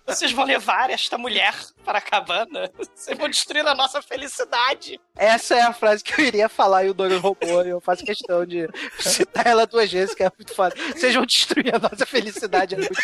Vocês 0.06 0.32
vão 0.32 0.44
levar 0.44 0.90
esta 0.90 1.16
mulher 1.16 1.54
para 1.84 1.98
a 1.98 2.00
cabana? 2.00 2.70
Vocês 2.94 3.16
vão 3.16 3.28
destruir 3.28 3.66
a 3.66 3.74
nossa 3.74 4.02
felicidade. 4.02 5.00
Essa 5.16 5.54
é 5.54 5.62
a 5.62 5.72
frase 5.72 6.02
que 6.02 6.20
eu 6.20 6.24
iria 6.24 6.48
falar 6.48 6.84
e 6.84 6.90
o 6.90 6.94
Douglas 6.94 7.20
roubou. 7.20 7.64
e 7.64 7.68
Eu 7.68 7.80
faço 7.80 8.04
questão 8.04 8.44
de 8.44 8.68
citar 8.98 9.46
ela 9.46 9.66
duas 9.66 9.90
vezes, 9.90 10.14
que 10.14 10.22
é 10.22 10.30
muito 10.36 10.54
foda. 10.54 10.74
Vocês 10.92 11.14
vão 11.14 11.24
destruir 11.24 11.74
a 11.74 11.78
nossa 11.78 12.04
felicidade. 12.04 12.74
É 12.74 12.78
muito... 12.78 12.94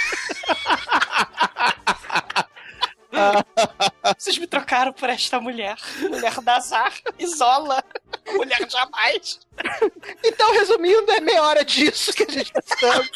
Vocês 4.18 4.38
me 4.38 4.46
trocaram 4.46 4.92
por 4.92 5.08
esta 5.08 5.40
mulher. 5.40 5.76
Mulher 6.00 6.40
da 6.40 6.56
azar, 6.56 6.92
isola. 7.18 7.82
Mulher 8.34 8.68
jamais. 8.68 9.40
Então, 10.24 10.52
resumindo, 10.52 11.10
é 11.12 11.20
meia 11.20 11.42
hora 11.42 11.64
disso 11.64 12.12
que 12.12 12.24
a 12.24 12.30
gente 12.30 12.52
tá 12.52 12.60
falando. 12.78 13.08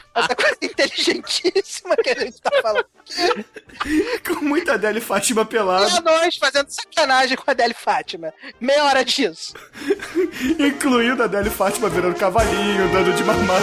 Essa 0.16 0.34
coisa 0.34 0.56
inteligentíssima 0.62 1.96
que 1.96 2.10
a 2.10 2.14
gente 2.18 2.40
tá 2.40 2.50
falando. 2.62 2.86
Com 4.26 4.44
muita 4.44 4.74
Adele 4.74 5.00
Fátima 5.00 5.44
pelada, 5.44 5.88
E 5.90 5.98
a 5.98 6.00
nós 6.00 6.36
fazendo 6.36 6.68
sacanagem 6.70 7.36
com 7.36 7.44
a 7.46 7.52
Adele 7.52 7.74
Fátima. 7.74 8.32
Meia 8.60 8.84
hora 8.84 9.04
disso. 9.04 9.54
incluindo 10.58 11.22
a 11.22 11.26
Adele 11.26 11.50
Fátima 11.50 11.88
virando 11.88 12.16
cavalinho, 12.16 12.90
dando 12.92 13.12
de 13.12 13.24
mamar. 13.24 13.60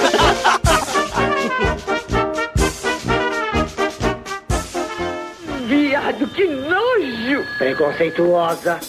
Viado, 5.67 6.27
que 6.29 6.45
nojo! 6.45 7.43
Preconceituosa. 7.57 8.79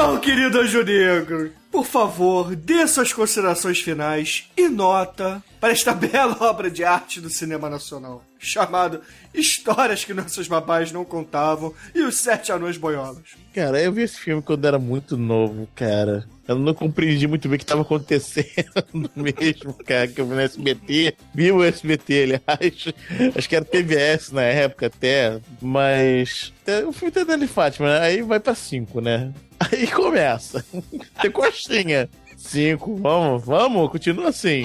Então, 0.00 0.16
querido 0.20 0.60
Anjo 0.60 0.84
Negro, 0.84 1.50
por 1.72 1.84
favor, 1.84 2.54
dê 2.54 2.86
suas 2.86 3.12
considerações 3.12 3.80
finais 3.80 4.48
e 4.56 4.68
nota 4.68 5.42
para 5.60 5.72
esta 5.72 5.90
bela 5.92 6.36
obra 6.38 6.70
de 6.70 6.84
arte 6.84 7.20
do 7.20 7.28
cinema 7.28 7.68
nacional, 7.68 8.22
chamado 8.38 9.00
Histórias 9.34 10.04
que 10.04 10.14
Nossas 10.14 10.46
Babás 10.46 10.92
Não 10.92 11.04
Contavam 11.04 11.74
e 11.92 12.02
os 12.02 12.18
Sete 12.18 12.52
Anões 12.52 12.76
Boiolas. 12.76 13.24
Cara, 13.52 13.82
eu 13.82 13.92
vi 13.92 14.02
esse 14.02 14.20
filme 14.20 14.40
quando 14.40 14.64
era 14.66 14.78
muito 14.78 15.16
novo, 15.16 15.68
cara. 15.74 16.24
Eu 16.48 16.58
não 16.58 16.72
compreendi 16.72 17.26
muito 17.28 17.46
bem 17.46 17.56
o 17.56 17.58
que 17.58 17.64
estava 17.64 17.82
acontecendo 17.82 18.82
mesmo, 19.14 19.74
cara, 19.84 20.08
que 20.08 20.18
eu 20.18 20.26
vi 20.26 20.34
no 20.34 20.40
SBT. 20.40 21.14
Vi 21.34 21.52
o 21.52 21.62
SBT, 21.62 22.40
aliás. 22.48 22.94
Acho 23.36 23.48
que 23.48 23.54
era 23.54 23.64
TVS 23.66 24.32
na 24.32 24.42
época 24.42 24.86
até. 24.86 25.38
Mas. 25.60 26.52
é, 26.66 26.84
O 26.86 26.92
filme 26.92 27.12
tem 27.12 27.26
Dani 27.26 27.46
Fátima, 27.46 28.00
né? 28.00 28.06
Aí 28.06 28.22
vai 28.22 28.40
pra 28.40 28.54
5, 28.54 28.98
né? 29.02 29.30
Aí 29.60 29.86
começa. 29.88 30.64
Tem 31.20 31.30
coxinha. 31.30 32.08
5, 32.36 32.96
vamos, 32.96 33.44
vamos, 33.44 33.90
continua 33.90 34.28
assim. 34.28 34.64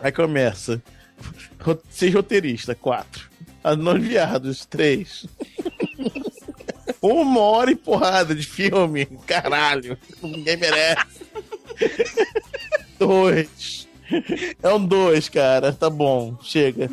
Aí 0.00 0.12
começa. 0.12 0.80
Seis 1.90 2.14
roteirista, 2.14 2.74
4. 2.74 3.28
Anões 3.64 4.04
viados, 4.04 4.64
3. 4.66 5.26
Uma 7.00 7.40
hora 7.40 7.70
e 7.70 7.76
porrada 7.76 8.34
de 8.34 8.46
filme. 8.46 9.06
Caralho. 9.26 9.98
Ninguém 10.22 10.56
merece. 10.56 11.06
Dois. 12.98 13.86
É 14.62 14.68
um 14.72 14.84
dois, 14.84 15.28
cara. 15.28 15.72
Tá 15.72 15.90
bom. 15.90 16.38
Chega. 16.42 16.90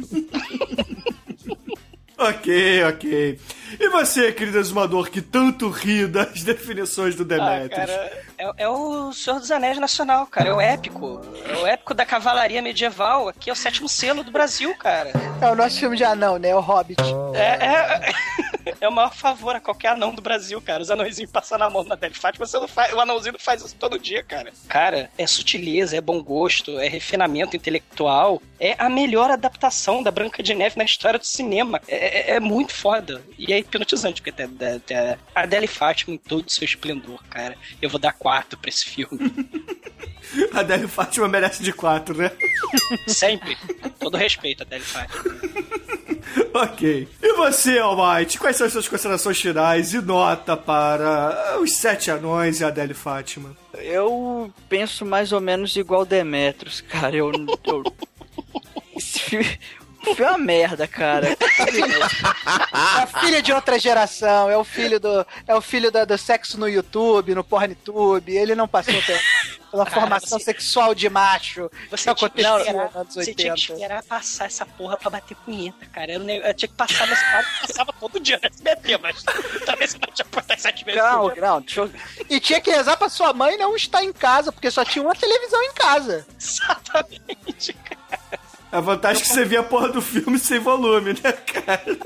Ok, 2.18 2.84
ok. 2.86 3.40
E 3.80 3.90
você, 3.90 4.32
querido 4.32 4.60
exumador, 4.60 5.10
que 5.10 5.22
tanto 5.22 5.70
ri 5.70 6.06
das 6.08 6.42
definições 6.44 7.16
do 7.16 7.24
Ah, 7.24 7.26
Demetrius? 7.26 7.70
cara, 7.90 8.24
é, 8.38 8.52
é 8.58 8.70
o 8.70 9.12
Senhor 9.14 9.40
dos 9.40 9.52
Anéis 9.52 9.78
Nacional, 9.80 10.28
cara. 10.28 10.50
É 10.50 10.54
o 10.54 10.62
épico. 10.62 11.22
É 11.48 11.58
o 11.58 11.68
épico 11.68 11.94
da 11.94 12.06
cavalaria 12.06 12.62
medieval. 12.62 13.30
Aqui 13.30 13.50
é 13.50 13.54
o 13.54 13.56
sétimo 13.56 13.88
selo 13.90 14.24
do 14.24 14.32
Brasil, 14.32 14.76
cara. 14.76 15.12
É 15.42 15.50
o 15.50 15.56
nosso 15.56 15.80
filme 15.80 15.98
de 15.98 16.04
anão, 16.04 16.38
né? 16.38 16.56
O 16.56 16.60
Hobbit. 16.60 17.02
É, 17.34 17.66
é, 17.66 18.76
é 18.82 18.88
o 18.88 18.92
maior 18.92 19.14
favor 19.14 19.56
a 19.56 19.60
qualquer 19.60 19.90
anão 19.90 20.14
do 20.14 20.22
Brasil, 20.22 20.62
cara. 20.62 20.82
Os 20.84 20.92
anõezinhos 20.92 21.32
passando 21.32 21.64
a 21.64 21.70
mão 21.70 21.84
na 21.84 21.96
Deli 21.96 22.14
Fátima, 22.16 22.46
você 22.46 22.58
não 22.60 22.68
faz, 22.68 22.94
o 22.94 23.00
anãozinho 23.00 23.34
não 23.34 23.40
faz 23.40 23.62
isso 23.64 23.76
todo 23.80 23.98
dia, 24.00 24.24
cara. 24.24 24.52
Cara, 24.68 25.10
é 25.18 25.26
sutileza, 25.28 25.96
é 25.98 26.02
bom 26.02 26.22
gosto, 26.24 26.80
é 26.80 26.88
refinamento 26.88 27.56
intelectual. 27.56 28.42
É 28.60 28.76
a 28.78 28.90
melhor 28.90 29.30
adaptação 29.30 30.02
da 30.02 30.10
Branca 30.12 30.42
de 30.42 30.54
Neve 30.54 30.78
na 30.78 30.86
história 30.86 31.20
do 31.20 31.26
cinema. 31.26 31.82
É, 31.88 32.32
é- 32.32 32.36
é 32.36 32.40
muito 32.40 32.74
foda. 32.74 33.22
E 33.38 33.53
é 33.54 33.60
hipnotizante, 33.60 34.22
porque 34.22 34.32
tem, 34.32 34.48
tem- 34.48 34.80
tem 34.80 34.98
a 35.36 35.46
Deli 35.46 35.68
Fátima 35.68 36.14
em 36.16 36.18
todo 36.18 36.48
o 36.48 36.52
seu 36.52 36.66
esplendor, 36.66 37.24
cara. 37.30 37.56
Eu 37.82 37.90
vou 37.90 38.00
dar 38.00 38.14
quatro 38.14 38.58
pra 38.58 38.70
esse 38.70 38.86
filme. 38.86 39.20
A 40.54 40.62
Adélio 40.62 40.88
Fátima 40.88 41.28
merece 41.28 41.62
de 41.62 41.72
quatro, 41.74 42.18
né? 42.18 42.32
Sempre. 43.06 43.58
Todo 44.00 44.18
respeito 44.18 44.64
a 44.64 44.66
Deli 44.66 44.84
Fátima. 44.84 45.24
ok. 46.54 47.08
E 47.22 47.34
você, 47.34 47.78
Almighty, 47.78 48.40
quais 48.40 48.56
são 48.56 48.66
as 48.66 48.74
suas 48.74 48.88
considerações 48.88 49.40
finais 49.40 49.94
e 49.94 50.02
nota 50.02 50.56
para 50.58 51.58
os 51.60 51.74
Sete 51.74 52.10
Anões 52.10 52.62
e 52.62 52.64
a 52.64 52.68
Adélio 52.70 52.96
Fátima? 52.96 53.56
Eu 53.78 54.52
penso 54.70 55.06
mais 55.06 55.32
ou 55.32 55.42
menos 55.42 55.76
igual 55.76 56.06
Demetrius, 56.06 56.82
cara. 56.82 57.16
Eu. 57.16 57.32
eu... 57.66 57.84
Esse 58.96 59.20
filme. 59.20 59.60
É 60.18 60.24
uma 60.30 60.38
merda, 60.38 60.88
cara. 60.88 61.30
É 61.30 63.04
a 63.04 63.08
filha 63.08 63.42
de 63.42 63.52
outra 63.54 63.80
geração, 63.80 64.50
é 64.50 64.58
o 64.58 64.64
filho 64.64 65.00
do. 65.00 65.26
É 65.48 65.56
o 65.56 65.62
filho 65.62 65.92
da- 65.92 66.06
do 66.06 66.18
sexo 66.18 66.60
no 66.60 66.68
YouTube, 66.68 67.36
no 67.36 67.44
PornTube. 67.44 68.36
Ele 68.36 68.56
não 68.56 68.68
passou 68.68 68.94
pe- 69.02 69.20
pela 69.72 69.86
Cara, 69.86 70.02
formação 70.02 70.38
você- 70.40 70.46
sexual 70.46 70.94
de 70.94 71.10
macho 71.10 71.70
Você 71.90 72.14
que 72.14 72.16
tinha, 72.16 72.30
que 72.30 72.46
aconteceu 72.46 72.74
nos 72.86 72.96
anos 72.96 73.16
você 73.16 73.34
tinha 73.34 73.36
que 73.36 73.62
80. 73.62 73.74
esperar 73.74 74.04
passar 74.04 74.46
essa 74.46 74.66
porra 74.66 74.98
pra 74.98 75.10
bater 75.10 75.36
punheta, 75.38 75.86
cara. 75.88 76.20
Negócio- 76.20 76.50
eu 76.50 76.54
tinha 76.54 76.70
que 76.70 76.76
passar 76.76 77.08
nesse 77.08 77.24
cara, 77.24 77.46
passava 77.62 77.94
todo 78.00 78.20
dia 78.20 78.40
no 78.42 78.48
SBT, 78.48 78.98
mas 79.00 79.24
também 79.66 79.88
você 79.88 80.58
sete 80.58 80.86
vezes 80.86 81.02
Não, 81.02 81.28
não, 81.36 81.62
deixa 81.62 81.82
eu. 81.82 81.92
E 82.30 82.40
tinha 82.40 82.62
que 82.62 82.70
rezar 82.70 82.96
pra 82.98 83.10
sua 83.10 83.34
mãe 83.34 83.58
não 83.58 83.76
estar 83.76 84.04
em 84.04 84.14
casa, 84.14 84.52
porque 84.52 84.70
só 84.70 84.86
tinha 84.86 85.04
uma 85.04 85.16
televisão 85.16 85.62
em 85.64 85.74
casa. 85.74 86.26
Exatamente, 86.40 87.74
cara. 87.74 88.03
A 88.74 88.82
vantagem 88.82 89.22
é 89.22 89.26
que 89.26 89.32
você 89.32 89.46
via 89.46 89.60
a 89.60 89.64
porra 89.64 89.90
do 89.90 90.02
filme 90.02 90.40
sem 90.40 90.58
volume, 90.58 91.14
né, 91.14 91.32
cara? 91.32 91.98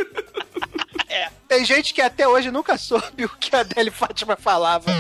Tem 1.47 1.63
gente 1.63 1.93
que 1.93 2.01
até 2.01 2.27
hoje 2.27 2.51
nunca 2.51 2.77
soube 2.77 3.23
o 3.23 3.29
que 3.29 3.55
a 3.55 3.61
Adele 3.61 3.89
Fátima 3.89 4.35
falava. 4.35 4.91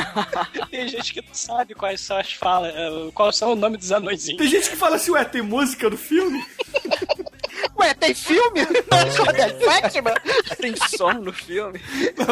Tem 0.70 0.88
gente 0.88 1.12
que 1.12 1.20
não 1.20 1.34
sabe 1.34 1.74
quais 1.74 2.00
são 2.00 2.16
as 2.16 2.32
falas, 2.32 2.74
eh, 2.74 3.10
quais 3.14 3.36
são 3.36 3.52
o 3.52 3.54
nome 3.54 3.76
dos 3.76 3.92
anõezinhos. 3.92 4.38
Tem 4.38 4.48
gente 4.48 4.70
que 4.70 4.76
fala 4.76 4.96
assim, 4.96 5.10
ué, 5.10 5.22
tem 5.22 5.42
música 5.42 5.90
no 5.90 5.98
filme? 5.98 6.42
Ué, 7.82 7.94
tem 7.94 8.14
filme? 8.14 8.60
Não 8.90 8.98
é 8.98 9.28
Adele 9.28 9.64
Fátima? 9.64 10.14
Tem 10.60 10.74
som 10.76 11.12
no 11.14 11.32
filme. 11.32 11.80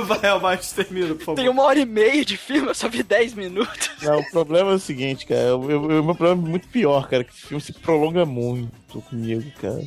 Vai, 0.06 0.30
Almighty, 0.30 0.74
termina, 0.74 1.14
por 1.14 1.24
favor. 1.24 1.34
Tem 1.36 1.48
uma 1.48 1.64
hora 1.64 1.80
e 1.80 1.84
meia 1.84 2.24
de 2.24 2.36
filme, 2.36 2.68
eu 2.68 2.74
só 2.74 2.88
vi 2.88 3.02
10 3.02 3.34
minutos. 3.34 3.90
Não, 4.02 4.20
o 4.20 4.30
problema 4.30 4.70
é 4.70 4.74
o 4.74 4.78
seguinte, 4.78 5.26
cara. 5.26 5.56
O 5.56 5.62
meu, 5.62 5.82
o 5.82 6.04
meu 6.04 6.14
problema 6.14 6.46
é 6.46 6.48
muito 6.50 6.68
pior, 6.68 7.08
cara. 7.08 7.24
Que 7.24 7.32
esse 7.32 7.46
filme 7.46 7.60
se 7.60 7.72
prolonga 7.72 8.24
muito 8.24 9.00
comigo, 9.02 9.50
cara. 9.60 9.82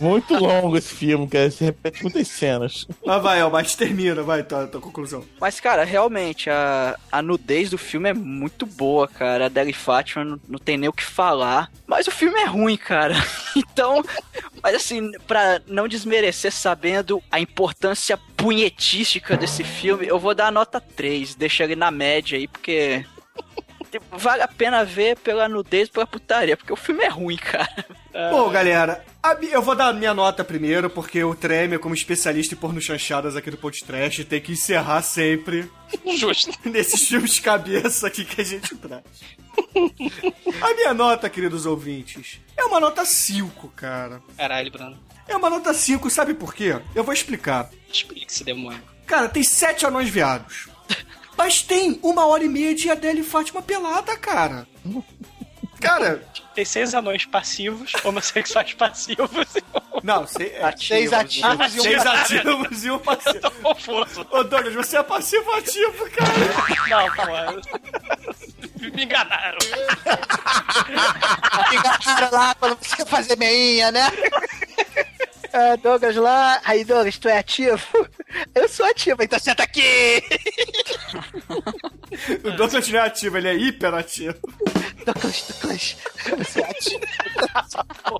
Muito 0.00 0.34
longo 0.34 0.76
esse 0.76 0.94
filme, 0.94 1.26
cara. 1.28 1.50
Se 1.50 1.64
repete 1.64 2.02
muitas 2.02 2.28
cenas. 2.28 2.86
Mas 3.04 3.22
vai, 3.22 3.40
Almighty, 3.40 3.76
termina, 3.76 4.22
vai, 4.22 4.42
tua, 4.42 4.66
tua 4.66 4.80
conclusão. 4.80 5.24
Mas, 5.40 5.60
cara, 5.60 5.84
realmente, 5.84 6.50
a, 6.50 6.98
a 7.10 7.22
nudez 7.22 7.70
do 7.70 7.78
filme 7.78 8.08
é 8.08 8.14
muito 8.14 8.66
boa, 8.66 9.06
cara. 9.08 9.46
A 9.46 9.48
Deli 9.48 9.72
Fátima 9.72 10.24
não, 10.24 10.40
não 10.48 10.58
tem 10.58 10.76
nem 10.76 10.88
o 10.88 10.92
que 10.92 11.04
falar. 11.04 11.70
Mas 11.86 12.06
o 12.06 12.10
filme 12.10 12.38
é 12.40 12.46
ruim, 12.46 12.76
cara. 12.76 13.14
Então, 13.56 14.04
mas 14.60 14.74
assim, 14.74 15.12
pra 15.28 15.60
não 15.66 15.86
desmerecer 15.86 16.50
sabendo 16.52 17.22
a 17.30 17.38
importância 17.38 18.18
punhetística 18.36 19.36
desse 19.36 19.62
filme, 19.62 20.06
eu 20.06 20.18
vou 20.18 20.34
dar 20.34 20.48
a 20.48 20.50
nota 20.50 20.80
3. 20.80 21.34
Deixa 21.36 21.64
ele 21.64 21.76
na 21.76 21.90
média 21.90 22.36
aí, 22.36 22.48
porque. 22.48 23.04
Tipo, 23.98 24.18
Vale 24.18 24.42
a 24.42 24.48
pena 24.48 24.84
ver 24.84 25.18
pela 25.18 25.48
nudez 25.48 25.88
e 25.88 25.90
pela 25.90 26.06
putaria, 26.06 26.56
porque 26.56 26.72
o 26.72 26.76
filme 26.76 27.02
é 27.04 27.08
ruim, 27.08 27.36
cara. 27.36 27.86
Bom, 28.30 28.48
galera, 28.50 29.04
a 29.22 29.34
eu 29.42 29.60
vou 29.60 29.74
dar 29.74 29.88
a 29.88 29.92
minha 29.92 30.14
nota 30.14 30.44
primeiro, 30.44 30.88
porque 30.88 31.22
o 31.24 31.34
Treme, 31.34 31.78
como 31.78 31.94
especialista 31.94 32.54
em 32.54 32.58
porno 32.58 32.80
chanchadas 32.80 33.36
aqui 33.36 33.50
do 33.50 33.56
podcast, 33.56 34.24
tem 34.24 34.40
que 34.40 34.52
encerrar 34.52 35.02
sempre 35.02 35.70
Justo. 36.16 36.52
nesses 36.64 37.08
filmes 37.08 37.34
de 37.34 37.42
cabeça 37.42 38.06
aqui 38.06 38.24
que 38.24 38.40
a 38.40 38.44
gente 38.44 38.74
traz. 38.76 39.02
A 40.62 40.74
minha 40.74 40.94
nota, 40.94 41.28
queridos 41.28 41.66
ouvintes, 41.66 42.40
é 42.56 42.64
uma 42.64 42.80
nota 42.80 43.04
5, 43.04 43.68
cara. 43.70 44.22
Caralho, 44.36 44.70
Bruno. 44.70 44.98
É 45.26 45.36
uma 45.36 45.50
nota 45.50 45.72
5, 45.72 46.08
sabe 46.10 46.34
por 46.34 46.54
quê? 46.54 46.78
Eu 46.94 47.02
vou 47.02 47.14
explicar. 47.14 47.70
Explique 47.90 48.26
esse 48.30 48.44
demônio. 48.44 48.82
Cara, 49.06 49.28
tem 49.28 49.42
sete 49.42 49.84
anões 49.84 50.08
viados. 50.08 50.68
Mas 51.36 51.62
tem 51.62 51.98
uma 52.02 52.26
hora 52.26 52.44
e 52.44 52.48
meia 52.48 52.74
de 52.74 52.90
Adele 52.90 53.20
e 53.20 53.24
Fátima 53.24 53.60
pelada, 53.62 54.16
cara. 54.16 54.66
Cara, 55.80 56.22
Tem 56.54 56.64
seis 56.64 56.94
anões 56.94 57.26
passivos, 57.26 57.92
homossexuais 58.04 58.72
passivos. 58.74 59.30
não, 60.02 60.26
sei, 60.26 60.52
é, 60.54 60.74
Seis 60.76 61.12
ativos 61.12 61.74
e 61.74 61.78
um 61.80 61.82
seis 61.82 62.06
ativos 62.06 62.84
e 62.84 62.90
um 62.90 62.98
passivo. 62.98 63.40
Tô 63.40 63.50
confuso. 63.50 64.26
Ô, 64.30 64.44
Douglas, 64.44 64.74
você 64.74 64.96
é 64.98 65.02
passivo 65.02 65.50
ativo, 65.52 66.08
cara. 66.10 66.32
Não, 66.88 67.10
calma. 67.14 67.60
Me 68.94 69.04
enganaram. 69.04 69.58
Enganaram 71.72 72.30
lá 72.32 72.54
quando 72.54 72.78
você 72.80 73.04
fazer 73.06 73.36
meinha, 73.36 73.90
né? 73.92 74.10
Ah, 75.56 75.76
Douglas 75.76 76.16
lá. 76.16 76.60
Aí, 76.64 76.84
Douglas, 76.84 77.16
tu 77.16 77.28
é 77.28 77.38
ativo? 77.38 77.78
Eu 78.52 78.68
sou 78.68 78.84
ativo, 78.86 79.22
então 79.22 79.38
senta 79.38 79.62
aqui! 79.62 80.20
O 82.44 82.50
Douglas 82.52 82.88
não 82.88 83.00
é 83.00 83.02
ativo, 83.06 83.36
ele 83.38 83.48
é 83.48 83.54
hiperativo. 83.54 84.36
Douglas, 85.04 85.48
Douglas, 85.60 85.96
você 86.38 86.60
é 86.60 86.70
ativo. 86.70 87.00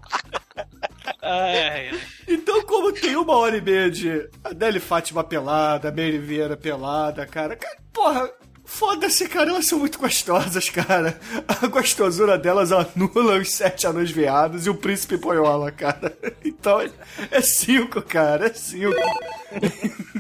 Ai, 1.23 1.69
ai. 1.69 2.01
Então, 2.29 2.63
como 2.63 2.93
tem 2.93 3.15
uma 3.17 3.37
hora 3.37 3.57
e 3.57 3.61
meia 3.61 3.91
de 3.91 4.29
Adele 4.43 4.79
e 4.79 4.81
Fátima 4.81 5.23
pelada, 5.23 5.91
Mary 5.91 6.19
Vieira 6.19 6.57
pelada, 6.57 7.27
cara. 7.27 7.57
cara 7.57 7.77
porra, 7.93 8.31
foda-se, 8.65 9.29
cara, 9.29 9.51
elas 9.51 9.67
são 9.67 9.79
muito 9.79 9.99
gostosas, 9.99 10.69
cara. 10.71 11.19
A 11.47 11.67
gostosura 11.67 12.39
delas 12.39 12.73
anula 12.73 13.39
os 13.39 13.53
sete 13.53 13.87
anões 13.87 14.11
viados 14.11 14.67
e 14.67 14.71
o 14.71 14.75
príncipe 14.75 15.17
boiola, 15.17 15.71
cara. 15.71 16.17
Então, 16.45 16.81
é 17.31 17.41
cinco, 17.41 18.01
cara, 18.01 18.47
é 18.47 18.53
cinco. 18.55 18.95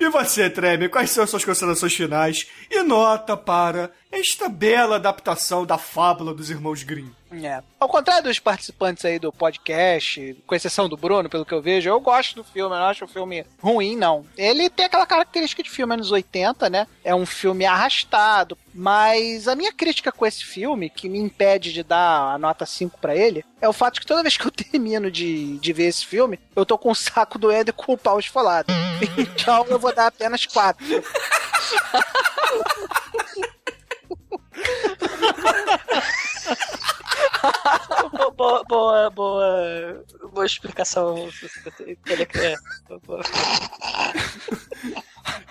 E 0.00 0.08
você, 0.10 0.48
Treme, 0.48 0.88
quais 0.88 1.10
são 1.10 1.24
as 1.24 1.30
suas 1.30 1.44
considerações 1.44 1.92
finais 1.92 2.46
e 2.70 2.82
nota 2.84 3.36
para 3.36 3.90
esta 4.12 4.48
bela 4.48 4.94
adaptação 4.94 5.66
da 5.66 5.76
fábula 5.76 6.32
dos 6.32 6.50
irmãos 6.50 6.84
Grimm? 6.84 7.10
É. 7.30 7.62
Ao 7.78 7.88
contrário 7.88 8.24
dos 8.24 8.38
participantes 8.38 9.04
aí 9.04 9.18
do 9.18 9.30
podcast, 9.30 10.36
com 10.46 10.54
exceção 10.54 10.88
do 10.88 10.96
Bruno, 10.96 11.28
pelo 11.28 11.44
que 11.44 11.52
eu 11.52 11.60
vejo, 11.60 11.88
eu 11.88 12.00
gosto 12.00 12.36
do 12.36 12.44
filme, 12.44 12.74
eu 12.74 12.78
não 12.78 12.86
acho 12.86 13.04
o 13.04 13.08
filme 13.08 13.44
ruim, 13.60 13.96
não. 13.96 14.24
Ele 14.36 14.70
tem 14.70 14.86
aquela 14.86 15.06
característica 15.06 15.62
de 15.62 15.70
filme 15.70 15.94
anos 15.94 16.10
80, 16.10 16.70
né? 16.70 16.86
É 17.04 17.14
um 17.14 17.26
filme 17.26 17.66
arrastado, 17.66 18.56
mas 18.74 19.46
a 19.46 19.54
minha 19.54 19.72
crítica 19.72 20.10
com 20.10 20.24
esse 20.24 20.44
filme, 20.44 20.88
que 20.88 21.08
me 21.08 21.18
impede 21.18 21.72
de 21.72 21.82
dar 21.82 22.34
a 22.34 22.38
nota 22.38 22.64
5 22.64 22.98
pra 22.98 23.14
ele, 23.14 23.44
é 23.60 23.68
o 23.68 23.72
fato 23.72 24.00
que 24.00 24.06
toda 24.06 24.22
vez 24.22 24.36
que 24.36 24.46
eu 24.46 24.50
termino 24.72 25.10
de, 25.10 25.58
de 25.58 25.72
ver 25.72 25.88
esse 25.88 26.06
filme, 26.06 26.38
eu 26.56 26.64
tô 26.64 26.78
com 26.78 26.90
o 26.90 26.94
saco 26.94 27.38
doendo 27.38 27.70
e 27.70 27.74
com 27.74 27.92
o 27.92 27.98
pau 27.98 28.18
esfolado. 28.18 28.72
Então 29.16 29.64
eu 29.68 29.78
vou 29.78 29.94
dar 29.94 30.08
apenas 30.08 30.44
4. 30.46 30.84
boa, 38.38 38.62
boa, 38.68 39.10
boa, 39.10 40.04
boa 40.32 40.46
explicação. 40.46 41.28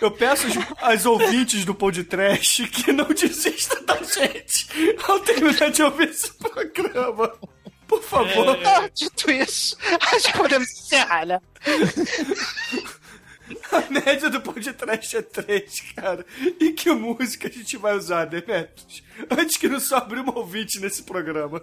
Eu 0.01 0.11
peço 0.11 0.45
aos- 0.47 0.81
aos 0.83 1.05
ouvintes 1.05 1.65
do 1.65 1.75
podcast 1.75 2.65
que 2.67 2.91
não 2.91 3.05
desistam 3.09 3.83
da 3.85 3.95
gente 4.01 4.67
ao 5.07 5.19
terminar 5.19 5.69
de 5.71 5.83
ouvir 5.83 6.09
esse 6.09 6.31
programa. 6.33 7.33
Por 7.87 8.01
favor. 8.03 8.57
Ah, 8.65 8.89
dito 8.93 9.31
isso, 9.31 9.77
acho 10.13 10.31
que 10.31 10.37
podemos 10.37 10.69
encerrar, 10.71 11.25
né? 11.25 11.41
A 13.71 13.91
média 13.91 14.29
do 14.29 14.41
podcast 14.41 15.17
é 15.17 15.21
3, 15.21 15.81
cara. 15.95 16.25
E 16.59 16.71
que 16.71 16.91
música 16.91 17.47
a 17.47 17.51
gente 17.51 17.77
vai 17.77 17.95
usar, 17.95 18.25
Demetrius? 18.25 19.03
Antes 19.29 19.57
que 19.57 19.67
não 19.67 19.79
sobre 19.79 20.19
um 20.19 20.35
ouvinte 20.35 20.79
nesse 20.79 21.03
programa. 21.03 21.61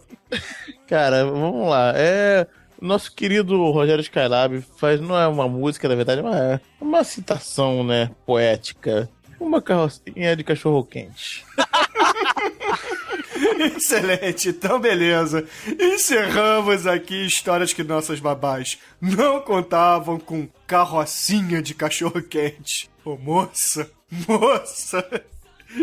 Cara, 0.87 1.25
vamos 1.25 1.69
lá. 1.69 1.93
É. 1.95 2.47
Nosso 2.81 3.15
querido 3.15 3.71
Rogério 3.71 4.03
Skylab 4.03 4.61
faz, 4.77 5.01
não 5.01 5.19
é 5.19 5.27
uma 5.27 5.49
música, 5.49 5.89
na 5.89 5.95
verdade, 5.95 6.23
mas 6.23 6.35
é 6.35 6.61
uma 6.81 7.05
citação, 7.05 7.85
né, 7.85 8.11
poética. 8.27 9.09
Uma 9.39 9.63
carrocinha 9.63 10.37
de 10.37 10.45
cachorro 10.45 10.85
quente. 10.85 11.45
Excelente, 13.77 14.51
então 14.51 14.79
beleza. 14.79 15.45
Encerramos 15.79 16.87
aqui 16.87 17.27
histórias 17.27 17.73
que 17.73 17.83
nossas 17.83 18.21
babás 18.21 18.79
não 19.01 19.41
contavam 19.41 20.19
com 20.19 20.49
carrocinha 20.67 21.63
de 21.63 21.75
cachorro 21.75 22.23
quente. 22.23 22.89
Ô 23.05 23.17
moça, 23.17 23.91
moça, 24.29 25.05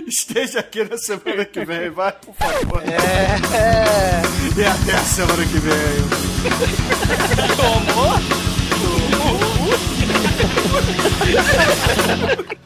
esteja 0.07 0.59
aqui 0.59 0.83
na 0.83 0.97
semana 0.97 1.45
que 1.45 1.63
vem, 1.63 1.89
vai, 1.89 2.11
por 2.13 2.33
favor. 2.35 2.81
É. 2.83 4.21
E 4.57 4.63
até 4.63 4.93
a 4.93 5.03
semana 5.03 5.45
que 5.45 5.59
vem. 5.59 5.71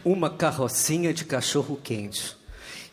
Uma 0.03 0.29
carrocinha 0.29 1.13
de 1.13 1.25
cachorro 1.25 1.79
quente. 1.83 2.37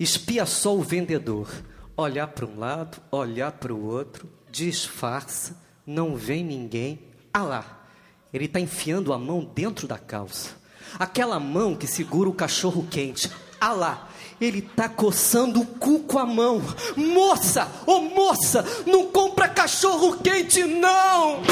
Espia 0.01 0.45
só 0.47 0.75
o 0.75 0.83
vendedor. 0.83 1.49
Olhar 1.97 2.29
para 2.29 2.47
um 2.47 2.59
lado, 2.59 2.99
olhar 3.11 3.53
para 3.53 3.73
o 3.73 3.87
outro, 3.87 4.29
disfarça, 4.51 5.57
não 5.87 6.17
vem 6.17 6.43
ninguém. 6.43 6.99
Ah 7.33 7.43
lá, 7.43 7.87
ele 8.33 8.47
está 8.47 8.59
enfiando 8.59 9.13
a 9.13 9.19
mão 9.19 9.45
dentro 9.55 9.87
da 9.87 9.99
calça. 9.99 10.51
Aquela 10.99 11.39
mão 11.39 11.75
que 11.75 11.87
segura 11.87 12.29
o 12.29 12.35
cachorro 12.35 12.87
quente. 12.91 13.31
Ah 13.61 13.73
lá, 13.73 14.09
ele 14.41 14.59
está 14.59 14.89
coçando 14.89 15.61
o 15.61 15.67
cu 15.67 16.01
com 16.01 16.19
a 16.19 16.27
mão. 16.27 16.63
Moça, 16.97 17.69
ô 17.87 18.01
moça, 18.01 18.65
não 18.87 19.07
compra 19.09 19.49
cachorro 19.49 20.17
quente 20.19 20.65
não! 20.65 21.43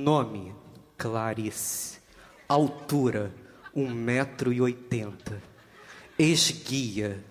Nome: 0.00 0.54
Clarice. 0.96 1.98
Altura: 2.48 3.30
1,80m. 3.76 5.40
Esguia: 6.18 7.22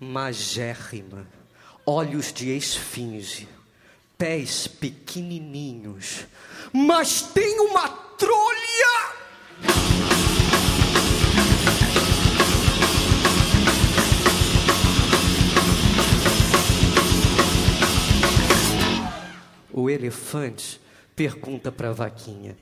magérrima. 0.00 1.26
Olhos 1.84 2.32
de 2.32 2.56
esfinge. 2.56 3.46
Pés 4.16 4.66
pequenininhos. 4.66 6.26
Mas 6.72 7.20
tem 7.20 7.60
uma 7.60 7.88
trolha! 7.88 8.54
O 19.70 19.90
elefante 19.90 20.83
pergunta 21.14 21.70
para 21.70 21.90
a 21.90 21.92
vaquinha: 21.92 22.56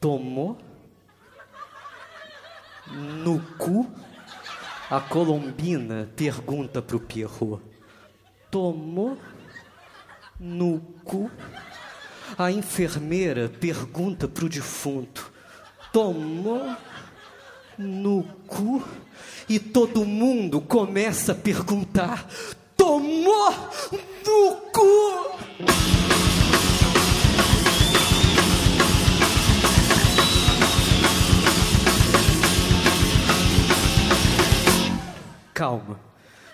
Tomou? 0.00 0.56
No 2.88 3.40
cu? 3.58 3.90
A 4.90 5.00
colombina 5.00 6.08
pergunta 6.16 6.80
para 6.80 6.96
o 6.96 7.00
Pierrot: 7.00 7.62
Tomou? 8.50 9.18
No 10.38 10.80
cu? 11.04 11.30
A 12.38 12.50
enfermeira 12.50 13.48
pergunta 13.48 14.28
para 14.28 14.44
o 14.44 14.48
defunto: 14.48 15.32
Tomou? 15.92 16.76
No 17.78 18.22
cu? 18.46 18.82
E 19.48 19.58
todo 19.58 20.04
mundo 20.04 20.60
começa 20.60 21.32
a 21.32 21.34
perguntar: 21.34 22.26
Tomou? 22.76 23.52
No 24.24 24.56
cu? 24.72 25.95
Calma. 35.56 35.98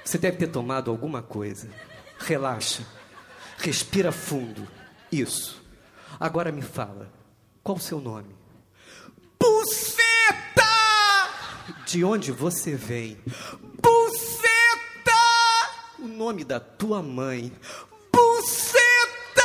Você 0.04 0.16
deve 0.16 0.36
ter 0.36 0.46
tomado 0.46 0.88
alguma 0.88 1.20
coisa. 1.20 1.68
Relaxa. 2.20 2.86
Respira 3.58 4.12
fundo. 4.12 4.68
Isso. 5.10 5.60
Agora 6.20 6.52
me 6.52 6.62
fala. 6.62 7.12
Qual 7.64 7.78
o 7.78 7.80
seu 7.80 8.00
nome? 8.00 8.32
Buceta! 9.40 10.62
De 11.84 12.04
onde 12.04 12.30
você 12.30 12.76
vem? 12.76 13.18
Buceta! 13.82 15.10
O 15.98 16.06
nome 16.06 16.44
da 16.44 16.60
tua 16.60 17.02
mãe. 17.02 17.52
Buceta! 18.12 19.42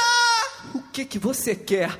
O 0.75 0.83
que 0.91 1.03
que 1.03 1.17
você 1.17 1.55
quer? 1.55 1.97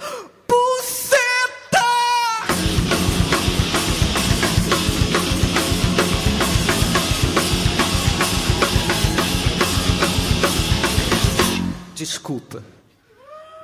Desculpa, 12.07 12.63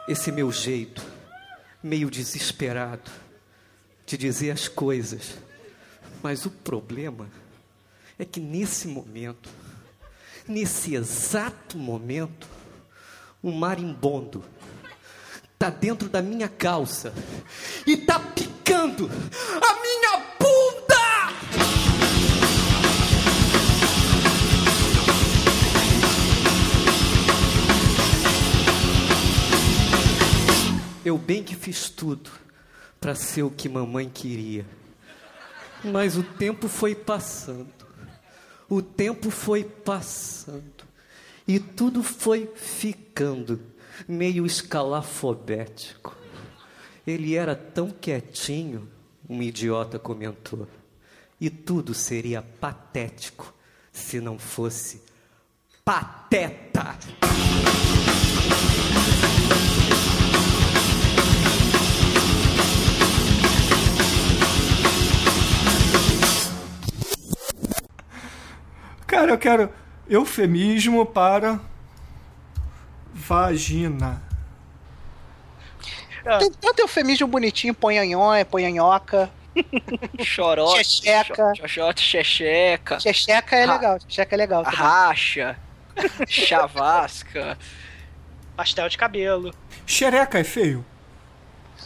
esse 0.06 0.30
meu 0.30 0.52
jeito, 0.52 1.02
meio 1.82 2.12
desesperado, 2.12 3.10
de 4.06 4.18
dizer 4.18 4.52
as 4.52 4.68
coisas, 4.68 5.36
mas 6.22 6.46
o 6.46 6.52
problema 6.52 7.30
é 8.20 8.26
que 8.26 8.42
nesse 8.42 8.86
momento, 8.86 9.50
nesse 10.46 10.94
exato 10.94 11.78
momento, 11.78 12.46
um 13.42 13.54
marimbondo 13.54 14.44
tá 15.58 15.70
dentro 15.70 16.10
da 16.10 16.22
minha 16.22 16.50
calça 16.50 17.14
e 17.88 17.96
tá 17.96 18.20
picando 18.20 19.10
a 19.10 19.82
minha 19.82 20.13
Eu 31.06 31.18
bem 31.18 31.44
que 31.44 31.56
fiz 31.56 31.90
tudo 31.90 32.32
para 33.00 33.14
ser 33.14 33.44
o 33.44 33.52
que 33.52 33.68
mamãe 33.68 34.10
queria. 34.10 34.66
Mas 35.84 36.16
o 36.16 36.24
tempo 36.24 36.70
foi 36.70 36.96
passando. 36.96 37.68
O 38.70 38.82
tempo 38.82 39.30
foi 39.30 39.66
passando. 39.66 40.64
E 41.46 41.60
tudo 41.60 42.02
foi 42.02 42.50
ficando 42.56 43.60
meio 44.08 44.46
escalafobético. 44.46 46.16
Ele 47.06 47.36
era 47.36 47.54
tão 47.54 47.90
quietinho, 47.92 48.90
um 49.30 49.42
idiota 49.42 50.00
comentou. 50.00 50.66
E 51.40 51.50
tudo 51.50 51.94
seria 51.94 52.42
patético 52.42 53.54
se 53.92 54.22
não 54.22 54.40
fosse 54.40 55.02
pateta. 55.84 56.98
Cara, 69.14 69.32
eu 69.32 69.38
quero 69.38 69.70
eufemismo 70.10 71.06
para 71.06 71.60
vagina. 73.14 74.22
Tem 76.40 76.52
tanto 76.54 76.80
eufemismo 76.80 77.28
bonitinho, 77.28 77.74
ponhanhonha, 77.76 78.44
ponhanhoca. 78.46 79.30
Chorota, 80.24 80.82
Checheca. 80.84 81.54
xoxota, 81.56 82.02
xexeca, 82.02 83.00
Checheca 83.00 83.56
é 83.56 83.66
legal, 83.68 84.00
checheca 84.00 84.36
é 84.36 84.38
legal. 84.38 84.64
também. 84.64 84.80
racha, 84.80 85.56
chavasca. 86.28 87.56
Pastel 88.56 88.90
de 88.90 88.98
cabelo. 88.98 89.54
Xereca 89.86 90.40
é 90.40 90.44
feio? 90.44 90.84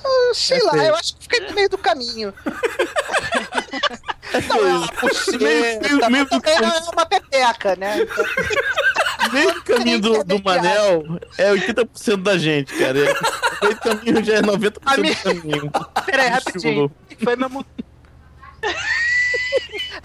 Ah, 0.04 0.32
Sei 0.34 0.60
É 0.60 0.64
lá, 0.64 0.72
feio. 0.72 0.84
eu 0.86 0.96
acho 0.96 1.16
que 1.18 1.24
fica 1.24 1.40
no 1.50 1.54
meio 1.56 1.70
do 1.70 1.78
caminho. 1.78 2.34
Não, 4.48 4.68
é 4.68 4.74
uma 4.74 4.88
buceta, 4.88 5.38
Meio- 5.38 5.80
do 5.80 6.48
é 6.50 6.90
uma 6.94 7.06
pepeca, 7.06 7.76
né? 7.76 8.00
Então, 8.02 8.26
Meio 9.34 9.54
do 9.54 9.62
caminho 9.64 10.00
do, 10.02 10.24
do 10.24 10.44
Manel 10.44 11.04
é 11.38 11.52
80% 11.54 12.24
da 12.24 12.38
gente, 12.38 12.74
cara. 12.78 12.98
É- 13.00 13.14
Meio 13.64 13.78
caminho 13.78 14.24
já 14.24 14.34
é 14.36 14.42
90% 14.42 14.78
A 14.86 14.98
minha- 14.98 15.16
do 15.16 15.22
caminho. 15.22 15.72
Peraí, 16.06 16.30
Do 16.30 16.34
rapidinho. 16.34 16.92
Foi 17.24 17.36
mesmo. 17.36 17.66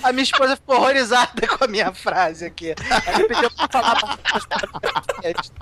A 0.02 0.10
minha 0.12 0.24
esposa 0.24 0.56
ficou 0.56 0.76
horrorizada 0.76 1.46
com 1.46 1.64
a 1.64 1.68
minha 1.68 1.92
frase 1.94 2.44
aqui. 2.44 2.74
Ela 3.06 3.28
pediu 3.28 3.50
pra 3.52 3.68
falar 3.70 4.18
mais. 5.22 5.52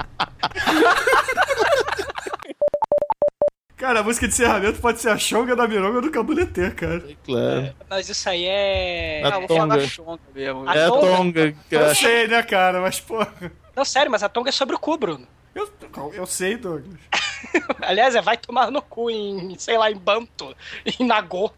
Cara, 3.80 4.00
a 4.00 4.02
música 4.02 4.28
de 4.28 4.34
encerramento 4.34 4.78
pode 4.78 5.00
ser 5.00 5.08
a 5.08 5.16
chonga 5.16 5.56
da 5.56 5.66
mironga 5.66 6.02
do 6.02 6.10
cabulete, 6.10 6.70
cara. 6.72 7.02
Claro. 7.24 7.74
Mas 7.88 8.10
isso 8.10 8.28
aí 8.28 8.44
é. 8.44 9.22
A 9.24 9.28
Ah, 9.28 9.38
vou 9.38 9.48
falar 9.48 9.68
tonga. 9.76 9.86
chonga 9.88 10.20
mesmo. 10.34 10.70
É 10.70 10.84
a 10.84 10.88
tonga, 10.90 11.54
Eu 11.70 11.80
cara. 11.80 11.94
sei, 11.94 12.28
né, 12.28 12.42
cara? 12.42 12.82
Mas, 12.82 13.00
pô. 13.00 13.26
Não, 13.74 13.82
sério, 13.86 14.10
mas 14.10 14.22
a 14.22 14.28
tonga 14.28 14.50
é 14.50 14.52
sobre 14.52 14.76
o 14.76 14.78
cu, 14.78 14.98
Bruno. 14.98 15.26
Eu, 15.54 15.66
eu 16.12 16.26
sei, 16.26 16.58
Douglas. 16.58 17.00
Aliás, 17.80 18.14
é 18.14 18.20
vai 18.20 18.36
tomar 18.36 18.70
no 18.70 18.82
cu 18.82 19.10
em, 19.10 19.58
sei 19.58 19.78
lá, 19.78 19.90
em 19.90 19.96
Banto, 19.96 20.54
em 20.84 21.06
Nagô. 21.06 21.50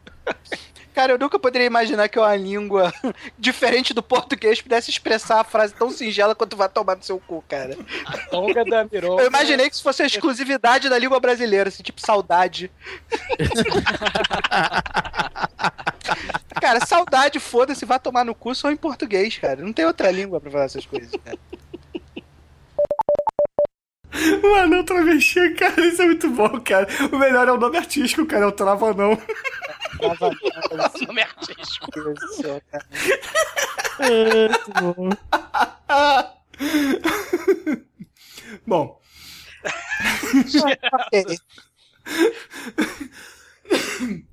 Cara, 0.94 1.12
eu 1.12 1.18
nunca 1.18 1.38
poderia 1.38 1.66
imaginar 1.66 2.08
que 2.08 2.18
uma 2.18 2.36
língua 2.36 2.92
diferente 3.38 3.94
do 3.94 4.02
português 4.02 4.60
pudesse 4.60 4.90
expressar 4.90 5.40
a 5.40 5.44
frase 5.44 5.74
tão 5.74 5.90
singela 5.90 6.34
quanto 6.34 6.54
vai 6.54 6.68
tomar 6.68 6.96
no 6.96 7.02
seu 7.02 7.18
cu, 7.18 7.42
cara. 7.48 7.76
A 8.04 8.18
tonga 8.28 8.62
da 8.64 8.84
mironga. 8.84 9.22
Eu 9.22 9.28
imaginei 9.28 9.70
que 9.70 9.74
isso 9.74 9.82
fosse 9.82 10.02
a 10.02 10.06
exclusividade 10.06 10.90
da 10.90 10.98
língua 10.98 11.18
brasileira, 11.18 11.68
assim, 11.68 11.82
tipo 11.82 12.00
saudade. 12.00 12.70
cara, 16.60 16.84
saudade, 16.84 17.40
foda-se, 17.40 17.86
vai 17.86 17.98
tomar 17.98 18.24
no 18.24 18.34
cu 18.34 18.54
só 18.54 18.70
em 18.70 18.76
português, 18.76 19.38
cara. 19.38 19.62
Não 19.62 19.72
tem 19.72 19.86
outra 19.86 20.10
língua 20.10 20.40
pra 20.40 20.50
falar 20.50 20.64
essas 20.64 20.84
coisas, 20.84 21.12
cara. 21.24 21.38
Um 24.44 24.54
anão 24.54 24.84
travesti, 24.84 25.50
cara, 25.54 25.80
isso 25.80 26.02
é 26.02 26.06
muito 26.06 26.28
bom, 26.30 26.60
cara. 26.60 26.86
O 27.10 27.18
melhor 27.18 27.48
é 27.48 27.52
o 27.52 27.58
nome 27.58 27.78
artístico, 27.78 28.26
cara, 28.26 28.44
é 28.44 28.48
o 28.48 28.52
Travanão. 28.52 29.16
Travanão. 29.98 30.36
o 31.00 31.06
nome 31.06 31.22
artístico. 31.22 31.88
É, 34.00 34.48
muito 34.48 34.70
bom. 34.80 35.10
bom. 38.66 39.00
okay. 41.06 41.24